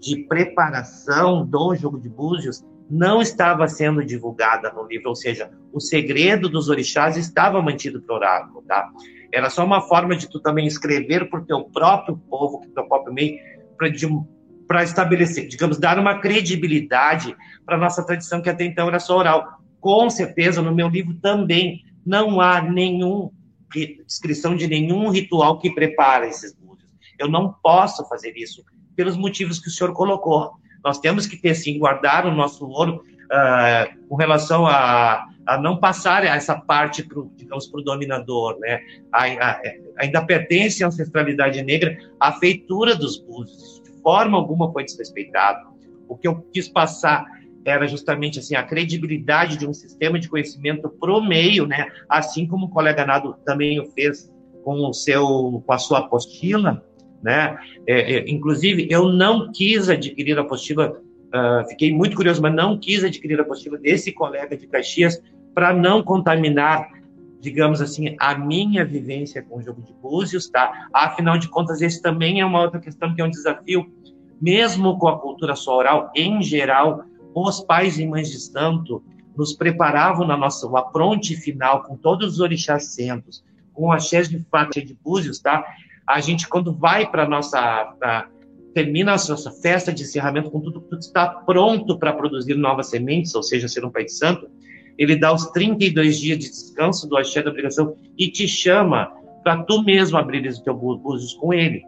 de 0.00 0.24
preparação 0.24 1.44
do 1.44 1.74
jogo 1.74 1.98
de 1.98 2.08
búzios 2.08 2.64
não 2.90 3.20
estava 3.20 3.68
sendo 3.68 4.04
divulgada 4.04 4.72
no 4.72 4.86
livro, 4.86 5.10
ou 5.10 5.14
seja, 5.14 5.50
o 5.72 5.80
segredo 5.80 6.48
dos 6.48 6.68
orixás 6.68 7.16
estava 7.16 7.60
mantido 7.60 8.00
para 8.00 8.12
o 8.12 8.16
oráculo, 8.16 8.62
tá? 8.66 8.90
Era 9.32 9.50
só 9.50 9.64
uma 9.64 9.82
forma 9.82 10.16
de 10.16 10.28
tu 10.28 10.40
também 10.40 10.66
escrever 10.66 11.28
para 11.28 11.40
o 11.40 11.44
teu 11.44 11.64
próprio 11.64 12.16
povo, 12.16 12.60
para 12.60 12.68
o 12.68 12.72
teu 12.72 12.84
próprio 12.86 13.12
meio, 13.12 13.38
para 14.66 14.82
estabelecer, 14.82 15.48
digamos, 15.48 15.78
dar 15.78 15.98
uma 15.98 16.18
credibilidade 16.18 17.36
para 17.64 17.76
nossa 17.76 18.04
tradição, 18.04 18.40
que 18.40 18.48
até 18.48 18.64
então 18.64 18.88
era 18.88 18.98
só 18.98 19.18
oral. 19.18 19.60
Com 19.80 20.08
certeza, 20.08 20.62
no 20.62 20.74
meu 20.74 20.88
livro 20.88 21.14
também 21.14 21.82
não 22.06 22.40
há 22.40 22.62
nenhum 22.62 23.30
descrição 24.06 24.56
de 24.56 24.66
nenhum 24.66 25.10
ritual 25.10 25.58
que 25.58 25.70
prepara 25.70 26.26
esses 26.26 26.54
búzios. 26.54 26.90
Eu 27.18 27.28
não 27.28 27.52
posso 27.62 28.08
fazer 28.08 28.32
isso 28.36 28.64
pelos 28.96 29.16
motivos 29.16 29.58
que 29.58 29.68
o 29.68 29.70
senhor 29.70 29.92
colocou. 29.92 30.52
Nós 30.84 30.98
temos 30.98 31.26
que 31.26 31.36
ter, 31.36 31.54
sim, 31.54 31.78
guardar 31.78 32.26
o 32.26 32.34
nosso 32.34 32.66
ouro 32.66 33.04
uh, 33.26 34.08
com 34.08 34.16
relação 34.16 34.66
a, 34.66 35.26
a 35.46 35.58
não 35.58 35.78
passar 35.78 36.24
essa 36.24 36.56
parte, 36.56 37.02
pro, 37.02 37.30
digamos, 37.36 37.66
para 37.66 37.80
o 37.80 37.84
dominador. 37.84 38.58
Né? 38.58 38.80
A, 39.12 39.24
a, 39.24 39.60
ainda 39.98 40.24
pertence 40.24 40.82
à 40.82 40.88
ancestralidade 40.88 41.62
negra 41.62 41.98
a 42.18 42.32
feitura 42.32 42.94
dos 42.94 43.18
búzios 43.18 43.78
forma 44.02 44.38
alguma 44.38 44.72
foi 44.72 44.84
desrespeitado. 44.84 45.68
O 46.08 46.16
que 46.16 46.26
eu 46.26 46.36
quis 46.52 46.68
passar 46.68 47.26
era 47.64 47.86
justamente 47.86 48.38
assim 48.38 48.54
a 48.54 48.62
credibilidade 48.62 49.56
de 49.56 49.66
um 49.66 49.74
sistema 49.74 50.18
de 50.18 50.28
conhecimento 50.28 50.88
pro 50.88 51.20
meio, 51.20 51.66
né? 51.66 51.88
Assim 52.08 52.46
como 52.46 52.66
o 52.66 52.70
colega 52.70 53.04
Nado 53.04 53.36
também 53.44 53.80
o 53.80 53.86
fez 53.86 54.32
com 54.64 54.88
o 54.88 54.92
seu 54.92 55.62
com 55.66 55.72
a 55.72 55.78
sua 55.78 56.00
apostila, 56.00 56.82
né? 57.22 57.58
É, 57.86 58.16
é, 58.16 58.30
inclusive 58.30 58.86
eu 58.90 59.08
não 59.08 59.50
quis 59.52 59.88
adquirir 59.88 60.38
a 60.38 60.42
apostila, 60.42 60.90
uh, 60.90 61.68
fiquei 61.68 61.92
muito 61.92 62.16
curioso, 62.16 62.40
mas 62.40 62.54
não 62.54 62.78
quis 62.78 63.04
adquirir 63.04 63.38
a 63.38 63.42
apostila 63.42 63.78
desse 63.78 64.12
colega 64.12 64.56
de 64.56 64.66
Caxias 64.66 65.22
para 65.54 65.72
não 65.72 66.02
contaminar 66.02 66.88
digamos 67.40 67.80
assim, 67.80 68.16
a 68.18 68.36
minha 68.36 68.84
vivência 68.84 69.42
com 69.42 69.58
o 69.58 69.62
jogo 69.62 69.82
de 69.82 69.92
búzios, 69.92 70.48
tá? 70.48 70.88
Afinal 70.92 71.38
de 71.38 71.48
contas, 71.48 71.80
esse 71.80 72.02
também 72.02 72.40
é 72.40 72.44
uma 72.44 72.60
outra 72.60 72.80
questão 72.80 73.14
que 73.14 73.20
é 73.20 73.24
um 73.24 73.30
desafio, 73.30 73.86
mesmo 74.40 74.98
com 74.98 75.08
a 75.08 75.18
cultura 75.18 75.54
só 75.54 75.76
oral, 75.76 76.10
em 76.14 76.42
geral, 76.42 77.04
os 77.34 77.60
pais 77.60 77.98
e 77.98 78.06
mães 78.06 78.30
de 78.30 78.38
santo 78.38 79.02
nos 79.36 79.52
preparavam 79.52 80.26
na 80.26 80.36
nossa 80.36 80.66
apronte 80.76 81.36
final, 81.36 81.84
com 81.84 81.96
todos 81.96 82.34
os 82.34 82.40
orixás 82.40 82.86
centros, 82.86 83.44
com 83.72 83.92
a 83.92 83.98
chés 83.98 84.28
de 84.28 84.44
fato 84.50 84.84
de 84.84 84.98
búzios, 85.02 85.38
tá? 85.38 85.64
A 86.06 86.20
gente, 86.20 86.48
quando 86.48 86.72
vai 86.72 87.08
para 87.08 87.28
nossa... 87.28 87.94
Pra, 87.98 88.28
termina 88.74 89.12
a 89.12 89.14
nossa 89.14 89.50
festa 89.50 89.92
de 89.92 90.02
encerramento 90.02 90.50
com 90.50 90.60
tudo, 90.60 90.80
tudo 90.80 91.00
está 91.00 91.26
pronto 91.26 91.98
para 91.98 92.12
produzir 92.12 92.54
novas 92.54 92.88
sementes, 92.90 93.34
ou 93.34 93.42
seja, 93.42 93.66
ser 93.66 93.84
um 93.84 93.90
pai 93.90 94.04
de 94.04 94.12
santo, 94.12 94.48
ele 94.96 95.16
dá 95.16 95.32
os 95.32 95.46
32 95.46 96.20
dias 96.20 96.38
de 96.38 96.48
descanso 96.48 97.08
do 97.08 97.16
axé 97.16 97.42
da 97.42 97.50
obrigação 97.50 97.96
e 98.16 98.30
te 98.30 98.46
chama 98.46 99.12
para 99.42 99.62
tu 99.62 99.82
mesmo 99.82 100.18
abrir 100.18 100.46
os 100.46 100.60
teus 100.60 100.76
búzios 100.76 101.34
com 101.34 101.52
ele, 101.54 101.82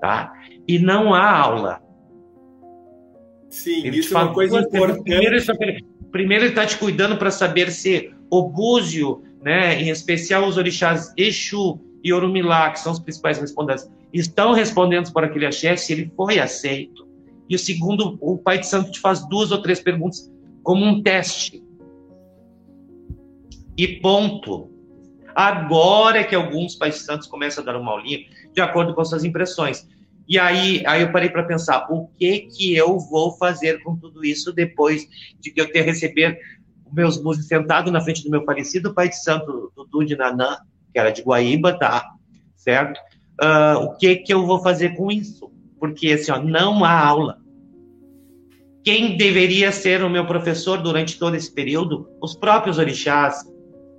tá? 0.00 0.32
E 0.66 0.78
não 0.78 1.14
há 1.14 1.30
aula. 1.30 1.85
Sim, 3.48 3.86
ele 3.86 3.98
isso 3.98 4.16
é 4.16 4.22
uma 4.22 4.32
coisa 4.32 4.60
importante. 4.60 5.02
Primeiro, 5.02 5.36
primeiro 6.10 6.44
ele 6.44 6.50
está 6.50 6.66
te 6.66 6.76
cuidando 6.78 7.16
para 7.16 7.30
saber 7.30 7.70
se 7.70 8.10
o 8.30 8.48
búzio, 8.48 9.22
né, 9.42 9.80
em 9.80 9.88
especial 9.88 10.46
os 10.46 10.56
orixás 10.56 11.12
Exu 11.16 11.80
e 12.02 12.12
Orumilá, 12.12 12.70
que 12.70 12.80
são 12.80 12.92
os 12.92 12.98
principais 12.98 13.38
respondentes, 13.38 13.88
estão 14.12 14.52
respondendo 14.52 15.12
por 15.12 15.24
aquele 15.24 15.46
axé, 15.46 15.76
se 15.76 15.92
ele 15.92 16.12
foi 16.16 16.38
aceito. 16.38 17.06
E 17.48 17.54
o 17.54 17.58
segundo, 17.58 18.18
o 18.20 18.38
Pai 18.38 18.58
de 18.58 18.66
Santo 18.66 18.90
te 18.90 19.00
faz 19.00 19.26
duas 19.28 19.52
ou 19.52 19.62
três 19.62 19.80
perguntas 19.80 20.30
como 20.62 20.84
um 20.84 21.02
teste 21.02 21.62
e 23.76 24.00
ponto. 24.00 24.70
Agora 25.34 26.20
é 26.20 26.24
que 26.24 26.34
alguns 26.34 26.74
pais 26.74 26.96
santos 26.96 27.28
começam 27.28 27.62
a 27.62 27.66
dar 27.66 27.76
uma 27.78 27.92
aulinha 27.92 28.20
de 28.52 28.60
acordo 28.60 28.94
com 28.94 29.04
suas 29.04 29.22
impressões. 29.22 29.86
E 30.28 30.38
aí, 30.38 30.82
aí 30.86 31.02
eu 31.02 31.12
parei 31.12 31.28
para 31.28 31.44
pensar, 31.44 31.86
o 31.90 32.08
que 32.18 32.40
que 32.40 32.74
eu 32.74 32.98
vou 32.98 33.36
fazer 33.36 33.82
com 33.82 33.96
tudo 33.96 34.24
isso 34.24 34.52
depois 34.52 35.06
de 35.38 35.50
que 35.50 35.60
eu 35.60 35.70
ter 35.70 35.82
receber 35.82 36.38
meus 36.92 37.22
músicos 37.22 37.48
sentado 37.48 37.90
na 37.90 38.00
frente 38.00 38.24
do 38.24 38.30
meu 38.30 38.44
falecido 38.44 38.94
pai 38.94 39.08
de 39.08 39.22
santo, 39.22 39.72
Dudu 39.76 40.04
de 40.04 40.16
Nanã, 40.16 40.58
que 40.92 40.98
era 40.98 41.10
de 41.10 41.22
Guaíba, 41.22 41.78
tá? 41.78 42.12
Certo? 42.56 42.98
Uh, 43.40 43.84
o 43.84 43.96
que 43.96 44.16
que 44.16 44.32
eu 44.32 44.46
vou 44.46 44.62
fazer 44.62 44.96
com 44.96 45.10
isso? 45.10 45.50
Porque, 45.78 46.12
assim, 46.12 46.32
ó, 46.32 46.42
não 46.42 46.84
há 46.84 46.98
aula. 46.98 47.38
Quem 48.82 49.16
deveria 49.16 49.72
ser 49.72 50.02
o 50.02 50.08
meu 50.08 50.26
professor 50.26 50.80
durante 50.80 51.18
todo 51.18 51.34
esse 51.34 51.52
período? 51.52 52.08
Os 52.20 52.34
próprios 52.34 52.78
orixás, 52.78 53.44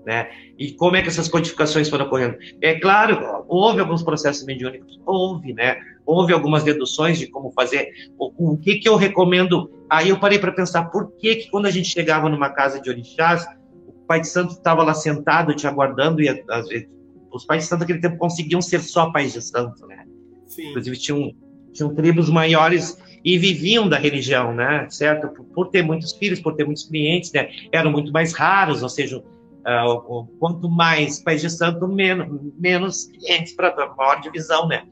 né? 0.06 0.30
E 0.58 0.72
como 0.72 0.96
é 0.96 1.02
que 1.02 1.10
essas 1.10 1.28
codificações 1.28 1.90
foram 1.90 2.06
ocorrendo? 2.06 2.38
É 2.62 2.80
claro, 2.80 3.46
houve 3.48 3.80
alguns 3.80 4.02
processos 4.02 4.46
mediúnicos, 4.46 5.00
houve, 5.06 5.54
né? 5.54 5.78
Houve 6.08 6.34
algumas 6.34 6.64
deduções 6.64 7.20
de 7.20 7.28
como 7.28 7.52
fazer. 7.52 7.90
O, 8.18 8.54
o 8.54 8.58
que 8.58 8.80
que 8.80 8.90
eu 8.90 8.96
recomendo? 8.96 9.70
Aí 9.90 10.10
eu 10.10 10.20
parei 10.20 10.40
para 10.40 10.52
pensar 10.52 10.86
por 10.86 11.12
que 11.18 11.36
que 11.36 11.52
quando 11.52 11.68
a 11.68 11.72
gente 11.72 11.90
chegava 11.90 12.30
numa 12.30 12.50
casa 12.50 12.82
de 12.82 12.90
orixás, 12.90 13.46
Pai 14.08 14.22
de 14.22 14.28
Santo 14.28 14.54
estava 14.54 14.84
lá 14.84 14.94
sentado 14.94 15.54
te 15.54 15.68
aguardando 15.68 16.22
e 16.22 16.30
às 16.30 16.68
vezes 16.70 16.88
os 17.32 17.46
pais 17.46 17.64
de 17.64 17.70
santo 17.70 17.82
naquele 17.82 18.00
tempo 18.00 18.18
conseguiam 18.18 18.62
ser 18.62 18.80
só 18.80 19.12
pais 19.12 19.34
de 19.34 19.42
santo, 19.42 19.86
né? 19.86 20.06
Sim. 20.46 20.70
Inclusive 20.70 20.98
tinham, 20.98 21.32
tinham 21.74 21.94
tribos 21.94 22.30
maiores 22.30 22.98
e 23.24 23.38
viviam 23.38 23.88
da 23.88 23.98
religião, 23.98 24.54
né? 24.54 24.88
Certo? 24.90 25.28
Por, 25.28 25.46
por 25.46 25.68
ter 25.68 25.84
muitos 25.84 26.14
filhos, 26.14 26.40
por 26.40 26.56
ter 26.56 26.64
muitos 26.64 26.86
clientes, 26.86 27.32
né? 27.34 27.50
Eram 27.72 27.92
muito 27.92 28.12
mais 28.14 28.34
raros, 28.34 28.82
ou 28.82 28.90
seja, 28.90 29.20
uh, 29.20 30.26
quanto 30.40 30.70
mais 30.70 31.22
pais 31.22 31.42
de 31.42 31.50
santo, 31.50 31.88
menos, 31.88 32.40
menos 32.58 33.06
clientes 33.06 33.54
para 33.54 33.94
maior 33.98 34.22
divisão, 34.22 34.68
né? 34.68 34.84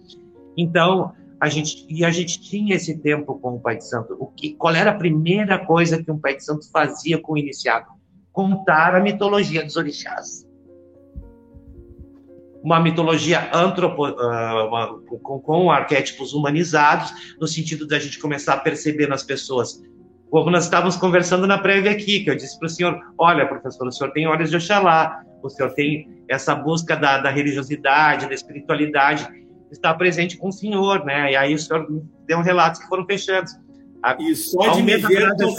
Então, 0.57 1.13
a 1.39 1.49
gente 1.49 1.85
e 1.89 2.03
a 2.05 2.11
gente 2.11 2.41
tinha 2.41 2.75
esse 2.75 2.97
tempo 2.97 3.39
com 3.39 3.55
o 3.55 3.59
pai 3.59 3.77
de 3.77 3.87
santo. 3.87 4.15
O 4.19 4.27
que, 4.27 4.53
qual 4.53 4.73
era 4.73 4.91
a 4.91 4.95
primeira 4.95 5.59
coisa 5.59 6.01
que 6.01 6.11
um 6.11 6.19
pai 6.19 6.37
de 6.37 6.43
santo 6.43 6.69
fazia 6.71 7.17
com 7.19 7.33
o 7.33 7.37
iniciado? 7.37 7.87
Contar 8.31 8.95
a 8.95 8.99
mitologia 8.99 9.63
dos 9.63 9.75
orixás 9.75 10.45
uma 12.65 12.79
mitologia 12.79 13.47
antropo, 13.53 14.07
uh, 14.07 14.67
uma, 14.67 14.99
com, 15.21 15.39
com, 15.39 15.69
arquétipos 15.69 16.33
humanizados, 16.33 17.13
no 17.39 17.47
sentido 17.47 17.85
da 17.85 17.99
gente 17.99 18.17
começar 18.17 18.55
a 18.55 18.57
perceber 18.57 19.07
nas 19.07 19.21
pessoas. 19.21 19.83
Como 20.31 20.49
nós 20.49 20.63
estávamos 20.63 20.97
conversando 20.97 21.45
na 21.45 21.59
prévia 21.59 21.91
aqui, 21.91 22.23
que 22.23 22.29
eu 22.31 22.35
disse 22.35 22.57
para 22.57 22.65
o 22.65 22.69
senhor: 22.69 22.99
olha, 23.19 23.45
professor, 23.45 23.87
o 23.87 23.91
senhor 23.91 24.11
tem 24.13 24.25
olhos 24.25 24.49
de 24.49 24.55
Oxalá, 24.55 25.21
o 25.43 25.49
senhor 25.49 25.73
tem 25.73 26.09
essa 26.27 26.55
busca 26.55 26.95
da, 26.95 27.19
da 27.19 27.29
religiosidade, 27.29 28.27
da 28.27 28.33
espiritualidade, 28.33 29.27
está 29.75 29.93
presente 29.93 30.37
com 30.37 30.49
o 30.49 30.51
senhor, 30.51 31.05
né? 31.05 31.31
E 31.31 31.35
aí 31.35 31.53
o 31.53 31.59
senhor 31.59 31.87
deu 32.25 32.41
relatos 32.41 32.81
que 32.81 32.87
foram 32.87 33.05
fechados. 33.05 33.53
A, 34.03 34.15
e 34.19 34.35
só 34.35 34.69
de 34.69 34.83
me 34.83 34.97
ver, 34.97 35.21
eu 35.39 35.55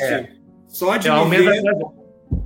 é, 0.00 0.28
Só 0.68 0.96
de 0.96 1.08
é, 1.08 1.24
me 1.24 1.38
ver. 1.38 1.62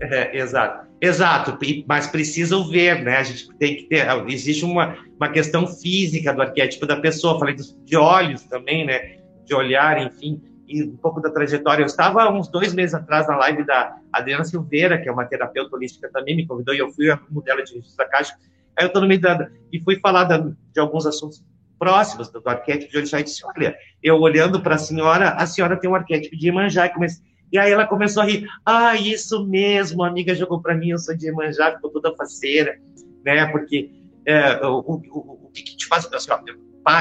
É, 0.01 0.37
exato. 0.37 0.87
Exato, 0.99 1.59
mas 1.87 2.07
precisam 2.07 2.67
ver, 2.69 3.03
né? 3.03 3.19
A 3.19 3.23
gente 3.23 3.49
tem 3.59 3.77
que 3.77 3.83
ter. 3.85 4.07
Existe 4.29 4.65
uma, 4.65 4.97
uma 5.17 5.29
questão 5.29 5.67
física 5.67 6.33
do 6.33 6.41
arquétipo 6.41 6.87
da 6.87 6.97
pessoa, 6.97 7.39
falei 7.39 7.55
de 7.55 7.97
olhos 7.97 8.45
também, 8.45 8.87
né? 8.87 9.19
De 9.45 9.55
olhar, 9.55 10.01
enfim, 10.01 10.43
e 10.67 10.83
um 10.83 10.97
pouco 10.97 11.21
da 11.21 11.31
trajetória. 11.31 11.83
Eu 11.83 11.87
estava 11.87 12.31
uns 12.31 12.49
dois 12.49 12.75
meses 12.75 12.95
atrás 12.95 13.29
na 13.29 13.37
live 13.37 13.65
da 13.65 13.97
Adriana 14.13 14.45
Silveira, 14.45 14.99
que 14.99 15.09
é 15.09 15.13
uma 15.13 15.25
terapeuta 15.25 15.77
holística 15.77 16.11
também, 16.13 16.37
me 16.37 16.47
convidou 16.47 16.75
e 16.75 16.79
eu 16.79 16.91
fui 16.91 17.11
a 17.11 17.21
modelo 17.31 17.63
de 17.63 17.75
registro 17.75 17.97
da 17.97 18.09
caixa. 18.09 18.35
Aí 18.77 18.85
eu 18.85 18.89
estou 18.89 19.03
no 19.03 19.09
meio 19.09 19.21
da. 19.21 19.49
E 19.73 19.81
fui 19.81 19.99
falar 20.01 20.25
da, 20.25 20.39
de 20.39 20.81
alguns 20.81 21.07
assuntos 21.07 21.45
próximos 21.79 22.31
do, 22.31 22.41
do 22.41 22.49
arquétipo 22.49 22.91
de 22.91 22.99
Orixá 22.99 23.21
e 23.21 23.25
disse: 23.25 23.43
Olha, 23.45 23.77
eu 24.03 24.21
olhando 24.21 24.61
para 24.61 24.75
a 24.75 24.79
senhora, 24.79 25.31
a 25.31 25.47
senhora 25.47 25.77
tem 25.77 25.89
um 25.89 25.95
arquétipo 25.95 26.37
de 26.37 26.49
Imanjá. 26.49 26.87
E 26.87 26.91
comecei 26.91 27.27
e 27.53 27.59
aí 27.59 27.73
ela 27.73 27.87
começou 27.87 28.23
a 28.23 28.27
rir. 28.27 28.47
Ah, 28.65 28.97
isso 28.97 29.47
mesmo, 29.47 30.03
a 30.03 30.09
amiga 30.09 30.35
jogou 30.35 30.61
para 30.61 30.75
mim, 30.75 30.91
eu 30.91 30.99
sou 30.99 31.17
de 31.17 31.27
Iemanjá, 31.27 31.73
ficou 31.73 31.91
toda 31.91 32.15
faceira, 32.17 32.79
né? 33.25 33.47
Porque 33.47 33.91
é, 34.27 34.67
o, 34.67 34.79
o, 34.81 34.95
o, 35.11 35.47
o, 35.47 35.51
que, 35.53 35.63
que 35.63 35.77
te 35.77 35.87
faz... 35.87 36.13
Assim, 36.13 36.31
ó, 36.31 36.41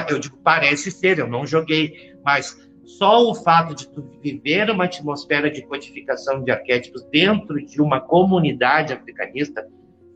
eu 0.09 0.19
digo, 0.19 0.37
parece 0.43 0.91
ser, 0.91 1.19
eu 1.19 1.27
não 1.27 1.45
joguei, 1.45 2.13
mas 2.23 2.57
só 2.85 3.29
o 3.29 3.33
fato 3.33 3.73
de 3.73 3.87
tu 3.89 4.03
viver 4.21 4.69
uma 4.69 4.85
atmosfera 4.85 5.49
de 5.49 5.63
codificação 5.63 6.43
de 6.43 6.51
arquétipos 6.51 7.03
dentro 7.11 7.63
de 7.65 7.81
uma 7.81 7.99
comunidade 7.99 8.93
africanista 8.93 9.67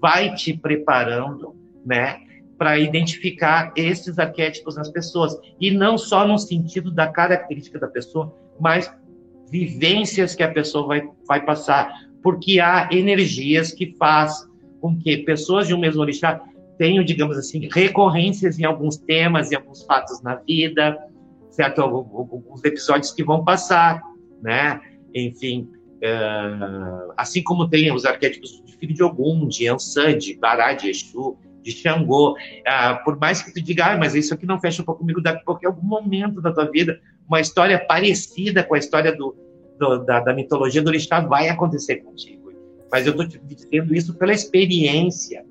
vai 0.01 0.33
te 0.33 0.55
preparando, 0.55 1.55
né, 1.85 2.19
para 2.57 2.77
identificar 2.77 3.71
esses 3.75 4.19
arquétipos 4.19 4.75
nas 4.75 4.89
pessoas 4.89 5.37
e 5.59 5.71
não 5.71 5.97
só 5.97 6.27
no 6.27 6.37
sentido 6.37 6.91
da 6.91 7.07
característica 7.07 7.79
da 7.79 7.87
pessoa, 7.87 8.35
mas 8.59 8.93
vivências 9.49 10.35
que 10.35 10.43
a 10.43 10.51
pessoa 10.51 10.85
vai, 10.85 11.09
vai 11.27 11.45
passar, 11.45 11.91
porque 12.21 12.59
há 12.59 12.89
energias 12.91 13.71
que 13.71 13.95
faz 13.97 14.47
com 14.81 14.97
que 14.97 15.17
pessoas 15.19 15.67
de 15.67 15.73
um 15.73 15.79
mesmo 15.79 16.01
orixá 16.01 16.41
tenham, 16.77 17.03
digamos 17.03 17.37
assim, 17.37 17.67
recorrências 17.71 18.59
em 18.59 18.65
alguns 18.65 18.97
temas, 18.97 19.51
em 19.51 19.55
alguns 19.55 19.83
fatos 19.83 20.21
na 20.21 20.35
vida, 20.35 20.97
certo? 21.49 21.81
Alguns 21.81 22.63
episódios 22.63 23.11
que 23.11 23.23
vão 23.23 23.43
passar, 23.43 24.01
né? 24.41 24.79
Enfim, 25.13 25.69
assim 27.17 27.43
como 27.43 27.67
tem 27.67 27.91
os 27.93 28.05
arquétipos 28.05 28.63
de 28.65 28.77
filho 28.77 28.93
de 28.93 29.03
Ogum, 29.03 29.47
de 29.47 29.67
Ansan, 29.67 30.17
de 30.17 30.35
Bará, 30.35 30.73
de 30.73 30.89
Exu, 30.89 31.37
de 31.61 31.71
Xangô, 31.71 32.31
uh, 32.31 33.03
por 33.03 33.17
mais 33.19 33.41
que 33.41 33.53
tu 33.53 33.61
diga, 33.61 33.93
ah, 33.93 33.97
mas 33.97 34.15
isso 34.15 34.33
aqui 34.33 34.45
não 34.45 34.59
fecha 34.59 34.81
um 34.81 34.85
pouco 34.85 35.01
comigo, 35.01 35.21
daqui 35.21 35.41
a 35.41 35.43
pouco, 35.43 35.67
algum 35.67 35.85
momento 35.85 36.41
da 36.41 36.51
tua 36.51 36.65
vida, 36.65 36.99
uma 37.27 37.39
história 37.39 37.77
parecida 37.77 38.63
com 38.63 38.75
a 38.75 38.77
história 38.77 39.15
do, 39.15 39.35
do 39.77 39.99
da, 39.99 40.19
da, 40.21 40.33
mitologia 40.33 40.81
do 40.81 40.87
orixá 40.87 41.19
vai 41.19 41.49
acontecer 41.49 41.97
contigo. 41.97 42.51
Mas 42.91 43.05
eu 43.05 43.11
estou 43.11 43.27
te 43.27 43.39
dizendo 43.39 43.93
isso 43.93 44.15
pela 44.15 44.33
experiência 44.33 45.45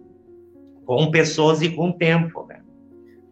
com 0.85 1.11
pessoas 1.11 1.63
e 1.63 1.69
com 1.69 1.91
o 1.91 1.93
tempo, 1.93 2.45
né? 2.49 2.61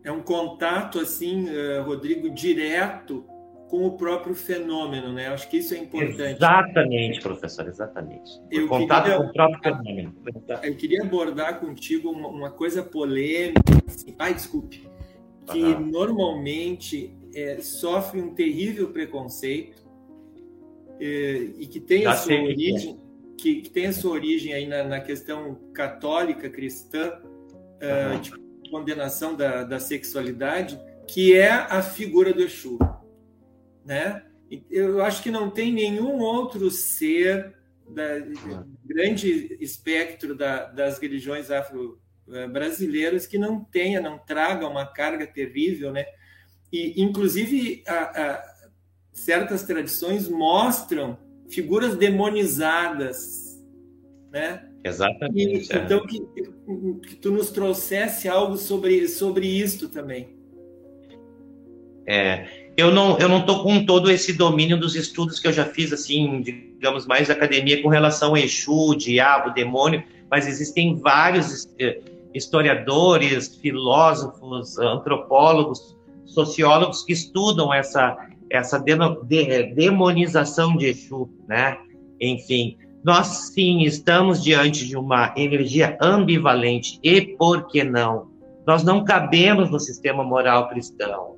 É 0.05 0.13
um 0.13 0.21
contato, 0.21 1.01
assim, 1.01 1.47
uh, 1.49 1.83
Rodrigo, 1.83 2.31
direto 2.31 3.25
com 3.69 3.85
o 3.87 3.97
próprio 3.97 4.35
fenômeno, 4.35 5.13
né? 5.13 5.29
Acho 5.29 5.49
que 5.49 5.59
isso 5.59 5.75
é 5.75 5.79
importante. 5.79 6.37
Exatamente, 6.37 7.21
professor, 7.21 7.67
exatamente. 7.67 8.31
Eu 8.51 8.69
contato 8.69 9.05
queria, 9.05 9.19
com 9.19 9.25
o 9.25 9.33
próprio 9.33 9.63
fenômeno. 9.63 10.15
Eu 10.63 10.77
queria 10.77 11.03
abordar 11.03 11.59
contigo 11.59 12.11
uma, 12.11 12.29
uma 12.29 12.51
coisa 12.51 12.83
polêmica. 12.83 13.61
Assim, 13.87 14.15
ai, 14.19 14.35
desculpe. 14.35 14.89
Que 15.51 15.61
normalmente 15.61 17.17
é, 17.35 17.61
sofre 17.61 18.21
um 18.21 18.35
terrível 18.35 18.91
preconceito 18.91 19.87
é, 21.01 21.51
e 21.59 21.67
que 21.67 21.81
tem 21.81 22.07
a 22.07 22.15
sua 22.15 22.35
é. 22.35 22.43
origem, 22.43 23.01
que, 23.37 23.63
que, 23.63 23.71
tem 23.71 23.87
a 23.87 23.93
sua 23.93 24.13
origem 24.13 24.55
aí 24.55 24.67
na, 24.67 24.85
na 24.85 25.01
questão 25.01 25.55
católica 25.73 26.49
cristã 26.49 27.13
uhum. 27.23 28.21
de 28.21 28.33
condenação 28.71 29.35
da, 29.35 29.63
da 29.63 29.79
sexualidade, 29.79 30.81
que 31.07 31.37
é 31.37 31.51
a 31.51 31.83
figura 31.83 32.33
do 32.33 32.43
Exu, 32.43 32.79
né? 33.87 34.23
Eu 34.71 35.03
acho 35.03 35.23
que 35.23 35.31
não 35.31 35.51
tem 35.51 35.73
nenhum 35.73 36.19
outro 36.19 36.71
ser 36.71 37.55
da 37.89 38.05
grande 38.85 39.57
espectro 39.61 40.35
da, 40.35 40.67
das 40.67 40.99
religiões 40.99 41.51
afro-brasileiras 41.51 43.27
que 43.27 43.39
não 43.39 43.61
tenha, 43.65 44.01
não 44.01 44.19
traga 44.19 44.69
uma 44.69 44.85
carga 44.85 45.27
terrível, 45.27 45.93
né? 45.93 46.05
E, 46.73 47.01
inclusive, 47.01 47.83
a, 47.87 47.95
a, 47.95 48.45
certas 49.13 49.63
tradições 49.63 50.29
mostram 50.29 51.19
figuras 51.49 51.97
demonizadas, 51.97 53.63
né? 54.33 54.69
Exatamente. 54.85 55.73
E, 55.73 55.77
é. 55.77 55.85
Então, 55.85 56.07
que, 56.07 56.21
que 57.09 57.17
tu 57.17 57.31
nos 57.31 57.51
trouxesse 57.51 58.29
algo 58.29 58.57
sobre, 58.57 59.09
sobre 59.09 59.47
isto 59.47 59.89
também. 59.89 60.37
É, 62.09 62.66
eu 62.77 62.91
não 62.91 63.19
eu 63.19 63.29
não 63.29 63.45
tô 63.45 63.63
com 63.63 63.85
todo 63.85 64.11
esse 64.11 64.33
domínio 64.33 64.79
dos 64.79 64.95
estudos 64.95 65.41
que 65.41 65.49
eu 65.49 65.53
já 65.53 65.65
fiz 65.65 65.93
assim 65.93 66.43
digamos 66.43 67.07
mais 67.07 67.31
academia 67.31 67.83
com 67.83 67.89
relação 67.89 68.35
a 68.35 68.41
Exu, 68.41 68.95
diabo, 68.97 69.55
demônio, 69.55 70.03
mas 70.31 70.47
existem 70.47 70.95
vários 70.97 71.69
eh, 71.79 72.01
historiadores, 72.35 73.57
filósofos, 73.57 74.79
antropólogos 74.79 75.97
sociólogos 76.27 77.03
que 77.03 77.13
estudam 77.13 77.73
essa, 77.73 78.17
essa 78.51 78.79
de, 78.79 78.95
de, 79.25 79.75
demonização 79.75 80.77
de 80.77 80.87
Exu, 80.87 81.31
né? 81.49 81.79
Enfim, 82.21 82.77
nós 83.03 83.53
sim 83.55 83.83
estamos 83.83 84.43
diante 84.43 84.87
de 84.87 84.97
uma 84.97 85.33
energia 85.37 85.97
ambivalente 86.01 86.99
e 87.03 87.21
por 87.23 87.69
que 87.69 87.85
não? 87.85 88.29
Nós 88.67 88.83
não 88.83 89.05
cabemos 89.05 89.71
no 89.71 89.79
sistema 89.79 90.25
moral 90.25 90.69
cristão. 90.69 91.36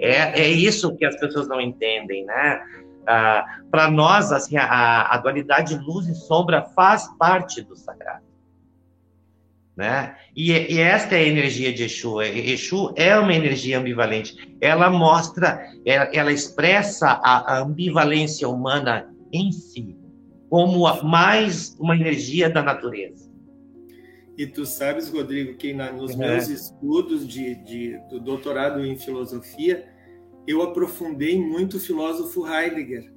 É, 0.00 0.40
é 0.40 0.48
isso 0.48 0.96
que 0.96 1.04
as 1.04 1.18
pessoas 1.18 1.46
não 1.46 1.60
entendem, 1.60 2.24
né? 2.24 2.60
Ah, 3.06 3.44
Para 3.70 3.90
nós, 3.90 4.32
assim, 4.32 4.56
a, 4.56 5.02
a 5.02 5.16
dualidade 5.18 5.76
luz 5.76 6.06
e 6.08 6.14
sombra 6.14 6.62
faz 6.62 7.08
parte 7.18 7.62
do 7.62 7.76
sagrado. 7.76 8.24
Né? 9.76 10.14
E, 10.36 10.52
e, 10.52 10.78
esta 10.78 11.14
é 11.14 11.20
a 11.20 11.26
energia 11.26 11.72
de 11.72 11.84
Exu. 11.84 12.20
Exu 12.20 12.92
é 12.96 13.18
uma 13.18 13.32
energia 13.32 13.78
ambivalente. 13.78 14.56
Ela 14.60 14.90
mostra, 14.90 15.66
ela, 15.86 16.04
ela 16.12 16.32
expressa 16.32 17.08
a, 17.08 17.54
a, 17.54 17.58
ambivalência 17.60 18.46
humana 18.46 19.08
em 19.32 19.50
si, 19.50 19.96
como 20.50 20.82
mais 21.02 21.74
uma 21.80 21.96
energia 21.96 22.50
da 22.50 22.62
natureza. 22.62 23.29
E 24.40 24.46
tu 24.46 24.64
sabes, 24.64 25.10
Rodrigo, 25.10 25.54
que 25.58 25.74
na, 25.74 25.92
nos 25.92 26.16
meus 26.16 26.48
estudos 26.48 27.28
de, 27.28 27.56
de, 27.56 27.98
do 28.08 28.18
doutorado 28.18 28.82
em 28.82 28.96
filosofia, 28.96 29.86
eu 30.46 30.62
aprofundei 30.62 31.38
muito 31.38 31.76
o 31.76 31.78
filósofo 31.78 32.48
Heidegger. 32.48 33.12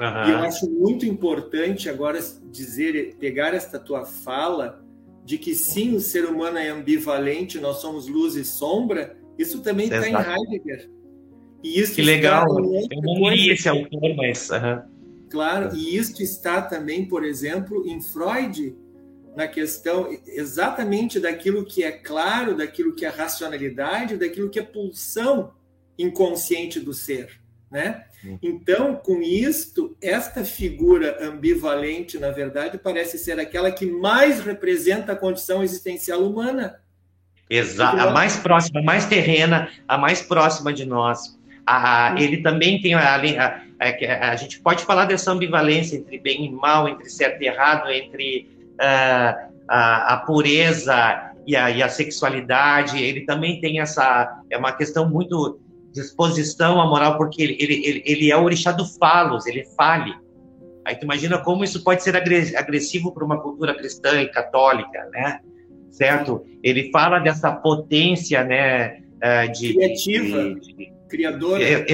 Uhum. 0.00 0.24
E 0.26 0.30
eu 0.30 0.38
acho 0.38 0.70
muito 0.70 1.04
importante 1.04 1.90
agora 1.90 2.18
dizer, 2.50 3.16
pegar 3.16 3.52
esta 3.52 3.78
tua 3.78 4.06
fala 4.06 4.82
de 5.22 5.36
que 5.36 5.54
sim, 5.54 5.94
o 5.94 6.00
ser 6.00 6.24
humano 6.24 6.56
é 6.56 6.70
ambivalente, 6.70 7.60
nós 7.60 7.82
somos 7.82 8.08
luz 8.08 8.34
e 8.34 8.42
sombra, 8.42 9.18
isso 9.38 9.60
também 9.60 9.90
está 9.90 10.08
em 10.08 10.14
Heidegger. 10.14 10.90
E 11.62 11.78
isso 11.78 11.94
que 11.94 12.00
legal. 12.00 12.46
Eu 12.48 13.02
não 13.02 13.28
li 13.28 13.50
esse 13.50 13.68
autor, 13.68 14.16
mas. 14.16 14.48
claro, 15.28 15.76
e 15.76 15.94
isso 15.94 16.22
está 16.22 16.62
também, 16.62 17.04
por 17.04 17.22
exemplo, 17.22 17.86
em 17.86 18.00
Freud, 18.00 18.74
na 19.38 19.46
questão 19.46 20.08
exatamente 20.26 21.20
daquilo 21.20 21.64
que 21.64 21.84
é 21.84 21.92
claro, 21.92 22.56
daquilo 22.56 22.92
que 22.92 23.06
é 23.06 23.08
racionalidade, 23.08 24.16
daquilo 24.16 24.50
que 24.50 24.58
é 24.58 24.64
pulsão 24.64 25.52
inconsciente 25.96 26.80
do 26.80 26.92
ser, 26.92 27.40
né? 27.70 28.04
Então, 28.42 28.96
com 28.96 29.22
isto, 29.22 29.96
esta 30.02 30.44
figura 30.44 31.24
ambivalente, 31.24 32.18
na 32.18 32.32
verdade, 32.32 32.78
parece 32.78 33.16
ser 33.16 33.38
aquela 33.38 33.70
que 33.70 33.86
mais 33.86 34.40
representa 34.40 35.12
a 35.12 35.16
condição 35.16 35.62
existencial 35.62 36.20
humana. 36.24 36.80
Exato, 37.48 37.96
a 37.96 38.10
mais 38.10 38.34
próxima, 38.38 38.80
a 38.80 38.82
mais 38.82 39.06
terrena, 39.06 39.70
a 39.86 39.96
mais 39.96 40.20
próxima 40.20 40.72
de 40.72 40.84
nós. 40.84 41.38
A, 41.64 42.16
ele 42.18 42.38
também 42.42 42.80
tem 42.80 42.94
a, 42.94 43.14
a, 43.14 43.62
a, 43.78 44.30
a, 44.32 44.34
gente 44.34 44.58
pode 44.58 44.84
falar 44.84 45.04
dessa 45.04 45.30
ambivalência 45.30 45.96
entre 45.96 46.18
bem 46.18 46.44
e 46.44 46.50
mal, 46.50 46.88
entre 46.88 47.08
certo 47.08 47.40
e 47.40 47.46
errado, 47.46 47.88
entre 47.88 48.57
uh, 48.80 49.48
a, 49.68 50.14
a, 50.14 50.16
pureza 50.18 51.32
e 51.46 51.56
a, 51.56 51.70
e 51.70 51.82
a 51.82 51.88
sexualidade. 51.88 53.02
Ele 53.02 53.22
também 53.22 53.60
tem 53.60 53.80
essa 53.80 54.42
é 54.50 54.56
uma 54.56 54.72
questão 54.72 55.08
muito 55.08 55.60
disposição 55.92 56.80
à 56.80 56.86
moral, 56.86 57.16
porque 57.16 57.42
ele, 57.42 57.56
ele, 57.58 58.02
ele, 58.04 58.30
é 58.30 58.36
o 58.36 58.44
orixá 58.44 58.72
do 58.72 58.86
falos, 58.86 59.46
ele 59.46 59.64
fale. 59.76 60.14
Aí 60.84 60.94
tu 60.94 61.04
imagina 61.04 61.38
como 61.38 61.64
isso 61.64 61.82
pode 61.82 62.02
ser 62.02 62.16
agressivo 62.16 63.12
para 63.12 63.24
uma 63.24 63.40
cultura 63.40 63.74
cristã 63.74 64.20
e 64.22 64.28
católica, 64.28 65.06
né? 65.12 65.40
Certo? 65.90 66.44
Ele 66.62 66.90
fala 66.90 67.18
dessa 67.18 67.50
potência, 67.50 68.44
né? 68.44 68.98
Eh, 69.20 69.48
de, 69.48 69.74
Criativa, 69.74 70.54
de, 70.54 70.72
de, 70.74 70.92
criadora. 71.08 71.62
É, 71.62 71.84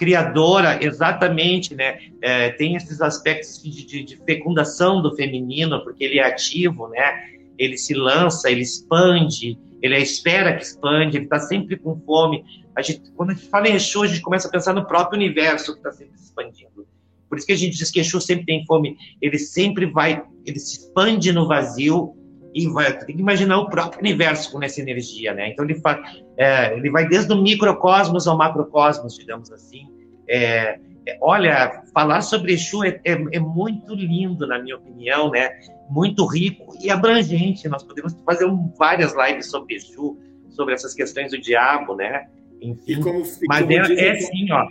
criadora, 0.00 0.82
exatamente, 0.82 1.74
né? 1.74 1.98
É, 2.22 2.48
tem 2.52 2.74
esses 2.74 3.02
aspectos 3.02 3.62
de, 3.62 3.84
de, 3.84 4.02
de, 4.02 4.16
fecundação 4.24 5.02
do 5.02 5.14
feminino, 5.14 5.84
porque 5.84 6.02
ele 6.02 6.18
é 6.18 6.24
ativo, 6.24 6.88
né? 6.88 7.22
Ele 7.58 7.76
se 7.76 7.92
lança, 7.92 8.50
ele 8.50 8.62
expande, 8.62 9.58
ele 9.82 9.94
é 9.94 10.00
espera 10.00 10.56
que 10.56 10.62
expande, 10.62 11.18
ele 11.18 11.24
está 11.26 11.38
sempre 11.38 11.76
com 11.76 12.00
fome. 12.00 12.42
A 12.74 12.80
gente, 12.80 13.12
quando 13.14 13.32
a 13.32 13.34
gente 13.34 13.46
fala 13.50 13.68
em 13.68 13.74
Exu, 13.74 14.02
a 14.02 14.06
gente 14.06 14.22
começa 14.22 14.48
a 14.48 14.50
pensar 14.50 14.72
no 14.72 14.86
próprio 14.86 15.18
universo 15.18 15.74
que 15.74 15.80
está 15.80 15.92
sempre 15.92 16.16
se 16.16 16.24
expandindo. 16.24 16.86
Por 17.28 17.36
isso 17.36 17.46
que 17.46 17.52
a 17.52 17.58
gente 17.58 17.76
diz 17.76 17.90
que 17.90 18.00
Exu 18.00 18.22
sempre 18.22 18.46
tem 18.46 18.64
fome. 18.64 18.96
Ele 19.20 19.38
sempre 19.38 19.84
vai, 19.84 20.22
ele 20.46 20.58
se 20.58 20.78
expande 20.78 21.30
no 21.30 21.46
vazio 21.46 22.16
e 22.54 22.66
vai, 22.68 22.96
tem 23.04 23.16
que 23.16 23.20
imaginar 23.20 23.58
o 23.58 23.68
próprio 23.68 24.00
universo 24.00 24.50
com 24.50 24.62
essa 24.62 24.80
energia, 24.80 25.34
né? 25.34 25.50
Então 25.50 25.62
ele, 25.62 25.74
fa, 25.74 26.02
é, 26.40 26.74
ele 26.74 26.88
vai 26.88 27.06
desde 27.06 27.30
o 27.34 27.36
microcosmos 27.36 28.26
ao 28.26 28.34
macrocosmos, 28.34 29.14
digamos 29.14 29.52
assim. 29.52 29.86
É, 30.26 30.80
é, 31.06 31.18
olha, 31.20 31.82
falar 31.92 32.22
sobre 32.22 32.54
Exu 32.54 32.82
é, 32.82 32.98
é, 33.04 33.12
é, 33.12 33.38
muito 33.38 33.94
lindo, 33.94 34.46
na 34.46 34.58
minha 34.58 34.76
opinião, 34.76 35.30
né? 35.30 35.50
Muito 35.90 36.24
rico 36.24 36.74
e 36.80 36.90
abrangente. 36.90 37.68
Nós 37.68 37.82
podemos 37.82 38.16
fazer 38.24 38.46
um, 38.46 38.72
várias 38.78 39.14
lives 39.14 39.50
sobre 39.50 39.74
Exu, 39.74 40.18
sobre 40.48 40.72
essas 40.72 40.94
questões 40.94 41.30
do 41.30 41.38
diabo, 41.38 41.94
né? 41.94 42.26
Enfim, 42.62 43.02
como, 43.02 43.22
mas 43.46 43.68
é, 43.68 43.74
é 43.74 44.10
assim, 44.12 44.50
ó. 44.50 44.66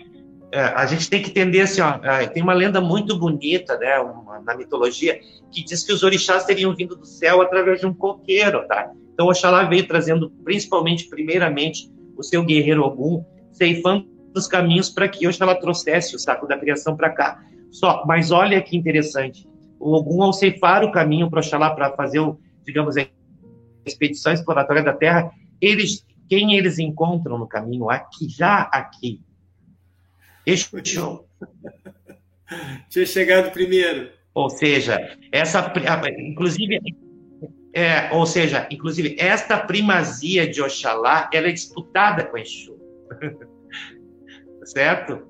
É, 0.51 0.61
a 0.61 0.87
gente 0.87 1.07
tem 1.07 1.21
que 1.21 1.29
entender 1.29 1.61
assim, 1.61 1.81
ó, 1.81 1.99
é, 2.03 2.25
tem 2.25 2.41
uma 2.41 2.53
lenda 2.53 2.81
muito 2.81 3.15
bonita, 3.19 3.77
né, 3.77 3.99
uma, 3.99 4.39
na 4.39 4.57
mitologia, 4.57 5.19
que 5.51 5.63
diz 5.63 5.83
que 5.83 5.93
os 5.93 6.01
orixás 6.01 6.43
teriam 6.45 6.73
vindo 6.75 6.95
do 6.95 7.05
céu 7.05 7.39
através 7.39 7.79
de 7.79 7.85
um 7.85 7.93
coqueiro, 7.93 8.67
tá? 8.67 8.91
Então 9.19 9.27
Oxalá 9.27 9.65
veio 9.65 9.85
trazendo, 9.85 10.29
principalmente, 10.45 11.09
primeiramente, 11.09 11.91
o 12.15 12.23
seu 12.23 12.41
guerreiro 12.41 12.83
Ogum, 12.83 13.21
ceifando 13.51 14.07
os 14.33 14.47
caminhos 14.47 14.89
para 14.89 15.09
que 15.09 15.27
Oxalá 15.27 15.55
trouxesse 15.55 16.15
o 16.15 16.19
saco 16.19 16.47
da 16.47 16.57
criação 16.57 16.95
para 16.95 17.09
cá. 17.09 17.43
Só, 17.69 18.05
mas 18.07 18.31
olha 18.31 18.61
que 18.61 18.77
interessante, 18.77 19.45
o 19.77 19.91
Ogum, 19.93 20.23
ao 20.23 20.31
ceifar 20.31 20.85
o 20.85 20.91
caminho 20.93 21.29
para 21.29 21.41
Oxalá, 21.41 21.69
para 21.71 21.91
fazer, 21.97 22.19
o, 22.19 22.39
digamos, 22.65 22.95
a 22.95 23.05
expedição 23.85 24.31
exploratória 24.31 24.83
da 24.83 24.93
Terra, 24.93 25.29
eles 25.59 26.05
quem 26.29 26.55
eles 26.55 26.79
encontram 26.79 27.37
no 27.37 27.45
caminho 27.45 27.89
aqui, 27.89 28.29
já 28.29 28.69
aqui. 28.71 29.19
Exu. 30.45 31.25
Tinha 32.89 33.05
chegado 33.05 33.51
primeiro. 33.51 34.11
Ou 34.33 34.49
seja, 34.49 34.97
essa, 35.29 35.73
inclusive, 36.19 36.79
é, 37.73 38.09
ou 38.11 38.25
seja, 38.25 38.67
inclusive, 38.71 39.15
esta 39.19 39.57
primazia 39.57 40.47
de 40.47 40.61
Oxalá, 40.61 41.29
ela 41.33 41.47
é 41.47 41.51
disputada 41.51 42.25
com 42.25 42.37
Exu. 42.37 42.77
certo? 44.65 45.27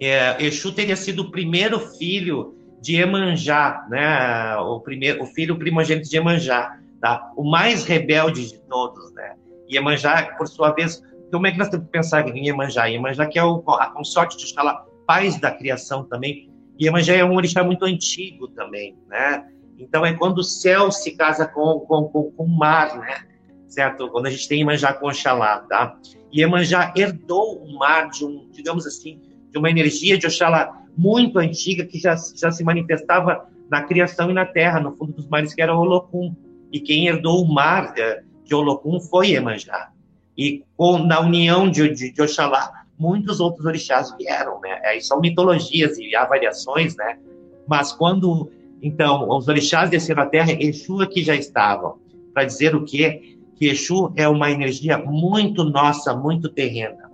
É, 0.00 0.42
Exu 0.42 0.72
teria 0.72 0.96
sido 0.96 1.22
o 1.22 1.30
primeiro 1.30 1.78
filho 1.78 2.56
de 2.80 2.96
Emanjá, 2.96 3.86
né? 3.90 4.56
O 4.56 4.80
primeiro, 4.80 5.22
o 5.22 5.26
filho 5.26 5.58
primogênito 5.58 6.08
de 6.08 6.16
Emanjá, 6.16 6.78
tá? 7.00 7.30
O 7.36 7.48
mais 7.48 7.84
rebelde 7.84 8.48
de 8.48 8.58
todos, 8.62 9.12
né? 9.12 9.36
Iemanjá, 9.70 10.34
por 10.36 10.48
sua 10.48 10.72
vez, 10.72 11.02
como 11.30 11.46
é 11.46 11.52
que 11.52 11.58
nós 11.58 11.68
temos 11.68 11.86
que 11.86 11.92
pensar 11.92 12.26
em 12.28 12.46
Iemanjá? 12.46 12.86
Iemanjá 12.86 13.26
que 13.26 13.38
é 13.38 13.44
o, 13.44 13.62
a 13.68 13.90
consorte 13.90 14.36
de 14.36 14.44
Oxalá, 14.44 14.84
paz 15.06 15.38
da 15.38 15.50
criação 15.50 16.04
também. 16.04 16.50
Iemanjá 16.80 17.14
é 17.14 17.24
um 17.24 17.36
orixá 17.36 17.62
muito 17.62 17.84
antigo 17.84 18.48
também, 18.48 18.96
né? 19.06 19.46
Então 19.80 20.04
é 20.04 20.12
quando 20.12 20.38
o 20.38 20.44
céu 20.44 20.90
se 20.90 21.12
casa 21.12 21.46
com, 21.46 21.80
com, 21.80 22.04
com, 22.04 22.30
com 22.30 22.44
o 22.44 22.58
mar, 22.58 22.98
né? 22.98 23.24
Certo? 23.66 24.08
Quando 24.08 24.26
a 24.26 24.30
gente 24.30 24.48
tem 24.48 24.58
Iemanjá 24.58 24.92
com 24.92 25.08
Oxalá, 25.08 25.60
tá? 25.60 25.96
E 26.32 26.40
Iemanjá 26.40 26.92
herdou 26.96 27.62
o 27.62 27.78
mar 27.78 28.10
de 28.10 28.24
um, 28.24 28.48
digamos 28.50 28.86
assim, 28.86 29.20
de 29.50 29.58
uma 29.58 29.70
energia 29.70 30.18
de 30.18 30.26
Oxalá 30.26 30.84
muito 30.96 31.38
antiga 31.38 31.84
que 31.84 31.98
já, 31.98 32.14
já 32.34 32.50
se 32.50 32.62
manifestava 32.62 33.48
na 33.70 33.82
criação 33.82 34.30
e 34.30 34.34
na 34.34 34.44
terra, 34.44 34.80
no 34.80 34.96
fundo 34.96 35.12
dos 35.12 35.28
mares, 35.28 35.54
que 35.54 35.62
era 35.62 35.74
Olocum. 35.74 36.34
E 36.72 36.80
quem 36.80 37.06
herdou 37.06 37.42
o 37.42 37.52
mar, 37.52 37.94
é, 37.96 38.22
de 38.44 38.54
Olocum 38.54 39.00
foi 39.00 39.30
Iemanjá. 39.30 39.90
E 40.36 40.64
com, 40.76 40.98
na 40.98 41.20
união 41.20 41.70
de, 41.70 41.88
de, 41.94 42.12
de 42.12 42.22
Oxalá, 42.22 42.84
muitos 42.98 43.40
outros 43.40 43.64
orixás 43.64 44.14
vieram, 44.16 44.60
né? 44.60 44.80
Aí 44.84 45.00
são 45.00 45.20
mitologias 45.20 45.96
e 45.98 46.14
há 46.14 46.24
variações, 46.26 46.96
né? 46.96 47.18
Mas 47.66 47.92
quando, 47.92 48.50
então, 48.82 49.28
os 49.28 49.48
orixás 49.48 49.90
desceram 49.90 50.22
à 50.22 50.26
Terra, 50.26 50.52
Exu 50.52 51.00
aqui 51.00 51.22
já 51.22 51.34
estavam. 51.34 51.98
Para 52.32 52.44
dizer 52.44 52.74
o 52.74 52.84
quê? 52.84 53.38
Que 53.56 53.68
Exu 53.68 54.12
é 54.16 54.26
uma 54.28 54.50
energia 54.50 54.96
muito 54.98 55.64
nossa, 55.64 56.14
muito 56.14 56.48
terrena. 56.48 57.10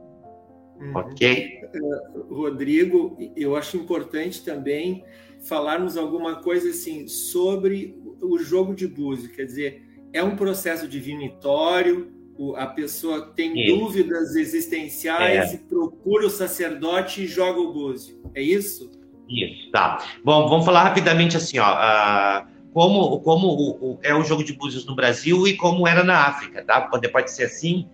Uhum. 0.81 0.97
Ok? 0.97 1.61
Uh, 1.75 2.35
Rodrigo, 2.35 3.17
eu 3.37 3.57
acho 3.57 3.77
importante 3.77 4.45
também 4.45 5.05
falarmos 5.41 5.97
alguma 5.97 6.37
coisa 6.37 6.71
assim 6.71 7.09
sobre 7.09 7.99
o 8.21 8.39
jogo 8.39 8.75
de 8.75 8.87
búzio, 8.87 9.31
quer 9.31 9.45
dizer, 9.45 9.83
é 10.13 10.23
um 10.23 10.37
processo 10.37 10.89
divinitório, 10.89 12.13
a 12.57 12.67
pessoa 12.67 13.33
tem 13.35 13.67
dúvidas 13.67 14.35
existenciais 14.35 15.53
é. 15.53 15.55
e 15.55 15.59
procura 15.59 16.27
o 16.27 16.31
sacerdote 16.31 17.25
e 17.25 17.27
joga 17.27 17.61
o 17.61 17.73
búzio. 17.73 18.21
É 18.35 18.43
isso? 18.43 18.91
Isso, 19.29 19.71
tá. 19.71 19.99
Bom, 20.25 20.49
vamos 20.49 20.65
falar 20.65 20.85
rapidamente 20.85 21.37
assim, 21.37 21.59
ó. 21.59 21.73
Uh, 21.73 22.47
como 22.73 23.21
como 23.21 23.49
o, 23.49 23.93
o, 23.93 23.99
é 24.03 24.15
o 24.15 24.23
jogo 24.23 24.45
de 24.45 24.53
búzios 24.53 24.85
no 24.87 24.95
Brasil 24.95 25.47
e 25.47 25.57
como 25.57 25.89
era 25.89 26.05
na 26.05 26.27
África, 26.27 26.65
tá? 26.65 26.83
Pode, 26.83 27.09
pode 27.09 27.31
ser 27.31 27.45
assim, 27.45 27.89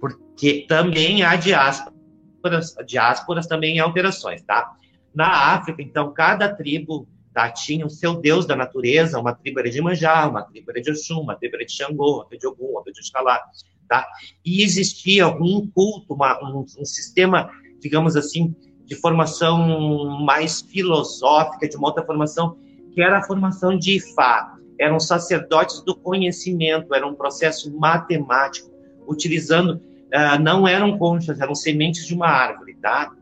porque 0.00 0.66
também 0.68 1.22
há 1.22 1.36
diásporas, 1.36 2.74
diásporas 2.86 3.46
também 3.46 3.78
alterações, 3.78 4.42
tá? 4.42 4.72
Na 5.14 5.54
África, 5.54 5.80
então, 5.80 6.12
cada 6.12 6.48
tribo 6.48 7.08
tá? 7.36 7.50
Tinha 7.50 7.84
o 7.84 7.90
seu 7.90 8.14
deus 8.14 8.46
da 8.46 8.56
natureza, 8.56 9.20
uma 9.20 9.34
tribo 9.34 9.60
era 9.60 9.68
de 9.68 9.78
Manjá, 9.82 10.26
uma 10.26 10.42
tribo 10.42 10.70
era 10.70 10.80
de 10.80 10.90
Oxum, 10.90 11.20
uma 11.20 11.36
tribo 11.36 11.56
era 11.56 11.66
de 11.66 11.72
Xangô, 11.72 12.16
outra 12.16 12.38
de 12.38 12.46
Ogum, 12.46 12.74
outra 12.74 12.90
de 12.90 12.98
Oxalá, 12.98 13.42
tá? 13.86 14.08
E 14.42 14.62
existia 14.62 15.28
um 15.28 15.70
culto, 15.70 16.14
uma, 16.14 16.42
um, 16.42 16.60
um 16.60 16.84
sistema, 16.86 17.50
digamos 17.78 18.16
assim, 18.16 18.56
de 18.86 18.94
formação 18.94 20.22
mais 20.24 20.60
filosófica, 20.60 21.68
de 21.68 21.76
uma 21.76 21.88
outra 21.88 22.04
formação, 22.04 22.56
que 22.92 23.02
era 23.02 23.18
a 23.18 23.22
formação 23.22 23.76
de 23.76 23.96
Ifá. 23.96 24.56
Eram 24.78 25.00
sacerdotes 25.00 25.82
do 25.82 25.94
conhecimento, 25.94 26.94
era 26.94 27.06
um 27.06 27.14
processo 27.14 27.76
matemático, 27.76 28.70
utilizando, 29.08 29.80
uh, 30.14 30.40
não 30.40 30.68
eram 30.68 30.96
conchas, 30.98 31.40
eram 31.40 31.54
sementes 31.54 32.06
de 32.06 32.14
uma 32.14 32.28
árvore, 32.28 32.76
tá? 32.80 33.12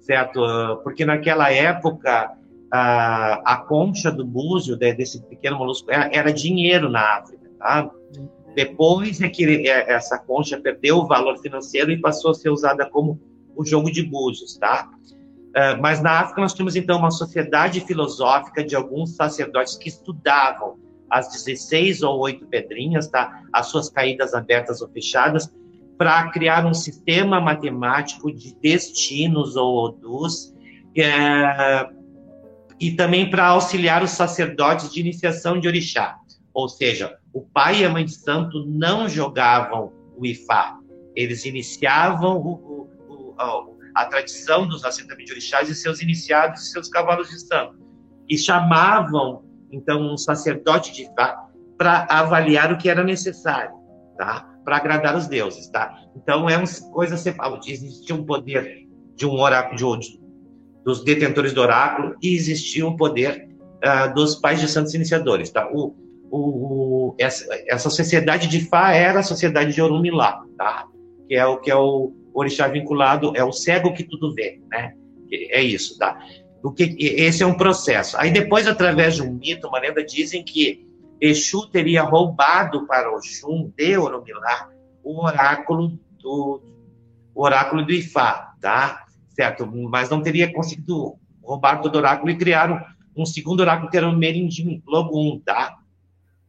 Certo? 0.00 0.40
Uh, 0.44 0.76
porque 0.82 1.04
naquela 1.04 1.50
época 1.50 2.30
a, 2.70 3.54
a 3.54 3.56
concha 3.56 4.10
do 4.10 4.26
búzio, 4.26 4.76
de, 4.76 4.92
desse 4.92 5.22
pequeno 5.22 5.56
molusco, 5.56 5.90
era, 5.90 6.10
era, 6.12 6.32
dinheiro 6.32 6.90
na 6.90 7.18
África, 7.18 7.48
tá? 7.58 7.90
Depois 8.54 9.20
é 9.20 9.28
que 9.28 9.68
é, 9.68 9.92
essa 9.92 10.18
concha 10.18 10.60
perdeu 10.60 10.98
o 10.98 11.06
valor 11.06 11.38
financeiro 11.38 11.90
e 11.90 12.00
passou 12.00 12.32
a 12.32 12.34
ser 12.34 12.50
usada 12.50 12.88
como 12.88 13.20
o 13.56 13.64
jogo 13.64 13.90
de 13.90 14.02
búzios, 14.02 14.56
tá? 14.56 14.90
Uh, 15.54 15.80
mas 15.80 16.02
na 16.02 16.20
África 16.20 16.40
nós 16.40 16.52
tínhamos 16.52 16.74
então 16.74 16.98
uma 16.98 17.12
sociedade 17.12 17.80
filosófica 17.80 18.64
de 18.64 18.74
alguns 18.74 19.14
sacerdotes 19.14 19.76
que 19.76 19.88
estudavam 19.88 20.76
as 21.08 21.28
16 21.32 22.02
ou 22.02 22.18
8 22.18 22.46
pedrinhas, 22.46 23.06
tá? 23.06 23.42
As 23.52 23.66
suas 23.66 23.88
caídas 23.88 24.34
abertas 24.34 24.82
ou 24.82 24.88
fechadas, 24.88 25.48
para 25.96 26.28
criar 26.30 26.66
um 26.66 26.74
sistema 26.74 27.40
matemático 27.40 28.32
de 28.32 28.52
destinos 28.56 29.54
ou 29.54 29.84
odus 29.84 30.52
é, 30.96 31.88
e 32.80 32.92
também 32.92 33.30
para 33.30 33.46
auxiliar 33.46 34.02
os 34.02 34.10
sacerdotes 34.10 34.92
de 34.92 35.00
iniciação 35.00 35.60
de 35.60 35.68
orixá. 35.68 36.16
Ou 36.52 36.68
seja, 36.68 37.16
o 37.32 37.42
pai 37.42 37.80
e 37.80 37.84
a 37.84 37.90
mãe 37.90 38.04
de 38.04 38.14
santo 38.14 38.64
não 38.66 39.08
jogavam 39.08 39.92
o 40.16 40.26
ifá, 40.26 40.78
eles 41.14 41.44
iniciavam 41.44 42.36
o, 42.38 42.88
o, 43.08 43.34
a, 43.38 43.73
a, 43.94 44.04
tradição 44.06 44.66
dos 44.66 44.84
assentamentos 44.84 45.26
de 45.26 45.32
orixás 45.32 45.68
e 45.68 45.74
seus 45.74 46.00
iniciados 46.00 46.62
e 46.62 46.70
seus 46.70 46.88
cavalos 46.88 47.28
de 47.28 47.38
santo. 47.40 47.76
E 48.28 48.36
chamavam, 48.36 49.44
então, 49.70 50.12
um 50.12 50.16
sacerdote 50.16 50.92
de 50.92 51.02
ifá 51.02 51.48
para 51.76 52.06
avaliar 52.08 52.72
o 52.72 52.78
que 52.78 52.88
era 52.88 53.02
necessário, 53.02 53.74
tá? 54.16 54.48
Para 54.64 54.76
agradar 54.76 55.16
os 55.16 55.26
deuses, 55.26 55.68
tá? 55.68 55.94
Então, 56.16 56.48
é 56.48 56.56
uma 56.56 56.68
coisa 56.92 57.16
separada. 57.16 57.60
Existia 57.66 58.14
um 58.14 58.24
poder 58.24 58.86
de 59.14 59.26
um 59.26 59.38
oráculo, 59.38 59.98
de, 59.98 60.20
dos 60.84 61.04
detentores 61.04 61.52
do 61.52 61.60
oráculo, 61.60 62.14
e 62.22 62.34
existia 62.34 62.86
um 62.86 62.96
poder 62.96 63.48
uh, 63.84 64.14
dos 64.14 64.36
pais 64.36 64.60
de 64.60 64.68
santos 64.68 64.94
iniciadores, 64.94 65.50
tá? 65.50 65.68
O, 65.72 65.94
o, 66.30 67.14
essa, 67.18 67.46
essa, 67.68 67.90
sociedade 67.90 68.48
de 68.48 68.68
Fá 68.68 68.92
era 68.92 69.20
a 69.20 69.22
sociedade 69.22 69.72
de 69.72 69.82
Orumilá, 69.82 70.42
tá? 70.56 70.86
Que 71.28 71.34
é 71.34 71.46
o 71.46 71.58
que 71.58 71.70
é 71.70 71.76
o 71.76 72.12
orixá 72.34 72.66
vinculado, 72.68 73.32
é 73.36 73.44
o 73.44 73.52
cego 73.52 73.94
que 73.94 74.02
tudo 74.02 74.34
vê, 74.34 74.60
né? 74.68 74.94
É 75.30 75.62
isso, 75.62 75.96
tá? 75.98 76.18
O 76.62 76.72
que, 76.72 76.96
esse 76.98 77.42
é 77.42 77.46
um 77.46 77.54
processo. 77.54 78.16
Aí 78.18 78.30
depois, 78.30 78.66
através 78.66 79.14
de 79.14 79.22
um 79.22 79.34
mito, 79.34 79.68
uma 79.68 79.78
lenda, 79.78 80.04
dizem 80.04 80.42
que 80.42 80.86
Exu 81.20 81.68
teria 81.68 82.02
roubado 82.02 82.86
para 82.86 83.10
Oxum 83.14 83.72
de 83.76 83.96
Orumilá 83.96 84.70
o 85.02 85.24
oráculo 85.24 85.98
do 86.20 86.62
o 87.34 87.42
oráculo 87.42 87.84
do 87.84 87.92
Ifá, 87.92 88.54
tá? 88.60 89.04
Certo? 89.30 89.66
Mas 89.66 90.08
não 90.08 90.22
teria 90.22 90.52
conseguido 90.52 91.16
roubar 91.42 91.80
todo 91.80 91.96
o 91.96 91.98
oráculo 91.98 92.30
e 92.30 92.38
criar 92.38 92.96
um, 93.16 93.26
segundo 93.26 93.60
oráculo 93.60 93.90
que 93.90 93.96
era 93.96 94.08
o 94.08 94.16
Merindim 94.16 94.82
Logum, 94.86 95.40
tá? 95.44 95.76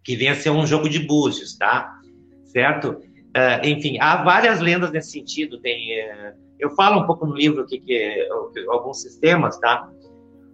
Que 0.04 0.16
vem 0.16 0.30
a 0.30 0.36
ser 0.36 0.52
um 0.52 0.66
jogo 0.66 0.88
de 0.88 1.00
búzios, 1.00 1.58
tá? 1.58 2.00
Certo? 2.46 3.02
Uh, 3.36 3.68
enfim, 3.68 3.98
há 4.00 4.24
várias 4.24 4.62
lendas 4.62 4.92
nesse 4.92 5.12
sentido. 5.12 5.60
Tem, 5.60 6.00
uh, 6.00 6.34
eu 6.58 6.70
falo 6.72 7.02
um 7.02 7.06
pouco 7.06 7.26
no 7.26 7.36
livro 7.36 7.66
que, 7.66 7.80
que 7.80 8.28
alguns 8.70 9.02
sistemas, 9.02 9.60
tá? 9.60 9.90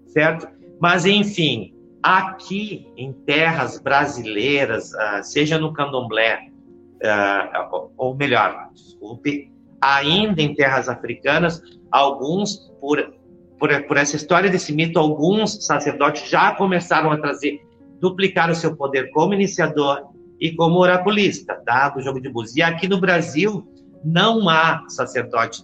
Certo? 0.08 0.48
Mas, 0.80 1.06
enfim, 1.06 1.76
aqui 2.02 2.92
em 2.98 3.14
terras 3.14 3.80
brasileiras, 3.80 4.92
uh, 4.94 5.24
seja 5.24 5.60
no 5.60 5.72
candomblé, 5.74 6.48
uh, 7.04 7.92
ou 7.98 8.16
melhor, 8.16 8.70
desculpe, 8.74 9.52
ainda 9.80 10.42
em 10.42 10.56
terras 10.56 10.90
africanas, 10.90 11.62
alguns, 11.92 12.72
por, 12.80 13.14
por, 13.60 13.84
por 13.84 13.98
essa 13.98 14.16
história 14.16 14.50
desse 14.50 14.74
mito, 14.74 14.98
alguns 14.98 15.66
sacerdotes 15.66 16.28
já 16.28 16.56
começaram 16.56 17.12
a 17.12 17.18
trazer, 17.18 17.62
duplicar 18.00 18.50
o 18.50 18.56
seu 18.56 18.76
poder 18.76 19.12
como 19.12 19.36
iniciador 19.36 20.11
e 20.42 20.52
como 20.52 20.80
oraculista, 20.80 21.62
tá? 21.64 21.89
Do 21.89 22.02
jogo 22.02 22.20
de 22.20 22.28
búzios. 22.28 22.58
E 22.58 22.64
aqui 22.64 22.88
no 22.88 23.00
Brasil, 23.00 23.64
não 24.04 24.50
há 24.50 24.84
sacerdote 24.89 25.64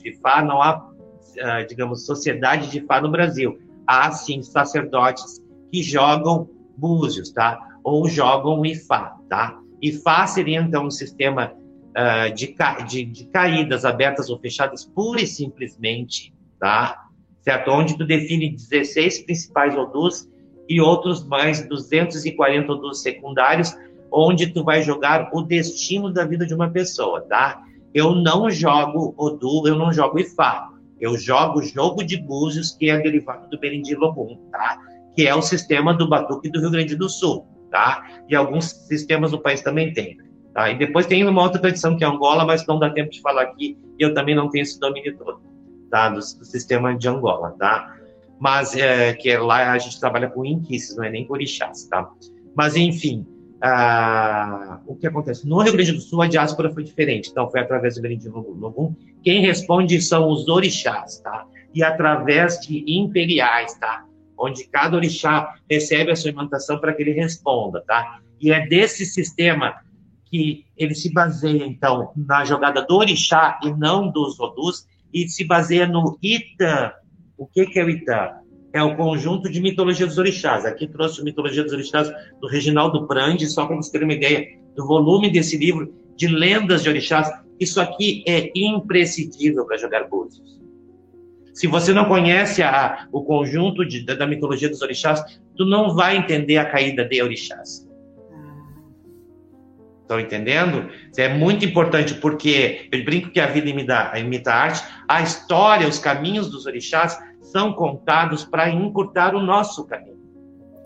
de 0.00 0.14
Fá, 0.20 0.40
não 0.40 0.62
há, 0.62 0.78
uh, 0.78 1.66
digamos, 1.68 2.06
sociedade 2.06 2.70
de 2.70 2.80
Fá 2.86 3.00
no 3.00 3.10
Brasil. 3.10 3.58
Há, 3.84 4.12
sim, 4.12 4.40
sacerdotes 4.40 5.42
que 5.72 5.82
jogam 5.82 6.48
búzios, 6.76 7.32
tá? 7.32 7.58
Ou 7.82 8.08
jogam 8.08 8.64
Ifá, 8.64 9.16
tá? 9.28 9.58
Ifá 9.82 10.24
seria, 10.28 10.60
então, 10.60 10.86
um 10.86 10.90
sistema 10.90 11.52
uh, 11.52 12.32
de, 12.32 12.54
de, 12.88 13.04
de, 13.04 13.24
caídas 13.26 13.84
abertas 13.84 14.30
ou 14.30 14.38
fechadas 14.38 14.84
pura 14.84 15.20
e 15.20 15.26
simplesmente, 15.26 16.32
tá? 16.60 17.06
Certo? 17.40 17.72
Onde 17.72 17.98
tu 17.98 18.06
define 18.06 18.50
16 18.50 19.24
principais 19.24 19.76
odus 19.76 20.28
e 20.68 20.80
outros 20.80 21.24
mais 21.26 21.66
240 21.66 22.72
odus 22.72 23.02
secundários, 23.02 23.74
onde 24.12 24.48
tu 24.48 24.62
vai 24.62 24.82
jogar 24.82 25.30
o 25.32 25.42
destino 25.42 26.12
da 26.12 26.24
vida 26.24 26.46
de 26.46 26.54
uma 26.54 26.70
pessoa, 26.70 27.22
tá? 27.22 27.62
Eu 27.94 28.14
não 28.14 28.50
jogo 28.50 29.14
Odu, 29.16 29.66
eu 29.66 29.76
não 29.76 29.92
jogo 29.92 30.18
Ifá. 30.18 30.68
Eu 31.00 31.18
jogo 31.18 31.62
jogo 31.62 32.04
de 32.04 32.16
búzios, 32.16 32.72
que 32.72 32.88
é 32.88 32.98
derivado 32.98 33.48
do 33.50 33.58
Berendim 33.58 33.94
Logum, 33.94 34.38
tá? 34.52 34.78
que 35.14 35.26
é 35.26 35.34
o 35.34 35.42
sistema 35.42 35.94
do 35.94 36.08
Batuque 36.08 36.50
do 36.50 36.60
Rio 36.60 36.70
Grande 36.70 36.96
do 36.96 37.08
Sul, 37.08 37.46
tá? 37.70 38.06
E 38.28 38.34
alguns 38.34 38.66
sistemas 38.86 39.30
do 39.30 39.40
país 39.40 39.60
também 39.62 39.92
tem. 39.92 40.16
Tá? 40.54 40.70
E 40.70 40.78
depois 40.78 41.06
tem 41.06 41.26
uma 41.26 41.42
outra 41.42 41.60
tradição 41.60 41.96
que 41.96 42.04
é 42.04 42.06
Angola, 42.06 42.44
mas 42.44 42.66
não 42.66 42.78
dá 42.78 42.90
tempo 42.90 43.10
de 43.10 43.20
falar 43.20 43.42
aqui, 43.42 43.78
e 43.98 44.02
eu 44.02 44.14
também 44.14 44.34
não 44.34 44.50
tenho 44.50 44.62
esse 44.62 44.78
domínio 44.78 45.16
todo, 45.16 45.40
tá? 45.90 46.08
Do, 46.08 46.16
do 46.16 46.44
sistema 46.44 46.96
de 46.96 47.08
Angola, 47.08 47.54
tá? 47.58 47.94
Mas 48.38 48.76
é, 48.76 49.14
que 49.14 49.30
é, 49.30 49.38
lá 49.38 49.72
a 49.72 49.78
gente 49.78 50.00
trabalha 50.00 50.28
com 50.28 50.44
inquices, 50.44 50.96
não 50.96 51.04
é 51.04 51.10
nem 51.10 51.26
com 51.26 51.34
orixás, 51.34 51.86
tá? 51.88 52.10
Mas 52.54 52.76
enfim, 52.76 53.26
ah, 53.62 54.80
o 54.86 54.96
que 54.96 55.06
acontece? 55.06 55.48
No 55.48 55.60
Rio 55.60 55.72
Grande 55.72 55.92
do 55.92 56.00
Sul, 56.00 56.22
a 56.22 56.26
diáspora 56.26 56.70
foi 56.70 56.82
diferente, 56.82 57.30
então 57.30 57.50
foi 57.50 57.60
através 57.60 57.94
do 57.94 58.02
Grande 58.02 58.28
Logum. 58.28 58.94
Quem 59.22 59.40
responde 59.40 60.00
são 60.02 60.28
os 60.28 60.48
orixás, 60.48 61.20
tá? 61.20 61.46
E 61.74 61.82
através 61.82 62.60
de 62.60 62.84
imperiais, 62.86 63.74
tá? 63.78 64.04
onde 64.42 64.64
cada 64.64 64.96
orixá 64.96 65.54
recebe 65.70 66.10
a 66.10 66.16
sua 66.16 66.30
imantação 66.30 66.78
para 66.80 66.92
que 66.92 67.02
ele 67.02 67.12
responda, 67.12 67.80
tá? 67.86 68.20
E 68.40 68.50
é 68.50 68.66
desse 68.66 69.06
sistema 69.06 69.80
que 70.26 70.66
ele 70.76 70.94
se 70.94 71.12
baseia, 71.12 71.64
então, 71.64 72.10
na 72.16 72.44
jogada 72.44 72.82
do 72.82 72.96
orixá 72.96 73.60
e 73.62 73.70
não 73.70 74.10
dos 74.10 74.40
odus, 74.40 74.88
e 75.14 75.28
se 75.28 75.44
baseia 75.44 75.86
no 75.86 76.18
Ita. 76.20 76.94
O 77.36 77.46
que, 77.46 77.66
que 77.66 77.78
é 77.78 77.84
o 77.84 77.90
Ita? 77.90 78.40
É 78.72 78.82
o 78.82 78.96
conjunto 78.96 79.50
de 79.50 79.60
mitologia 79.60 80.06
dos 80.06 80.18
orixás. 80.18 80.64
Aqui 80.64 80.86
trouxe 80.86 81.20
a 81.20 81.24
mitologia 81.24 81.62
dos 81.62 81.72
orixás 81.72 82.10
do 82.40 82.48
Reginaldo 82.48 83.06
Prandi, 83.06 83.46
só 83.46 83.66
para 83.66 83.76
vocês 83.76 83.90
terem 83.90 84.06
uma 84.06 84.14
ideia 84.14 84.46
do 84.74 84.86
volume 84.86 85.30
desse 85.30 85.58
livro 85.58 85.94
de 86.16 86.26
lendas 86.26 86.82
de 86.82 86.88
orixás. 86.88 87.30
Isso 87.60 87.80
aqui 87.80 88.24
é 88.26 88.50
imprescindível 88.56 89.66
para 89.66 89.76
jogar 89.76 90.08
búzios. 90.08 90.60
Se 91.52 91.66
você 91.66 91.92
não 91.92 92.06
conhece 92.06 92.62
a, 92.62 93.06
o 93.12 93.22
conjunto 93.22 93.84
de, 93.84 94.04
da, 94.04 94.14
da, 94.14 94.26
mitologia 94.26 94.68
dos 94.68 94.80
orixás, 94.80 95.22
tu 95.56 95.66
não 95.66 95.94
vai 95.94 96.16
entender 96.16 96.56
a 96.56 96.64
caída 96.64 97.04
de 97.04 97.22
orixás. 97.22 97.86
Estão 100.00 100.18
entendendo? 100.18 100.88
É 101.16 101.28
muito 101.28 101.64
importante 101.64 102.14
porque 102.14 102.88
eu 102.90 103.04
brinco 103.04 103.30
que 103.30 103.40
a 103.40 103.46
vida 103.46 103.68
imita, 103.68 104.12
imita 104.18 104.50
a 104.50 104.56
arte. 104.56 104.82
A 105.06 105.22
história, 105.22 105.86
os 105.86 105.98
caminhos 105.98 106.50
dos 106.50 106.66
orixás 106.66 107.18
são 107.52 107.72
contados 107.72 108.44
para 108.44 108.70
encurtar 108.70 109.34
o 109.34 109.40
nosso 109.40 109.86
caminho. 109.86 110.20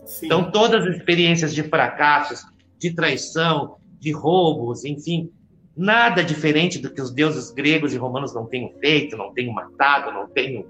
Sim. 0.05 0.27
Então, 0.27 0.51
todas 0.51 0.87
as 0.87 0.97
experiências 0.97 1.55
de 1.55 1.63
fracassos, 1.63 2.45
de 2.79 2.95
traição, 2.95 3.77
de 3.99 4.13
roubos, 4.13 4.85
enfim, 4.85 5.31
Nada 5.77 6.25
diferente 6.25 6.79
do 6.79 6.91
que 6.91 7.03
os 7.03 7.11
deuses 7.11 7.51
gregos 7.51 7.93
e 7.93 7.99
romanos 7.99 8.35
não 8.35 8.47
tenham 8.47 8.71
feito, 8.81 9.15
não 9.15 9.35
tenham 9.35 9.53
matado, 9.53 10.11
não 10.11 10.27
tenham 10.27 10.65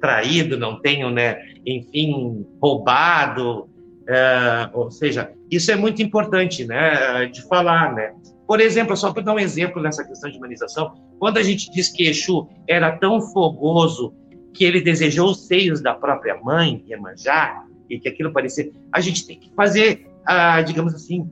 traído, 0.00 0.56
não 0.56 0.80
tenham, 0.80 1.10
né, 1.10 1.36
enfim, 1.66 2.46
roubado. 2.62 3.68
É, 4.08 4.70
ou 4.72 4.88
seja, 4.88 5.32
isso 5.50 5.72
é 5.72 5.74
muito 5.74 6.00
importante 6.00 6.64
né, 6.64 7.26
de 7.26 7.42
falar. 7.48 7.92
Né? 7.92 8.14
Por 8.46 8.60
exemplo, 8.60 8.96
só 8.96 9.12
para 9.12 9.24
dar 9.24 9.34
um 9.34 9.38
exemplo 9.38 9.82
nessa 9.82 10.04
questão 10.04 10.30
de 10.30 10.38
humanização, 10.38 10.94
quando 11.18 11.38
a 11.38 11.42
gente 11.42 11.68
diz 11.72 11.88
que 11.88 12.06
Exu 12.06 12.48
era 12.68 12.96
tão 12.98 13.20
fogoso 13.20 14.14
que 14.52 14.64
ele 14.64 14.80
desejou 14.80 15.30
os 15.30 15.46
seios 15.46 15.80
da 15.80 15.94
própria 15.94 16.38
mãe, 16.42 16.84
Iemanjá, 16.88 17.64
e 17.88 17.98
que 17.98 18.08
aquilo 18.08 18.32
parecia. 18.32 18.70
A 18.92 19.00
gente 19.00 19.26
tem 19.26 19.38
que 19.38 19.50
fazer, 19.54 20.06
ah, 20.24 20.60
digamos 20.62 20.94
assim, 20.94 21.30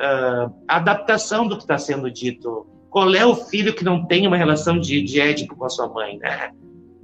uh, 0.00 0.52
adaptação 0.66 1.46
do 1.46 1.56
que 1.56 1.62
está 1.62 1.78
sendo 1.78 2.10
dito. 2.10 2.66
Qual 2.88 3.14
é 3.14 3.24
o 3.24 3.36
filho 3.36 3.74
que 3.74 3.84
não 3.84 4.06
tem 4.06 4.26
uma 4.26 4.36
relação 4.36 4.78
de, 4.78 5.02
de 5.02 5.20
ético 5.20 5.54
com 5.54 5.64
a 5.64 5.68
sua 5.68 5.88
mãe, 5.88 6.18
né? 6.18 6.50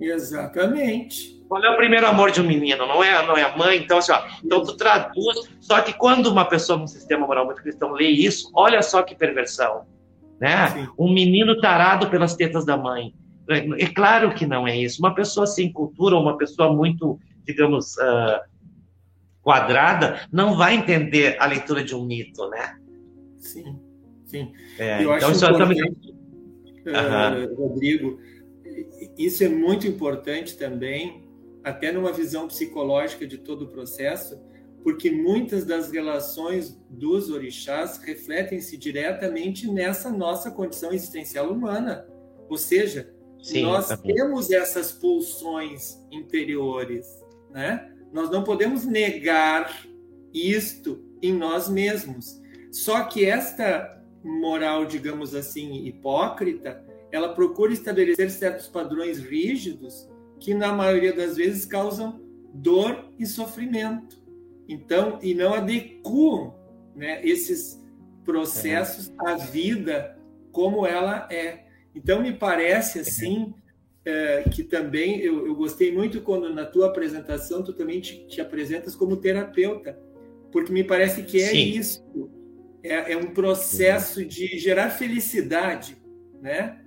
Exatamente. 0.01 1.37
Qual 1.49 1.63
é 1.63 1.71
o 1.71 1.77
primeiro 1.77 2.07
amor 2.07 2.33
de 2.33 2.41
um 2.41 2.45
menino? 2.45 2.87
Não 2.87 3.03
é, 3.05 3.25
não 3.25 3.37
é 3.37 3.43
a 3.43 3.57
mãe? 3.57 3.79
Então, 3.79 3.99
assim, 3.99 4.13
ó, 4.13 4.23
então 4.45 4.65
tu 4.65 4.77
traduz. 4.77 5.49
Só 5.61 5.81
que 5.81 5.93
quando 5.93 6.27
uma 6.27 6.45
pessoa 6.45 6.79
num 6.79 6.89
sistema 6.89 7.27
moral 7.27 7.47
muito 7.47 7.63
cristão 7.63 7.93
lê 7.93 8.09
isso, 8.09 8.51
olha 8.53 8.83
só 8.83 9.03
que 9.03 9.15
perversão. 9.15 9.83
Né? 10.41 10.67
Sim. 10.69 10.89
Um 10.99 11.13
menino 11.13 11.61
tarado 11.61 12.09
pelas 12.09 12.35
tetas 12.35 12.67
da 12.67 12.77
mãe. 12.77 13.15
É, 13.49 13.85
é 13.85 13.87
claro 13.87 14.35
que 14.35 14.47
não 14.47 14.67
é 14.67 14.77
isso. 14.77 15.01
Uma 15.01 15.15
pessoa 15.15 15.47
sem 15.47 15.73
cultura, 15.73 16.17
uma 16.17 16.37
pessoa 16.37 16.73
muito, 16.73 17.19
digamos, 17.45 17.97
uh, 17.97 18.41
quadrada, 19.43 20.27
não 20.33 20.57
vai 20.57 20.75
entender 20.75 21.37
a 21.39 21.47
leitura 21.47 21.85
de 21.85 21.95
um 21.95 22.05
mito, 22.05 22.49
né? 22.51 22.77
Sim, 23.39 23.79
sim. 24.25 24.53
É, 24.79 25.05
eu 25.05 25.15
então, 25.15 25.29
acho 25.29 25.33
isso 25.33 25.59
também... 25.59 25.81
uh, 25.83 27.55
Rodrigo, 27.57 28.19
isso 29.17 29.45
é 29.45 29.49
muito 29.49 29.87
importante 29.87 30.57
também, 30.57 31.25
até 31.63 31.93
numa 31.93 32.13
visão 32.13 32.49
psicológica 32.49 33.27
de 33.27 33.39
todo 33.39 33.63
o 33.63 33.69
processo, 33.69 34.41
porque 34.83 35.11
muitas 35.11 35.65
das 35.65 35.91
relações 35.91 36.81
dos 36.89 37.31
orixás 37.31 37.99
refletem-se 37.99 38.77
diretamente 38.77 39.69
nessa 39.69 40.11
nossa 40.11 40.51
condição 40.51 40.93
existencial 40.93 41.51
humana. 41.51 42.07
Ou 42.49 42.57
seja, 42.57 43.13
Sim, 43.47 43.63
nós 43.63 43.87
também. 43.87 44.15
temos 44.15 44.51
essas 44.51 44.91
pulsões 44.91 45.99
interiores, 46.11 47.07
né? 47.51 47.93
Nós 48.13 48.29
não 48.29 48.43
podemos 48.43 48.85
negar 48.85 49.87
isto 50.35 51.01
em 51.23 51.33
nós 51.33 51.69
mesmos. 51.69 52.41
Só 52.73 53.05
que 53.05 53.25
esta 53.25 54.03
moral, 54.25 54.85
digamos 54.85 55.33
assim, 55.33 55.87
hipócrita, 55.87 56.85
ela 57.13 57.35
procura 57.35 57.73
estabelecer 57.73 58.31
certos 58.31 58.67
padrões 58.67 59.21
rígidos 59.21 60.09
que 60.41 60.53
na 60.53 60.73
maioria 60.73 61.15
das 61.15 61.37
vezes 61.37 61.65
causam 61.65 62.21
dor 62.53 63.13
e 63.17 63.25
sofrimento. 63.25 64.21
Então, 64.69 65.21
e 65.23 65.35
não 65.35 65.55
adequam 65.55 66.53
né, 66.97 67.25
esses 67.25 67.81
processos 68.25 69.13
à 69.21 69.37
vida 69.37 70.19
como 70.51 70.85
ela 70.85 71.29
é. 71.31 71.66
Então, 71.97 72.21
me 72.21 72.33
parece 72.33 73.01
assim 73.01 73.55
é, 74.05 74.45
que 74.51 74.63
também 74.63 75.19
eu, 75.21 75.47
eu, 75.47 75.55
gostei 75.55 75.91
muito 75.91 76.21
quando 76.21 76.53
na 76.53 76.67
tua 76.67 76.89
apresentação 76.89 77.65
tu 77.65 77.73
também 77.73 78.01
te, 78.01 78.27
te 78.27 78.41
apresentas 78.41 78.95
como 78.95 79.17
terapeuta, 79.17 79.99
porque 80.53 80.71
me 80.71 80.85
parece 80.85 81.23
que 81.23 81.43
é 81.43 81.49
Sim. 81.49 81.71
isso, 81.71 82.31
é, 82.83 83.13
é, 83.13 83.17
um 83.17 83.33
processo 83.33 84.25
de 84.25 84.59
gerar 84.59 84.91
felicidade, 84.91 85.97
né? 86.41 86.83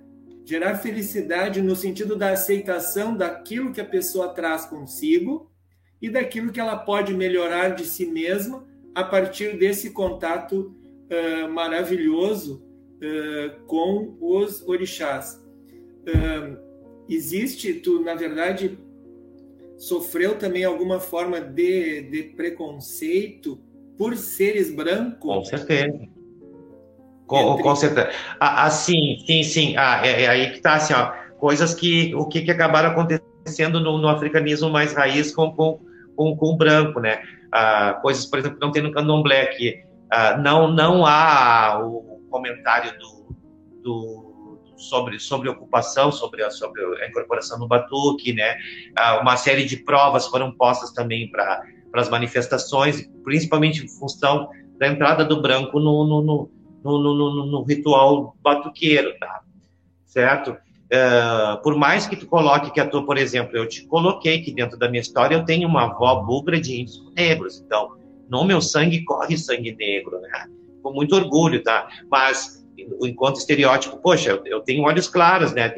Gerar 0.46 0.76
felicidade 0.76 1.60
no 1.60 1.76
sentido 1.76 2.16
da 2.16 2.30
aceitação 2.30 3.14
daquilo 3.14 3.72
que 3.72 3.80
a 3.80 3.84
pessoa 3.84 4.28
traz 4.28 4.64
consigo 4.64 5.50
e 6.00 6.08
daquilo 6.08 6.52
que 6.52 6.60
ela 6.60 6.76
pode 6.76 7.12
melhorar 7.12 7.70
de 7.70 7.84
si 7.84 8.06
mesma 8.06 8.66
a 8.94 9.04
partir 9.04 9.58
desse 9.58 9.90
contato 9.90 10.74
uh, 11.10 11.52
maravilhoso 11.52 12.69
uh, 13.00 13.64
com 13.66 14.16
os 14.20 14.66
orixás. 14.66 15.42
Uh, 16.02 16.56
existe, 17.08 17.74
tu, 17.74 18.00
na 18.02 18.14
verdade, 18.14 18.78
sofreu 19.76 20.38
também 20.38 20.64
alguma 20.64 21.00
forma 21.00 21.40
de, 21.40 22.02
de 22.02 22.22
preconceito 22.34 23.60
por 23.96 24.16
seres 24.16 24.74
brancos? 24.74 25.20
Com 25.20 25.44
certeza. 25.44 25.98
Com, 27.26 27.58
com 27.58 27.76
certeza. 27.76 28.10
Ah, 28.40 28.64
ah, 28.64 28.70
sim, 28.70 29.22
sim, 29.26 29.42
sim. 29.42 29.76
Ah, 29.76 30.00
é, 30.04 30.24
é 30.24 30.28
aí 30.28 30.50
que 30.50 30.56
está, 30.56 30.74
assim, 30.74 30.92
ó, 30.92 31.12
coisas 31.38 31.74
que, 31.74 32.14
o 32.14 32.26
que, 32.26 32.42
que 32.42 32.50
acabaram 32.50 32.90
acontecendo 32.90 33.78
no, 33.78 33.98
no 33.98 34.08
africanismo 34.08 34.68
mais 34.68 34.92
raiz 34.92 35.32
com, 35.32 35.52
com, 35.52 35.80
com, 36.16 36.36
com 36.36 36.46
o 36.46 36.56
branco, 36.56 36.98
né? 36.98 37.22
Ah, 37.52 37.98
coisas, 38.02 38.26
por 38.26 38.38
exemplo, 38.38 38.58
que 38.58 38.64
não 38.64 38.72
tem 38.72 38.82
no 38.82 38.92
candomblé, 38.92 39.46
que 39.46 39.82
ah, 40.10 40.36
não, 40.36 40.70
não 40.72 41.06
há 41.06 41.80
o 41.84 42.19
comentário 42.30 42.98
do, 42.98 43.36
do, 43.82 44.30
sobre, 44.76 45.18
sobre 45.18 45.48
ocupação, 45.48 46.10
sobre 46.10 46.42
a, 46.42 46.50
sobre 46.50 46.82
a 47.02 47.08
incorporação 47.08 47.58
no 47.58 47.68
batuque, 47.68 48.32
né? 48.32 48.56
Ah, 48.96 49.20
uma 49.20 49.36
série 49.36 49.64
de 49.64 49.76
provas 49.76 50.26
foram 50.26 50.52
postas 50.52 50.92
também 50.92 51.30
para 51.30 51.62
as 51.94 52.08
manifestações, 52.08 53.08
principalmente 53.22 53.84
em 53.84 53.88
função 53.88 54.48
da 54.78 54.88
entrada 54.88 55.24
do 55.24 55.42
branco 55.42 55.78
no, 55.78 56.06
no, 56.06 56.22
no, 56.22 56.50
no, 56.82 57.14
no, 57.14 57.46
no 57.46 57.62
ritual 57.62 58.34
batuqueiro, 58.42 59.18
tá? 59.18 59.42
Certo? 60.06 60.56
Uh, 60.90 61.62
por 61.62 61.76
mais 61.76 62.06
que 62.06 62.16
tu 62.16 62.26
coloque 62.26 62.72
que 62.72 62.80
a 62.80 62.86
tua, 62.86 63.04
por 63.06 63.16
exemplo, 63.16 63.56
eu 63.56 63.68
te 63.68 63.86
coloquei 63.86 64.42
que 64.42 64.52
dentro 64.52 64.76
da 64.76 64.88
minha 64.88 65.00
história 65.00 65.36
eu 65.36 65.44
tenho 65.44 65.68
uma 65.68 65.84
avó 65.84 66.16
bugra 66.16 66.60
de 66.60 66.80
índios 66.80 67.12
negros, 67.14 67.62
então 67.64 67.96
no 68.28 68.44
meu 68.44 68.60
sangue 68.60 69.04
corre 69.04 69.38
sangue 69.38 69.72
negro, 69.76 70.20
né? 70.20 70.46
Com 70.82 70.92
muito 70.92 71.14
orgulho, 71.14 71.62
tá? 71.62 71.88
Mas 72.10 72.60
enquanto 73.02 73.36
estereótipo, 73.36 73.98
poxa, 73.98 74.40
eu, 74.44 74.60
tenho 74.60 74.84
olhos 74.84 75.08
claros, 75.08 75.52
né? 75.52 75.68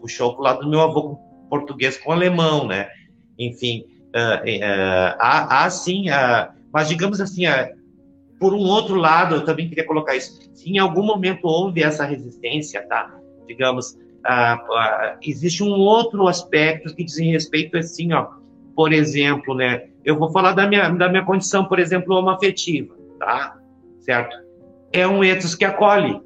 Puxou 0.00 0.34
pro 0.34 0.44
lado 0.44 0.60
do 0.60 0.70
meu 0.70 0.80
avô 0.80 1.18
português 1.48 1.96
com 1.98 2.12
alemão, 2.12 2.66
né? 2.66 2.88
Enfim, 3.38 3.84
uh, 4.14 4.44
uh, 4.44 5.16
há, 5.18 5.64
há 5.64 5.70
sim, 5.70 6.10
uh, 6.10 6.52
mas 6.72 6.88
digamos 6.88 7.20
assim, 7.20 7.44
por 8.38 8.52
um 8.52 8.60
outro 8.60 8.94
lado, 8.94 9.36
eu 9.36 9.44
também 9.44 9.68
queria 9.68 9.86
colocar 9.86 10.14
isso. 10.16 10.38
Se 10.54 10.70
em 10.70 10.78
algum 10.78 11.02
momento 11.02 11.44
houve 11.46 11.82
essa 11.82 12.04
resistência, 12.04 12.86
tá? 12.86 13.14
Digamos, 13.46 13.96
existe 15.22 15.62
um 15.62 15.72
outro 15.72 16.28
aspecto 16.28 16.94
que 16.94 17.04
diz 17.04 17.16
respeito 17.18 17.78
assim, 17.78 18.12
ó, 18.12 18.28
por 18.76 18.92
exemplo, 18.92 19.54
né? 19.54 19.88
Eu 20.04 20.18
vou 20.18 20.30
falar 20.30 20.52
da 20.52 20.66
minha, 20.66 20.88
da 20.90 21.08
minha 21.08 21.24
condição, 21.24 21.64
por 21.64 21.78
exemplo, 21.78 22.14
homoafetiva, 22.14 22.94
tá? 23.18 23.56
Certo? 24.00 24.36
É 24.92 25.06
um 25.06 25.22
ethos 25.22 25.54
que 25.54 25.64
acolhe, 25.64 26.20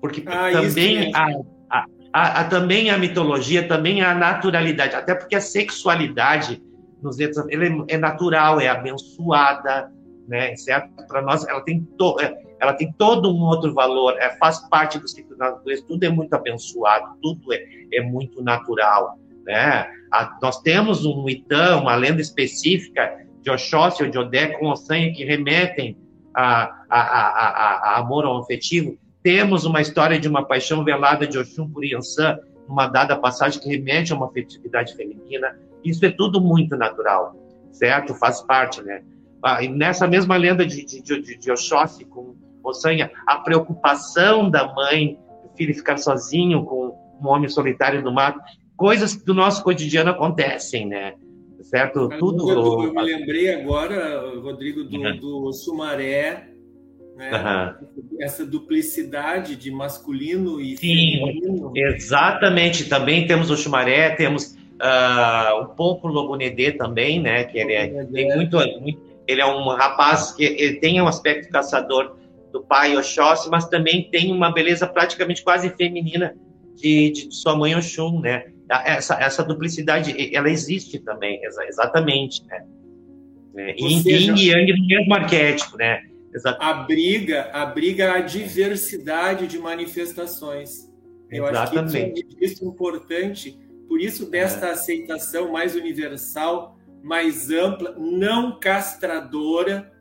porque 0.00 0.22
ah, 0.26 0.50
também 0.50 1.14
a, 1.14 1.26
a, 1.70 1.84
a, 2.12 2.40
a, 2.40 2.44
também 2.44 2.90
a 2.90 2.98
mitologia, 2.98 3.66
também 3.66 4.02
a 4.02 4.14
naturalidade, 4.14 4.94
até 4.94 5.14
porque 5.14 5.36
a 5.36 5.40
sexualidade 5.40 6.62
nos 7.02 7.18
ethos, 7.18 7.44
ela 7.50 7.64
é, 7.64 7.70
é 7.88 7.98
natural, 7.98 8.60
é 8.60 8.68
abençoada, 8.68 9.90
né? 10.28 10.54
Certo? 10.56 10.88
Para 11.08 11.20
nós, 11.20 11.46
ela 11.46 11.60
tem 11.62 11.82
to, 11.98 12.16
é, 12.20 12.32
ela 12.60 12.72
tem 12.72 12.92
todo 12.92 13.34
um 13.34 13.40
outro 13.42 13.74
valor, 13.74 14.16
é, 14.18 14.30
faz 14.36 14.60
parte 14.68 14.98
do 14.98 15.08
ciclo 15.08 15.36
da 15.36 15.50
natureza, 15.50 15.84
tudo 15.86 16.04
é 16.04 16.08
muito 16.08 16.32
abençoado, 16.32 17.16
tudo 17.20 17.52
é, 17.52 17.60
é 17.92 18.00
muito 18.00 18.42
natural, 18.42 19.18
né? 19.44 19.86
A, 20.12 20.38
nós 20.40 20.60
temos 20.62 21.04
um 21.04 21.28
Itã, 21.28 21.76
uma 21.78 21.96
lenda 21.96 22.20
específica 22.20 23.12
de 23.42 23.50
Oxóssi 23.50 24.04
ou 24.04 24.10
de 24.10 24.18
Odé 24.18 24.48
com 24.58 24.68
Ossanha 24.68 25.12
que 25.12 25.24
remetem 25.24 25.98
a, 26.34 26.64
a, 26.88 27.00
a, 27.00 27.94
a, 27.94 27.98
amor 27.98 28.26
afetivo, 28.40 28.96
temos 29.22 29.64
uma 29.64 29.80
história 29.80 30.18
de 30.18 30.28
uma 30.28 30.44
paixão 30.44 30.84
velada 30.84 31.26
de 31.26 31.38
Oxum 31.38 31.68
por 31.68 31.84
Iansã, 31.84 32.38
uma 32.68 32.86
dada 32.86 33.16
passagem 33.16 33.60
que 33.60 33.68
remete 33.68 34.12
a 34.12 34.16
uma 34.16 34.26
afetividade 34.26 34.94
feminina. 34.96 35.58
Isso 35.84 36.04
é 36.04 36.10
tudo 36.10 36.40
muito 36.40 36.76
natural, 36.76 37.36
certo? 37.70 38.14
Faz 38.14 38.40
parte, 38.40 38.82
né? 38.82 39.02
Ah, 39.42 39.62
e 39.62 39.68
nessa 39.68 40.06
mesma 40.06 40.36
lenda 40.36 40.64
de, 40.64 40.84
de, 40.84 41.00
de, 41.00 41.36
de 41.36 41.50
Oxóssi 41.50 42.04
com 42.04 42.34
Ossanha, 42.62 43.10
a 43.26 43.38
preocupação 43.38 44.48
da 44.48 44.72
mãe, 44.72 45.18
do 45.42 45.56
filho 45.56 45.74
ficar 45.74 45.98
sozinho 45.98 46.64
com 46.64 46.96
um 47.20 47.28
homem 47.28 47.48
solitário 47.48 48.02
no 48.02 48.12
mato, 48.12 48.40
coisas 48.76 49.16
do 49.16 49.34
nosso 49.34 49.62
cotidiano 49.62 50.10
acontecem, 50.10 50.86
né? 50.86 51.14
Certo? 51.72 52.10
Tudo. 52.18 52.50
Eu, 52.50 52.84
eu 52.84 52.92
me 52.92 53.02
lembrei 53.02 53.54
agora, 53.54 54.38
Rodrigo, 54.38 54.84
do, 54.84 55.00
uhum. 55.00 55.16
do 55.16 55.52
Sumaré, 55.54 56.48
né? 57.16 57.78
Uhum. 57.96 58.18
Essa 58.20 58.44
duplicidade 58.44 59.56
de 59.56 59.70
masculino 59.70 60.60
e 60.60 60.76
Sim, 60.76 61.18
feminino. 61.18 61.72
Exatamente. 61.74 62.90
Também 62.90 63.26
temos 63.26 63.50
o 63.50 63.56
Chumaré, 63.56 64.10
temos 64.10 64.54
uh, 64.82 65.62
um 65.62 65.74
pouco 65.74 66.08
o 66.08 66.12
Logunedê 66.12 66.72
também, 66.72 67.20
né? 67.20 67.44
Que 67.44 67.58
ele 67.58 67.72
é, 67.72 68.04
tem 68.04 68.36
muito, 68.36 68.58
muito, 68.78 69.00
ele 69.26 69.40
é 69.40 69.46
um 69.46 69.68
rapaz 69.68 70.32
que 70.32 70.44
ele 70.44 70.74
tem 70.74 71.00
um 71.00 71.08
aspecto 71.08 71.50
caçador 71.50 72.16
do 72.52 72.60
pai 72.62 72.94
Oxóssi, 72.98 73.48
mas 73.48 73.66
também 73.66 74.10
tem 74.10 74.30
uma 74.30 74.52
beleza 74.52 74.86
praticamente 74.86 75.42
quase 75.42 75.70
feminina 75.70 76.34
de, 76.76 77.10
de 77.10 77.34
sua 77.34 77.56
mãe 77.56 77.74
Oxum, 77.74 78.20
né? 78.20 78.44
Essa, 78.84 79.14
essa 79.20 79.44
duplicidade, 79.44 80.34
ela 80.34 80.48
existe 80.48 80.98
também, 80.98 81.40
exatamente, 81.44 82.44
né? 82.46 82.64
É, 83.56 83.74
Yin 83.78 84.34
e 84.34 84.48
Yang 84.48 84.72
no 84.80 84.86
mesmo 84.86 85.14
arquétipo, 85.14 85.76
né? 85.76 86.02
Abriga, 86.58 87.50
abriga 87.52 88.14
a 88.14 88.20
diversidade 88.20 89.46
de 89.46 89.58
manifestações. 89.58 90.90
Eu 91.30 91.46
Exatamente. 91.46 91.96
acho 91.96 92.36
que 92.36 92.44
isso 92.44 92.64
é 92.64 92.68
importante, 92.68 93.58
por 93.88 94.00
isso 94.00 94.30
desta 94.30 94.68
é. 94.68 94.70
aceitação 94.70 95.52
mais 95.52 95.74
universal, 95.74 96.78
mais 97.02 97.50
ampla, 97.50 97.94
não 97.98 98.58
castradora. 98.58 99.92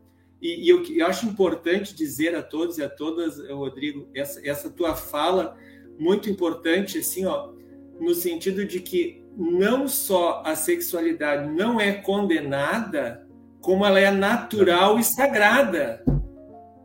E, 0.42 0.66
e 0.66 0.70
eu, 0.70 0.84
eu, 0.86 1.08
acho 1.08 1.26
importante 1.26 1.94
dizer 1.94 2.34
a 2.36 2.42
todos 2.42 2.78
e 2.78 2.84
a 2.84 2.90
todas, 2.90 3.38
Rodrigo, 3.50 4.10
essa, 4.16 4.46
essa 4.48 4.70
tua 4.70 4.96
fala 4.96 5.58
muito 6.00 6.30
importante, 6.30 6.98
assim, 6.98 7.26
ó, 7.26 7.52
no 8.02 8.16
sentido 8.16 8.66
de 8.66 8.80
que 8.80 9.24
não 9.38 9.88
só 9.88 10.42
a 10.44 10.56
sexualidade 10.56 11.50
não 11.52 11.80
é 11.80 11.94
condenada, 11.94 13.26
como 13.62 13.86
ela 13.86 14.00
é 14.00 14.10
natural 14.10 15.00
e 15.00 15.04
sagrada. 15.04 16.04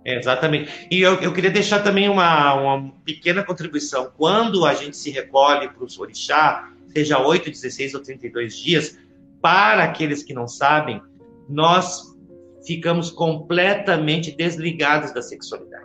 exatamente. 0.04 0.70
E 0.90 1.00
eu, 1.00 1.14
eu 1.14 1.32
queria 1.32 1.50
deixar 1.50 1.82
também 1.82 2.08
uma, 2.08 2.54
uma 2.54 2.92
pequena 3.02 3.42
contribuição. 3.42 4.12
Quando 4.16 4.64
a 4.66 4.74
gente 4.74 4.96
se 4.96 5.10
recolhe 5.10 5.68
para 5.70 5.84
os 5.84 5.98
orixá, 5.98 6.70
seja 6.94 7.18
8, 7.18 7.50
16 7.50 7.94
ou 7.94 8.02
32 8.02 8.56
dias, 8.56 8.98
para 9.40 9.84
aqueles 9.84 10.22
que 10.22 10.34
não 10.34 10.46
sabem, 10.46 11.00
nós 11.48 12.14
ficamos 12.66 13.10
completamente 13.10 14.30
desligados 14.30 15.12
da 15.12 15.22
sexualidade. 15.22 15.75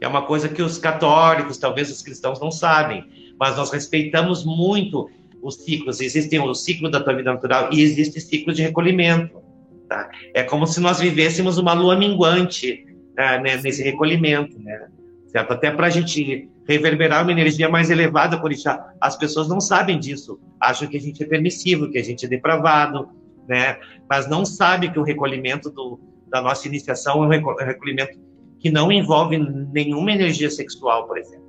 É 0.00 0.06
uma 0.06 0.22
coisa 0.22 0.48
que 0.48 0.62
os 0.62 0.78
católicos, 0.78 1.58
talvez 1.58 1.90
os 1.90 2.02
cristãos 2.02 2.40
não 2.40 2.50
sabem, 2.50 3.04
mas 3.38 3.56
nós 3.56 3.70
respeitamos 3.70 4.44
muito 4.44 5.08
os 5.42 5.56
ciclos. 5.56 6.00
Existem 6.00 6.40
o 6.40 6.54
ciclo 6.54 6.90
da 6.90 7.00
tua 7.00 7.14
vida 7.14 7.32
natural 7.32 7.70
e 7.72 7.80
existe 7.80 8.20
ciclo 8.20 8.52
de 8.52 8.62
recolhimento. 8.62 9.42
Tá? 9.88 10.10
É 10.34 10.42
como 10.42 10.66
se 10.66 10.80
nós 10.80 10.98
vivêssemos 10.98 11.58
uma 11.58 11.72
lua 11.72 11.96
minguante 11.96 12.84
né, 13.16 13.38
nesse 13.62 13.82
recolhimento, 13.82 14.58
né? 14.58 14.88
certo? 15.28 15.52
Até 15.52 15.70
para 15.70 15.86
a 15.86 15.90
gente 15.90 16.48
reverberar 16.66 17.22
uma 17.22 17.32
energia 17.32 17.68
mais 17.68 17.90
elevada 17.90 18.40
por 18.40 18.52
isso. 18.52 18.68
As 19.00 19.16
pessoas 19.16 19.48
não 19.48 19.60
sabem 19.60 19.98
disso, 19.98 20.40
acham 20.60 20.88
que 20.88 20.96
a 20.96 21.00
gente 21.00 21.22
é 21.22 21.26
permissivo, 21.26 21.90
que 21.90 21.98
a 21.98 22.04
gente 22.04 22.26
é 22.26 22.28
depravado, 22.28 23.08
né? 23.48 23.78
Mas 24.08 24.28
não 24.28 24.44
sabe 24.44 24.90
que 24.90 24.98
o 24.98 25.02
recolhimento 25.02 25.70
do, 25.70 26.00
da 26.28 26.42
nossa 26.42 26.66
iniciação 26.66 27.22
é 27.32 27.38
um 27.38 27.54
recolhimento 27.64 28.18
que 28.58 28.70
não 28.70 28.90
envolve 28.90 29.38
nenhuma 29.72 30.12
energia 30.12 30.50
sexual, 30.50 31.06
por 31.06 31.18
exemplo. 31.18 31.46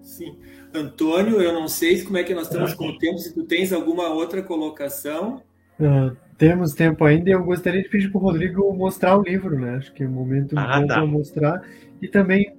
Sim. 0.00 0.36
Antônio, 0.74 1.40
eu 1.40 1.52
não 1.52 1.68
sei 1.68 2.02
como 2.02 2.16
é 2.16 2.24
que 2.24 2.34
nós 2.34 2.44
estamos 2.46 2.74
com 2.74 2.88
o 2.88 2.98
tempo, 2.98 3.18
se 3.18 3.34
tu 3.34 3.44
tens 3.44 3.72
alguma 3.72 4.08
outra 4.08 4.42
colocação. 4.42 5.42
Uh, 5.78 6.16
temos 6.38 6.74
tempo 6.74 7.04
ainda 7.04 7.28
e 7.28 7.32
eu 7.32 7.44
gostaria 7.44 7.82
de 7.82 7.88
pedir 7.88 8.10
para 8.10 8.18
o 8.18 8.22
Rodrigo 8.22 8.74
mostrar 8.74 9.18
o 9.18 9.22
livro, 9.22 9.58
né? 9.58 9.76
Acho 9.76 9.92
que 9.92 10.02
é 10.02 10.06
um 10.06 10.10
momento 10.10 10.58
ah, 10.58 10.80
bom 10.80 10.86
tá. 10.86 10.94
para 10.94 11.06
mostrar 11.06 11.62
e 12.00 12.08
também 12.08 12.54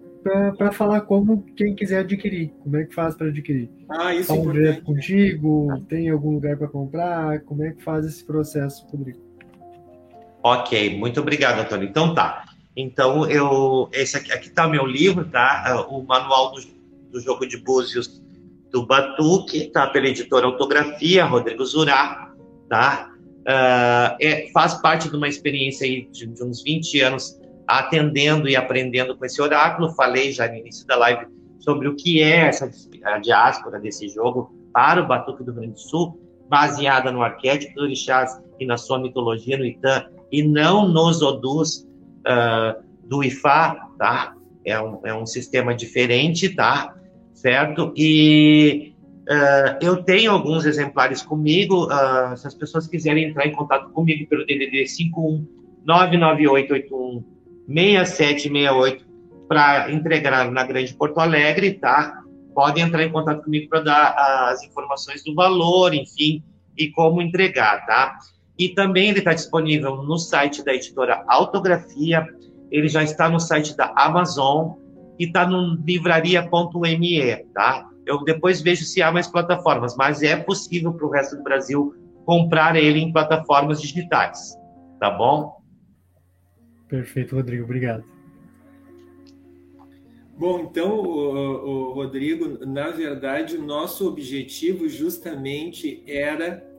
para 0.57 0.71
falar 0.71 1.01
como 1.01 1.43
quem 1.55 1.75
quiser 1.75 1.99
adquirir, 1.99 2.53
como 2.63 2.77
é 2.77 2.85
que 2.85 2.93
faz 2.95 3.15
para 3.15 3.27
adquirir. 3.27 3.69
Ah, 3.89 4.15
isso 4.15 4.31
é 4.31 4.37
direto 4.37 4.83
contigo, 4.83 5.83
tem 5.89 6.09
algum 6.09 6.35
lugar 6.35 6.55
para 6.55 6.67
comprar, 6.67 7.41
como 7.41 7.63
é 7.63 7.71
que 7.71 7.83
faz 7.83 8.05
esse 8.05 8.23
processo, 8.23 8.87
Rodrigo? 8.87 9.19
Ok, 10.41 10.97
muito 10.97 11.19
obrigado, 11.19 11.59
Antônio. 11.59 11.87
Então 11.87 12.13
tá. 12.13 12.45
Então 12.75 13.29
eu 13.29 13.89
esse 13.93 14.17
aqui, 14.17 14.31
aqui 14.31 14.49
tá 14.49 14.67
meu 14.67 14.85
livro, 14.85 15.25
tá? 15.25 15.85
O 15.89 16.01
manual 16.03 16.51
do, 16.53 16.61
do 17.11 17.19
jogo 17.19 17.45
de 17.45 17.57
búzios 17.57 18.21
do 18.71 18.85
Batuque, 18.85 19.67
tá? 19.67 19.87
Pela 19.87 20.07
editora 20.07 20.47
Autografia, 20.47 21.25
Rodrigo 21.25 21.63
Zurá, 21.65 22.33
tá? 22.67 23.11
Uh, 23.41 24.15
é, 24.21 24.49
faz 24.53 24.75
parte 24.75 25.09
de 25.09 25.15
uma 25.15 25.27
experiência 25.27 25.85
aí 25.85 26.07
de, 26.11 26.25
de, 26.25 26.43
uns 26.43 26.63
20 26.63 27.01
anos 27.01 27.39
atendendo 27.67 28.47
e 28.47 28.55
aprendendo 28.55 29.15
com 29.15 29.25
esse 29.25 29.41
oráculo. 29.41 29.93
Falei 29.93 30.31
já 30.31 30.47
no 30.47 30.55
início 30.55 30.87
da 30.87 30.95
live 30.95 31.27
sobre 31.59 31.87
o 31.87 31.95
que 31.95 32.21
é 32.21 32.47
essa 32.47 32.69
a 33.03 33.19
diáspora 33.19 33.79
desse 33.79 34.07
jogo 34.09 34.51
para 34.73 35.03
o 35.03 35.07
Batuque 35.07 35.43
do 35.43 35.51
Rio 35.51 35.61
Grande 35.61 35.73
do 35.73 35.79
Sul, 35.79 36.19
baseada 36.49 37.11
no 37.11 37.21
arquétipo 37.21 37.75
do 37.75 37.81
orixás 37.83 38.41
e 38.59 38.65
na 38.65 38.77
sua 38.77 38.97
mitologia 38.97 39.57
no 39.57 39.65
Itã, 39.65 40.05
e 40.31 40.41
não 40.41 40.87
nos 40.87 41.21
odus 41.21 41.87
uh, 42.27 42.83
do 43.03 43.23
Ifá, 43.23 43.89
tá? 43.97 44.35
É 44.65 44.79
um, 44.79 44.99
é 45.05 45.13
um 45.13 45.25
sistema 45.25 45.75
diferente, 45.75 46.49
tá? 46.49 46.95
Certo? 47.33 47.93
E 47.95 48.93
Uh, 49.23 49.79
eu 49.81 50.03
tenho 50.03 50.31
alguns 50.31 50.65
exemplares 50.65 51.21
comigo. 51.21 51.85
Uh, 51.85 52.35
se 52.35 52.45
as 52.45 52.53
pessoas 52.53 52.87
quiserem 52.87 53.29
entrar 53.29 53.47
em 53.47 53.53
contato 53.53 53.89
comigo 53.91 54.27
pelo 54.27 54.45
DDD 54.45 54.85
51 54.85 55.47
99881 55.85 57.23
6768 57.67 59.05
para 59.47 59.91
entregar 59.91 60.51
na 60.51 60.63
Grande 60.65 60.93
Porto 60.93 61.19
Alegre, 61.19 61.73
tá? 61.73 62.21
Podem 62.53 62.83
entrar 62.83 63.03
em 63.03 63.11
contato 63.11 63.43
comigo 63.43 63.69
para 63.69 63.81
dar 63.81 64.49
as 64.49 64.63
informações 64.63 65.23
do 65.23 65.33
valor, 65.33 65.93
enfim, 65.93 66.43
e 66.77 66.89
como 66.89 67.21
entregar, 67.21 67.85
tá? 67.85 68.17
E 68.57 68.69
também 68.69 69.09
ele 69.09 69.19
está 69.19 69.33
disponível 69.33 70.03
no 70.03 70.17
site 70.17 70.63
da 70.63 70.73
editora 70.73 71.23
Autografia, 71.27 72.25
ele 72.71 72.87
já 72.87 73.03
está 73.03 73.29
no 73.29 73.39
site 73.39 73.75
da 73.75 73.93
Amazon 73.95 74.73
e 75.19 75.25
está 75.25 75.47
no 75.47 75.75
livraria.me, 75.75 77.35
tá? 77.53 77.89
Eu 78.05 78.23
depois 78.23 78.61
vejo 78.61 78.83
se 78.83 79.01
há 79.01 79.11
mais 79.11 79.27
plataformas, 79.27 79.95
mas 79.95 80.21
é 80.21 80.35
possível 80.35 80.93
para 80.93 81.05
o 81.05 81.09
resto 81.09 81.37
do 81.37 81.43
Brasil 81.43 81.95
comprar 82.25 82.75
ele 82.75 82.99
em 82.99 83.11
plataformas 83.11 83.81
digitais, 83.81 84.55
tá 84.99 85.09
bom? 85.09 85.61
Perfeito, 86.87 87.35
Rodrigo, 87.35 87.63
obrigado. 87.63 88.03
Bom, 90.37 90.59
então, 90.59 90.99
o, 90.99 91.89
o 91.89 91.93
Rodrigo, 91.93 92.65
na 92.65 92.89
verdade, 92.89 93.55
o 93.55 93.61
nosso 93.61 94.07
objetivo 94.07 94.89
justamente 94.89 96.03
era 96.07 96.72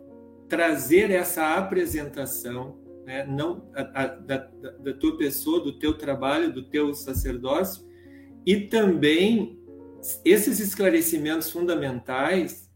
trazer 0.54 1.10
essa 1.10 1.56
apresentação, 1.56 2.78
né, 3.04 3.26
não 3.26 3.68
a, 3.74 4.02
a, 4.02 4.06
da, 4.06 4.36
da 4.78 4.94
tua 4.94 5.18
pessoa, 5.18 5.58
do 5.58 5.76
teu 5.80 5.94
trabalho, 5.94 6.52
do 6.52 6.62
teu 6.62 6.94
sacerdócio, 6.94 7.84
e 8.46 8.60
também 8.60 9.58
esses 10.24 10.60
esclarecimentos 10.60 11.50
fundamentais 11.50 12.70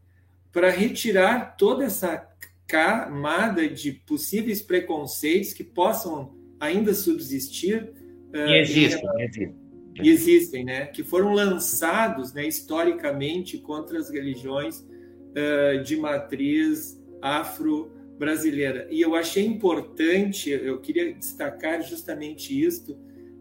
para 0.51 0.71
retirar 0.71 1.57
toda 1.57 1.85
essa 1.85 2.27
camada 2.67 3.69
de 3.69 3.93
possíveis 3.93 4.61
preconceitos 4.61 5.53
que 5.53 5.63
possam 5.63 6.37
ainda 6.59 6.93
subsistir. 6.95 7.93
E 8.35 8.61
existem, 8.61 9.07
uh, 9.07 9.21
existem. 9.21 9.57
E 10.03 10.09
existem, 10.09 10.65
né? 10.65 10.87
Que 10.87 11.05
foram 11.05 11.33
lançados 11.33 12.33
né, 12.33 12.45
historicamente 12.45 13.57
contra 13.59 14.01
as 14.01 14.11
religiões 14.11 14.81
uh, 14.81 15.81
de 15.85 15.97
matriz 15.97 16.98
afro-brasileira. 17.23 18.87
E 18.91 19.01
eu 19.01 19.15
achei 19.15 19.45
importante, 19.45 20.51
eu 20.51 20.81
queria 20.81 21.13
destacar 21.15 21.83
justamente 21.83 22.59
isto, 22.59 22.97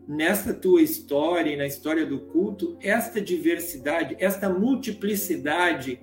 nesta 0.08 0.54
tua 0.54 0.82
história 0.82 1.52
e 1.52 1.58
na 1.58 1.66
história 1.66 2.06
do 2.06 2.20
culto, 2.20 2.78
esta 2.82 3.20
diversidade, 3.20 4.16
esta 4.20 4.50
multiplicidade, 4.50 6.00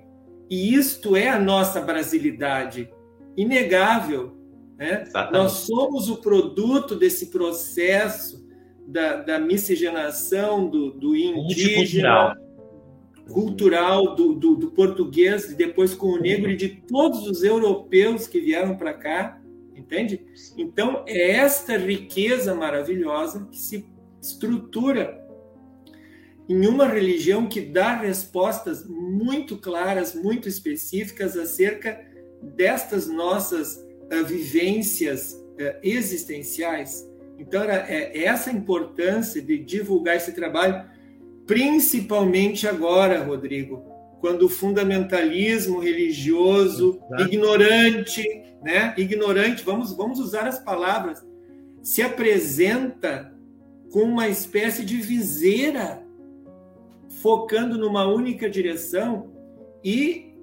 e 0.49 0.75
isto 0.75 1.15
é 1.15 1.29
a 1.29 1.39
nossa 1.39 1.81
brasilidade, 1.81 2.89
inegável. 3.35 4.37
Né? 4.77 5.05
Nós 5.31 5.51
somos 5.51 6.09
o 6.09 6.17
produto 6.17 6.95
desse 6.95 7.31
processo 7.31 8.45
da, 8.87 9.15
da 9.17 9.39
miscigenação 9.39 10.69
do, 10.69 10.91
do 10.91 11.15
indígena, 11.15 12.37
cultural 13.31 14.15
do, 14.15 14.33
do, 14.33 14.55
do, 14.55 14.71
português, 14.71 15.51
e 15.51 15.55
depois 15.55 15.93
com 15.93 16.07
o 16.07 16.19
negro 16.19 16.51
e 16.51 16.55
de 16.55 16.69
todos 16.69 17.27
os 17.27 17.43
europeus 17.43 18.27
que 18.27 18.39
vieram 18.39 18.77
para 18.77 18.93
cá, 18.93 19.41
entende? 19.75 20.25
Então, 20.57 21.03
é 21.07 21.31
esta 21.31 21.77
riqueza 21.77 22.53
maravilhosa 22.53 23.47
que 23.51 23.57
se 23.57 23.85
estrutura 24.21 25.23
em 26.47 26.67
uma 26.67 26.87
religião 26.87 27.47
que 27.47 27.61
dá 27.61 27.95
respostas 27.95 28.87
muito 28.87 29.57
claras, 29.57 30.13
muito 30.13 30.47
específicas 30.47 31.35
acerca 31.35 31.99
destas 32.41 33.07
nossas 33.07 33.77
uh, 33.77 34.23
vivências 34.25 35.33
uh, 35.33 35.79
existenciais. 35.81 37.03
Então, 37.39 37.63
era, 37.63 37.91
é, 37.91 38.23
essa 38.23 38.51
importância 38.51 39.41
de 39.41 39.57
divulgar 39.57 40.15
esse 40.15 40.33
trabalho, 40.33 40.85
principalmente 41.45 42.67
agora, 42.67 43.23
Rodrigo, 43.23 43.83
quando 44.19 44.43
o 44.43 44.49
fundamentalismo 44.49 45.79
religioso, 45.79 46.99
ignorante, 47.19 48.23
né? 48.63 48.93
Ignorante, 48.97 49.63
vamos, 49.63 49.95
vamos 49.95 50.19
usar 50.19 50.47
as 50.47 50.59
palavras, 50.59 51.23
se 51.83 52.01
apresenta 52.01 53.31
com 53.91 54.01
uma 54.01 54.27
espécie 54.27 54.83
de 54.83 54.97
viseira 54.97 56.03
focando 57.21 57.77
numa 57.77 58.05
única 58.07 58.49
direção 58.49 59.31
e 59.83 60.33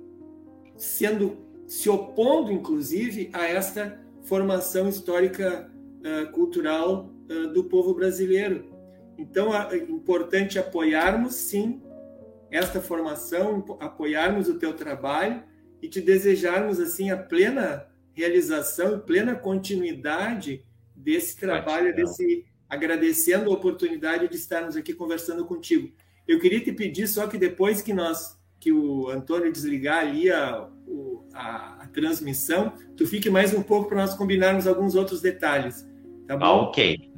sendo 0.76 1.38
se 1.66 1.88
opondo 1.90 2.52
inclusive 2.52 3.30
a 3.32 3.44
esta 3.46 4.00
formação 4.22 4.88
histórica 4.88 5.68
uh, 6.00 6.30
cultural 6.32 7.10
uh, 7.28 7.52
do 7.52 7.64
povo 7.64 7.94
brasileiro. 7.94 8.71
Então 9.18 9.54
é 9.54 9.76
importante 9.76 10.58
apoiarmos 10.58 11.34
sim 11.34 11.82
esta 12.50 12.80
formação, 12.80 13.64
apoiarmos 13.80 14.48
o 14.48 14.58
teu 14.58 14.74
trabalho 14.74 15.42
e 15.80 15.88
te 15.88 16.00
desejarmos 16.00 16.78
assim 16.78 17.10
a 17.10 17.16
plena 17.16 17.86
realização 18.14 19.00
plena 19.00 19.34
continuidade 19.34 20.64
desse 20.94 21.36
trabalho, 21.36 21.94
desse 21.94 22.44
agradecendo 22.68 23.50
a 23.50 23.54
oportunidade 23.54 24.28
de 24.28 24.36
estarmos 24.36 24.76
aqui 24.76 24.94
conversando 24.94 25.44
contigo. 25.44 25.92
Eu 26.26 26.38
queria 26.38 26.60
te 26.60 26.72
pedir 26.72 27.06
só 27.06 27.26
que 27.26 27.36
depois 27.36 27.82
que 27.82 27.92
nós 27.92 28.40
que 28.62 28.72
o 28.72 29.08
Antônio 29.08 29.50
desligar 29.50 30.06
ali 30.06 30.30
a, 30.30 30.68
a, 31.34 31.82
a 31.82 31.86
transmissão, 31.88 32.72
tu 32.96 33.04
fique 33.04 33.28
mais 33.28 33.52
um 33.52 33.60
pouco 33.60 33.88
para 33.88 33.98
nós 33.98 34.14
combinarmos 34.14 34.68
alguns 34.68 34.94
outros 34.94 35.20
detalhes. 35.20 35.84
Tá 36.28 36.36
bom? 36.36 36.44
Ah, 36.44 36.52
ok. 36.62 37.10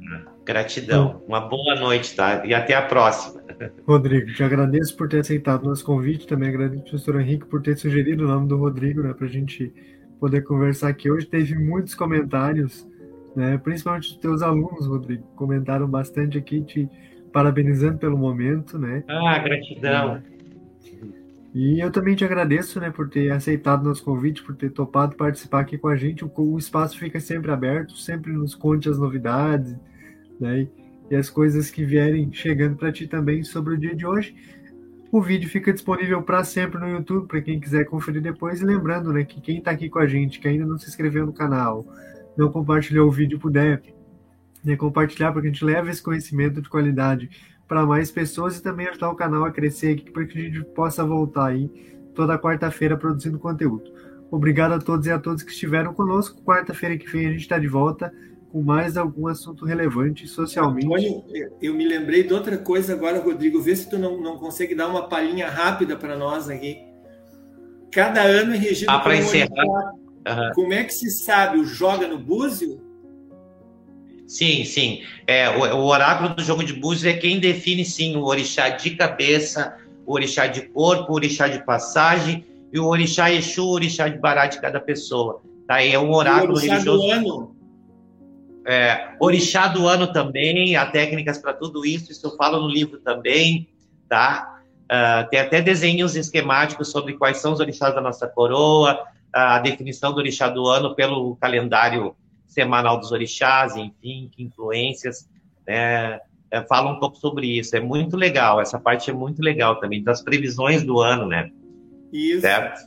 Gratidão. 0.45 1.23
Uma 1.27 1.41
boa 1.41 1.75
noite, 1.75 2.15
tá? 2.15 2.45
E 2.45 2.53
até 2.53 2.75
a 2.75 2.81
próxima. 2.83 3.43
Rodrigo, 3.87 4.31
te 4.33 4.43
agradeço 4.43 4.95
por 4.95 5.09
ter 5.09 5.19
aceitado 5.19 5.63
o 5.63 5.69
nosso 5.69 5.83
convite. 5.83 6.27
Também 6.27 6.49
agradeço 6.49 6.83
ao 6.83 6.89
professor 6.89 7.19
Henrique 7.19 7.45
por 7.45 7.61
ter 7.61 7.77
sugerido 7.77 8.23
o 8.23 8.27
nome 8.27 8.47
do 8.47 8.57
Rodrigo, 8.57 9.01
né, 9.01 9.13
para 9.13 9.27
a 9.27 9.29
gente 9.29 9.73
poder 10.19 10.41
conversar 10.43 10.89
aqui 10.89 11.09
hoje. 11.09 11.25
Teve 11.25 11.55
muitos 11.55 11.95
comentários 11.95 12.87
né? 13.35 13.57
Principalmente 13.57 14.11
os 14.11 14.17
teus 14.17 14.41
alunos, 14.41 14.87
Rodrigo, 14.87 15.23
comentaram 15.35 15.87
bastante 15.87 16.37
aqui, 16.37 16.61
te 16.61 16.89
parabenizando 17.33 17.97
pelo 17.97 18.17
momento, 18.17 18.79
né? 18.79 19.03
Ah, 19.09 19.37
gratidão. 19.39 20.23
E 21.53 21.79
eu 21.79 21.91
também 21.91 22.15
te 22.15 22.23
agradeço, 22.23 22.79
né, 22.79 22.89
por 22.89 23.09
ter 23.09 23.31
aceitado 23.31 23.83
nosso 23.83 24.03
convite, 24.03 24.43
por 24.43 24.55
ter 24.55 24.71
topado 24.71 25.15
participar 25.15 25.61
aqui 25.61 25.77
com 25.77 25.87
a 25.87 25.95
gente. 25.95 26.23
O, 26.23 26.31
o 26.37 26.57
espaço 26.57 26.97
fica 26.97 27.19
sempre 27.19 27.51
aberto, 27.51 27.97
sempre 27.97 28.31
nos 28.31 28.55
conte 28.55 28.89
as 28.89 28.97
novidades, 28.97 29.75
né? 30.39 30.67
e 31.09 31.15
as 31.15 31.29
coisas 31.29 31.69
que 31.69 31.85
vierem 31.85 32.31
chegando 32.31 32.75
para 32.75 32.91
ti 32.91 33.07
também 33.07 33.43
sobre 33.43 33.75
o 33.75 33.77
dia 33.77 33.95
de 33.95 34.05
hoje. 34.05 34.35
O 35.11 35.21
vídeo 35.21 35.49
fica 35.49 35.71
disponível 35.71 36.21
para 36.21 36.43
sempre 36.43 36.79
no 36.79 36.89
YouTube 36.89 37.27
para 37.27 37.41
quem 37.41 37.59
quiser 37.59 37.85
conferir 37.85 38.21
depois. 38.21 38.61
E 38.61 38.65
lembrando, 38.65 39.13
né, 39.13 39.23
que 39.23 39.39
quem 39.39 39.59
está 39.59 39.71
aqui 39.71 39.89
com 39.89 39.99
a 39.99 40.07
gente, 40.07 40.39
que 40.39 40.47
ainda 40.47 40.65
não 40.65 40.77
se 40.77 40.89
inscreveu 40.89 41.25
no 41.25 41.33
canal, 41.33 41.85
não 42.35 42.51
compartilhou 42.51 43.07
o 43.07 43.11
vídeo, 43.11 43.39
puder 43.39 43.81
né, 44.63 44.75
compartilhar 44.75 45.31
para 45.31 45.41
que 45.41 45.47
a 45.47 45.51
gente 45.51 45.63
leve 45.63 45.91
esse 45.91 46.01
conhecimento 46.01 46.61
de 46.61 46.67
qualidade 46.67 47.29
para 47.67 47.85
mais 47.85 48.11
pessoas 48.11 48.57
e 48.57 48.63
também 48.63 48.87
ajudar 48.87 49.09
o 49.09 49.15
canal 49.15 49.45
a 49.45 49.51
crescer 49.51 49.93
aqui 49.93 50.11
para 50.11 50.25
que 50.25 50.37
a 50.37 50.41
gente 50.41 50.63
possa 50.73 51.05
voltar 51.05 51.47
aí 51.47 51.69
toda 52.13 52.37
quarta-feira 52.37 52.97
produzindo 52.97 53.39
conteúdo. 53.39 53.83
Obrigado 54.29 54.73
a 54.73 54.79
todos 54.79 55.05
e 55.07 55.11
a 55.11 55.19
todas 55.19 55.43
que 55.43 55.51
estiveram 55.51 55.93
conosco. 55.93 56.41
Quarta-feira 56.43 56.97
que 56.97 57.09
vem 57.09 57.27
a 57.27 57.31
gente 57.31 57.41
está 57.41 57.57
de 57.57 57.67
volta 57.67 58.11
com 58.55 58.61
mais 58.61 58.95
algum 58.95 59.27
assunto 59.27 59.65
relevante 59.65 60.25
socialmente. 60.29 60.87
Olha, 60.87 61.51
eu 61.61 61.73
me 61.73 61.85
lembrei 61.85 62.23
de 62.23 62.33
outra 62.33 62.57
coisa 62.57 62.93
agora, 62.93 63.19
Rodrigo. 63.19 63.61
Vê 63.61 63.75
se 63.75 63.89
tu 63.89 63.99
não, 63.99 64.17
não 64.21 64.37
consegue 64.37 64.73
dar 64.73 64.87
uma 64.87 65.09
palhinha 65.09 65.49
rápida 65.49 65.97
para 65.97 66.15
nós 66.15 66.49
aqui. 66.49 66.77
Cada 67.91 68.21
ano 68.21 68.53
é 68.53 68.57
regido 68.57 68.89
ah, 68.89 68.99
para 68.99 69.17
encerrar. 69.17 69.49
Uhum. 69.57 70.51
Como 70.55 70.71
é 70.71 70.85
que 70.85 70.93
se 70.93 71.11
sabe? 71.11 71.57
O 71.57 71.65
joga 71.65 72.07
no 72.07 72.17
búzio? 72.17 72.79
Sim, 74.25 74.63
sim. 74.63 75.01
É, 75.27 75.49
o, 75.49 75.75
o, 75.75 75.87
oráculo 75.87 76.33
do 76.33 76.41
jogo 76.41 76.63
de 76.63 76.71
búzio 76.71 77.09
é 77.09 77.13
quem 77.13 77.41
define, 77.41 77.83
sim, 77.83 78.15
o 78.15 78.23
orixá 78.23 78.69
de 78.69 78.91
cabeça, 78.91 79.75
o 80.05 80.13
orixá 80.13 80.47
de 80.47 80.61
corpo, 80.61 81.11
o 81.11 81.15
orixá 81.15 81.49
de 81.49 81.61
passagem 81.65 82.45
e 82.71 82.79
o 82.79 82.85
orixá 82.85 83.29
Exu, 83.29 83.65
o 83.65 83.71
orixá 83.71 84.07
de 84.07 84.17
bará 84.17 84.47
de 84.47 84.61
cada 84.61 84.79
pessoa. 84.79 85.41
Tá? 85.67 85.83
é 85.83 85.99
um 85.99 86.13
oráculo 86.13 86.57
religioso. 86.57 87.05
Do 87.05 87.11
ano 87.11 87.54
é, 88.65 89.15
orixá 89.19 89.67
do 89.67 89.87
ano 89.87 90.11
também, 90.11 90.75
há 90.75 90.85
técnicas 90.87 91.37
para 91.37 91.53
tudo 91.53 91.85
isso, 91.85 92.11
isso 92.11 92.25
eu 92.25 92.35
falo 92.35 92.59
no 92.61 92.67
livro 92.67 92.99
também, 92.99 93.69
tá? 94.09 94.59
Uh, 94.85 95.29
tem 95.29 95.39
até 95.39 95.61
desenhos 95.61 96.15
esquemáticos 96.15 96.91
sobre 96.91 97.13
quais 97.13 97.37
são 97.37 97.53
os 97.53 97.59
orixás 97.59 97.93
da 97.93 98.01
nossa 98.01 98.27
coroa, 98.27 99.05
a 99.31 99.59
definição 99.59 100.11
do 100.11 100.17
orixá 100.17 100.47
do 100.47 100.67
ano 100.67 100.95
pelo 100.95 101.35
calendário 101.37 102.15
semanal 102.45 102.99
dos 102.99 103.11
orixás, 103.11 103.75
enfim, 103.75 104.29
que 104.31 104.43
influências, 104.43 105.29
né? 105.67 106.19
É, 106.51 106.61
fala 106.61 106.91
um 106.91 106.99
pouco 106.99 107.17
sobre 107.17 107.47
isso, 107.47 107.75
é 107.75 107.79
muito 107.79 108.15
legal, 108.15 108.61
essa 108.61 108.79
parte 108.79 109.09
é 109.09 109.13
muito 109.13 109.41
legal 109.41 109.79
também, 109.79 110.03
das 110.03 110.21
previsões 110.21 110.83
do 110.83 110.99
ano, 110.99 111.27
né? 111.27 111.49
Isso. 112.13 112.41
Certo? 112.41 112.81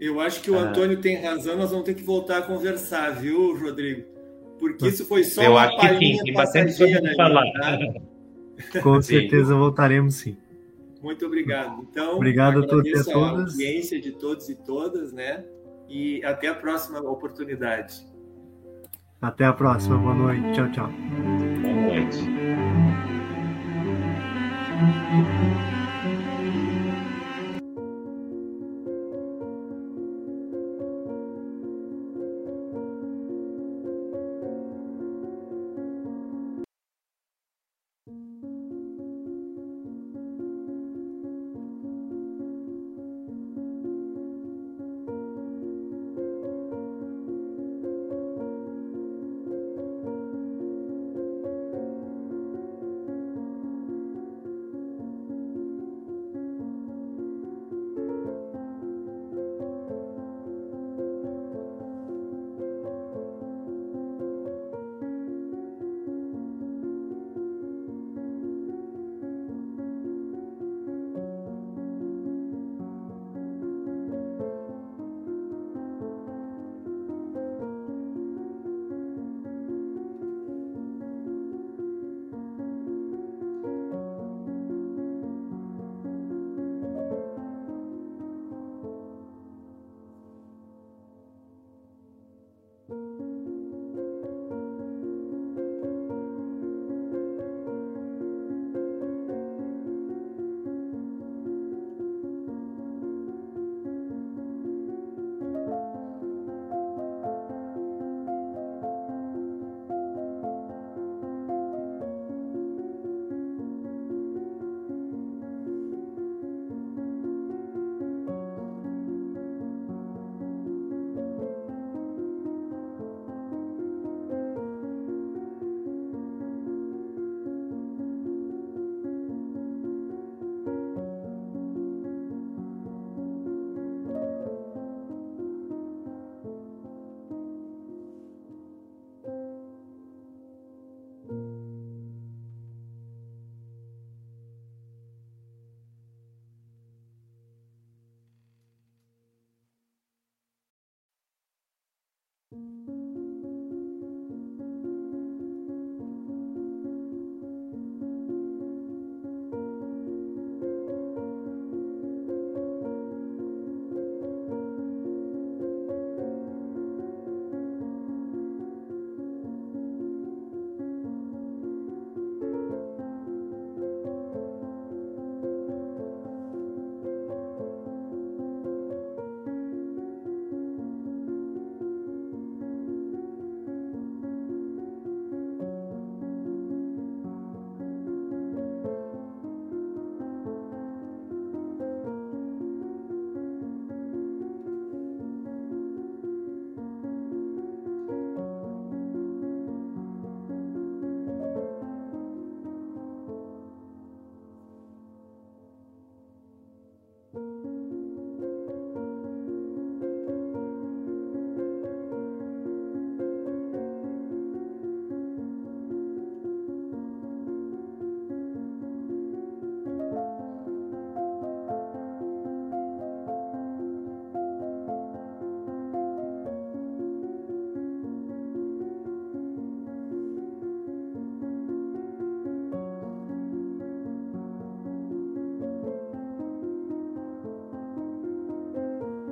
Eu 0.00 0.20
acho 0.20 0.40
que 0.42 0.50
o 0.50 0.58
Antônio 0.58 1.00
tem 1.00 1.22
razão, 1.22 1.56
nós 1.56 1.70
vamos 1.70 1.86
ter 1.86 1.94
que 1.94 2.02
voltar 2.02 2.38
a 2.38 2.42
conversar, 2.42 3.10
viu, 3.10 3.58
Rodrigo? 3.58 4.17
Porque 4.58 4.88
isso 4.88 5.04
foi 5.06 5.24
só 5.24 5.42
Eu 5.42 5.52
uma 5.52 5.62
acho 5.62 5.78
que 5.80 5.88
sim, 5.98 6.18
tem 6.24 6.34
bastante 6.34 6.76
coisa 6.76 7.14
falar. 7.16 7.44
Tá? 7.52 7.78
Com 8.82 9.00
certeza 9.00 9.54
voltaremos 9.54 10.14
sim. 10.14 10.36
Muito 11.02 11.24
obrigado. 11.26 11.86
Então, 11.90 12.16
obrigado 12.16 12.60
a 12.60 12.66
todos 12.66 12.86
e 12.86 12.94
a 12.94 13.04
todas. 13.04 13.50
A 13.50 13.52
audiência 13.52 14.00
de 14.00 14.12
todos 14.12 14.48
e 14.48 14.54
todas, 14.56 15.12
né? 15.12 15.44
E 15.88 16.22
até 16.24 16.48
a 16.48 16.54
próxima 16.54 17.00
oportunidade. 17.00 18.04
Até 19.20 19.44
a 19.44 19.52
próxima. 19.52 19.96
Boa 19.96 20.14
noite. 20.14 20.52
Tchau, 20.52 20.70
tchau. 20.70 20.90
Boa 21.62 21.74
noite. 21.74 22.18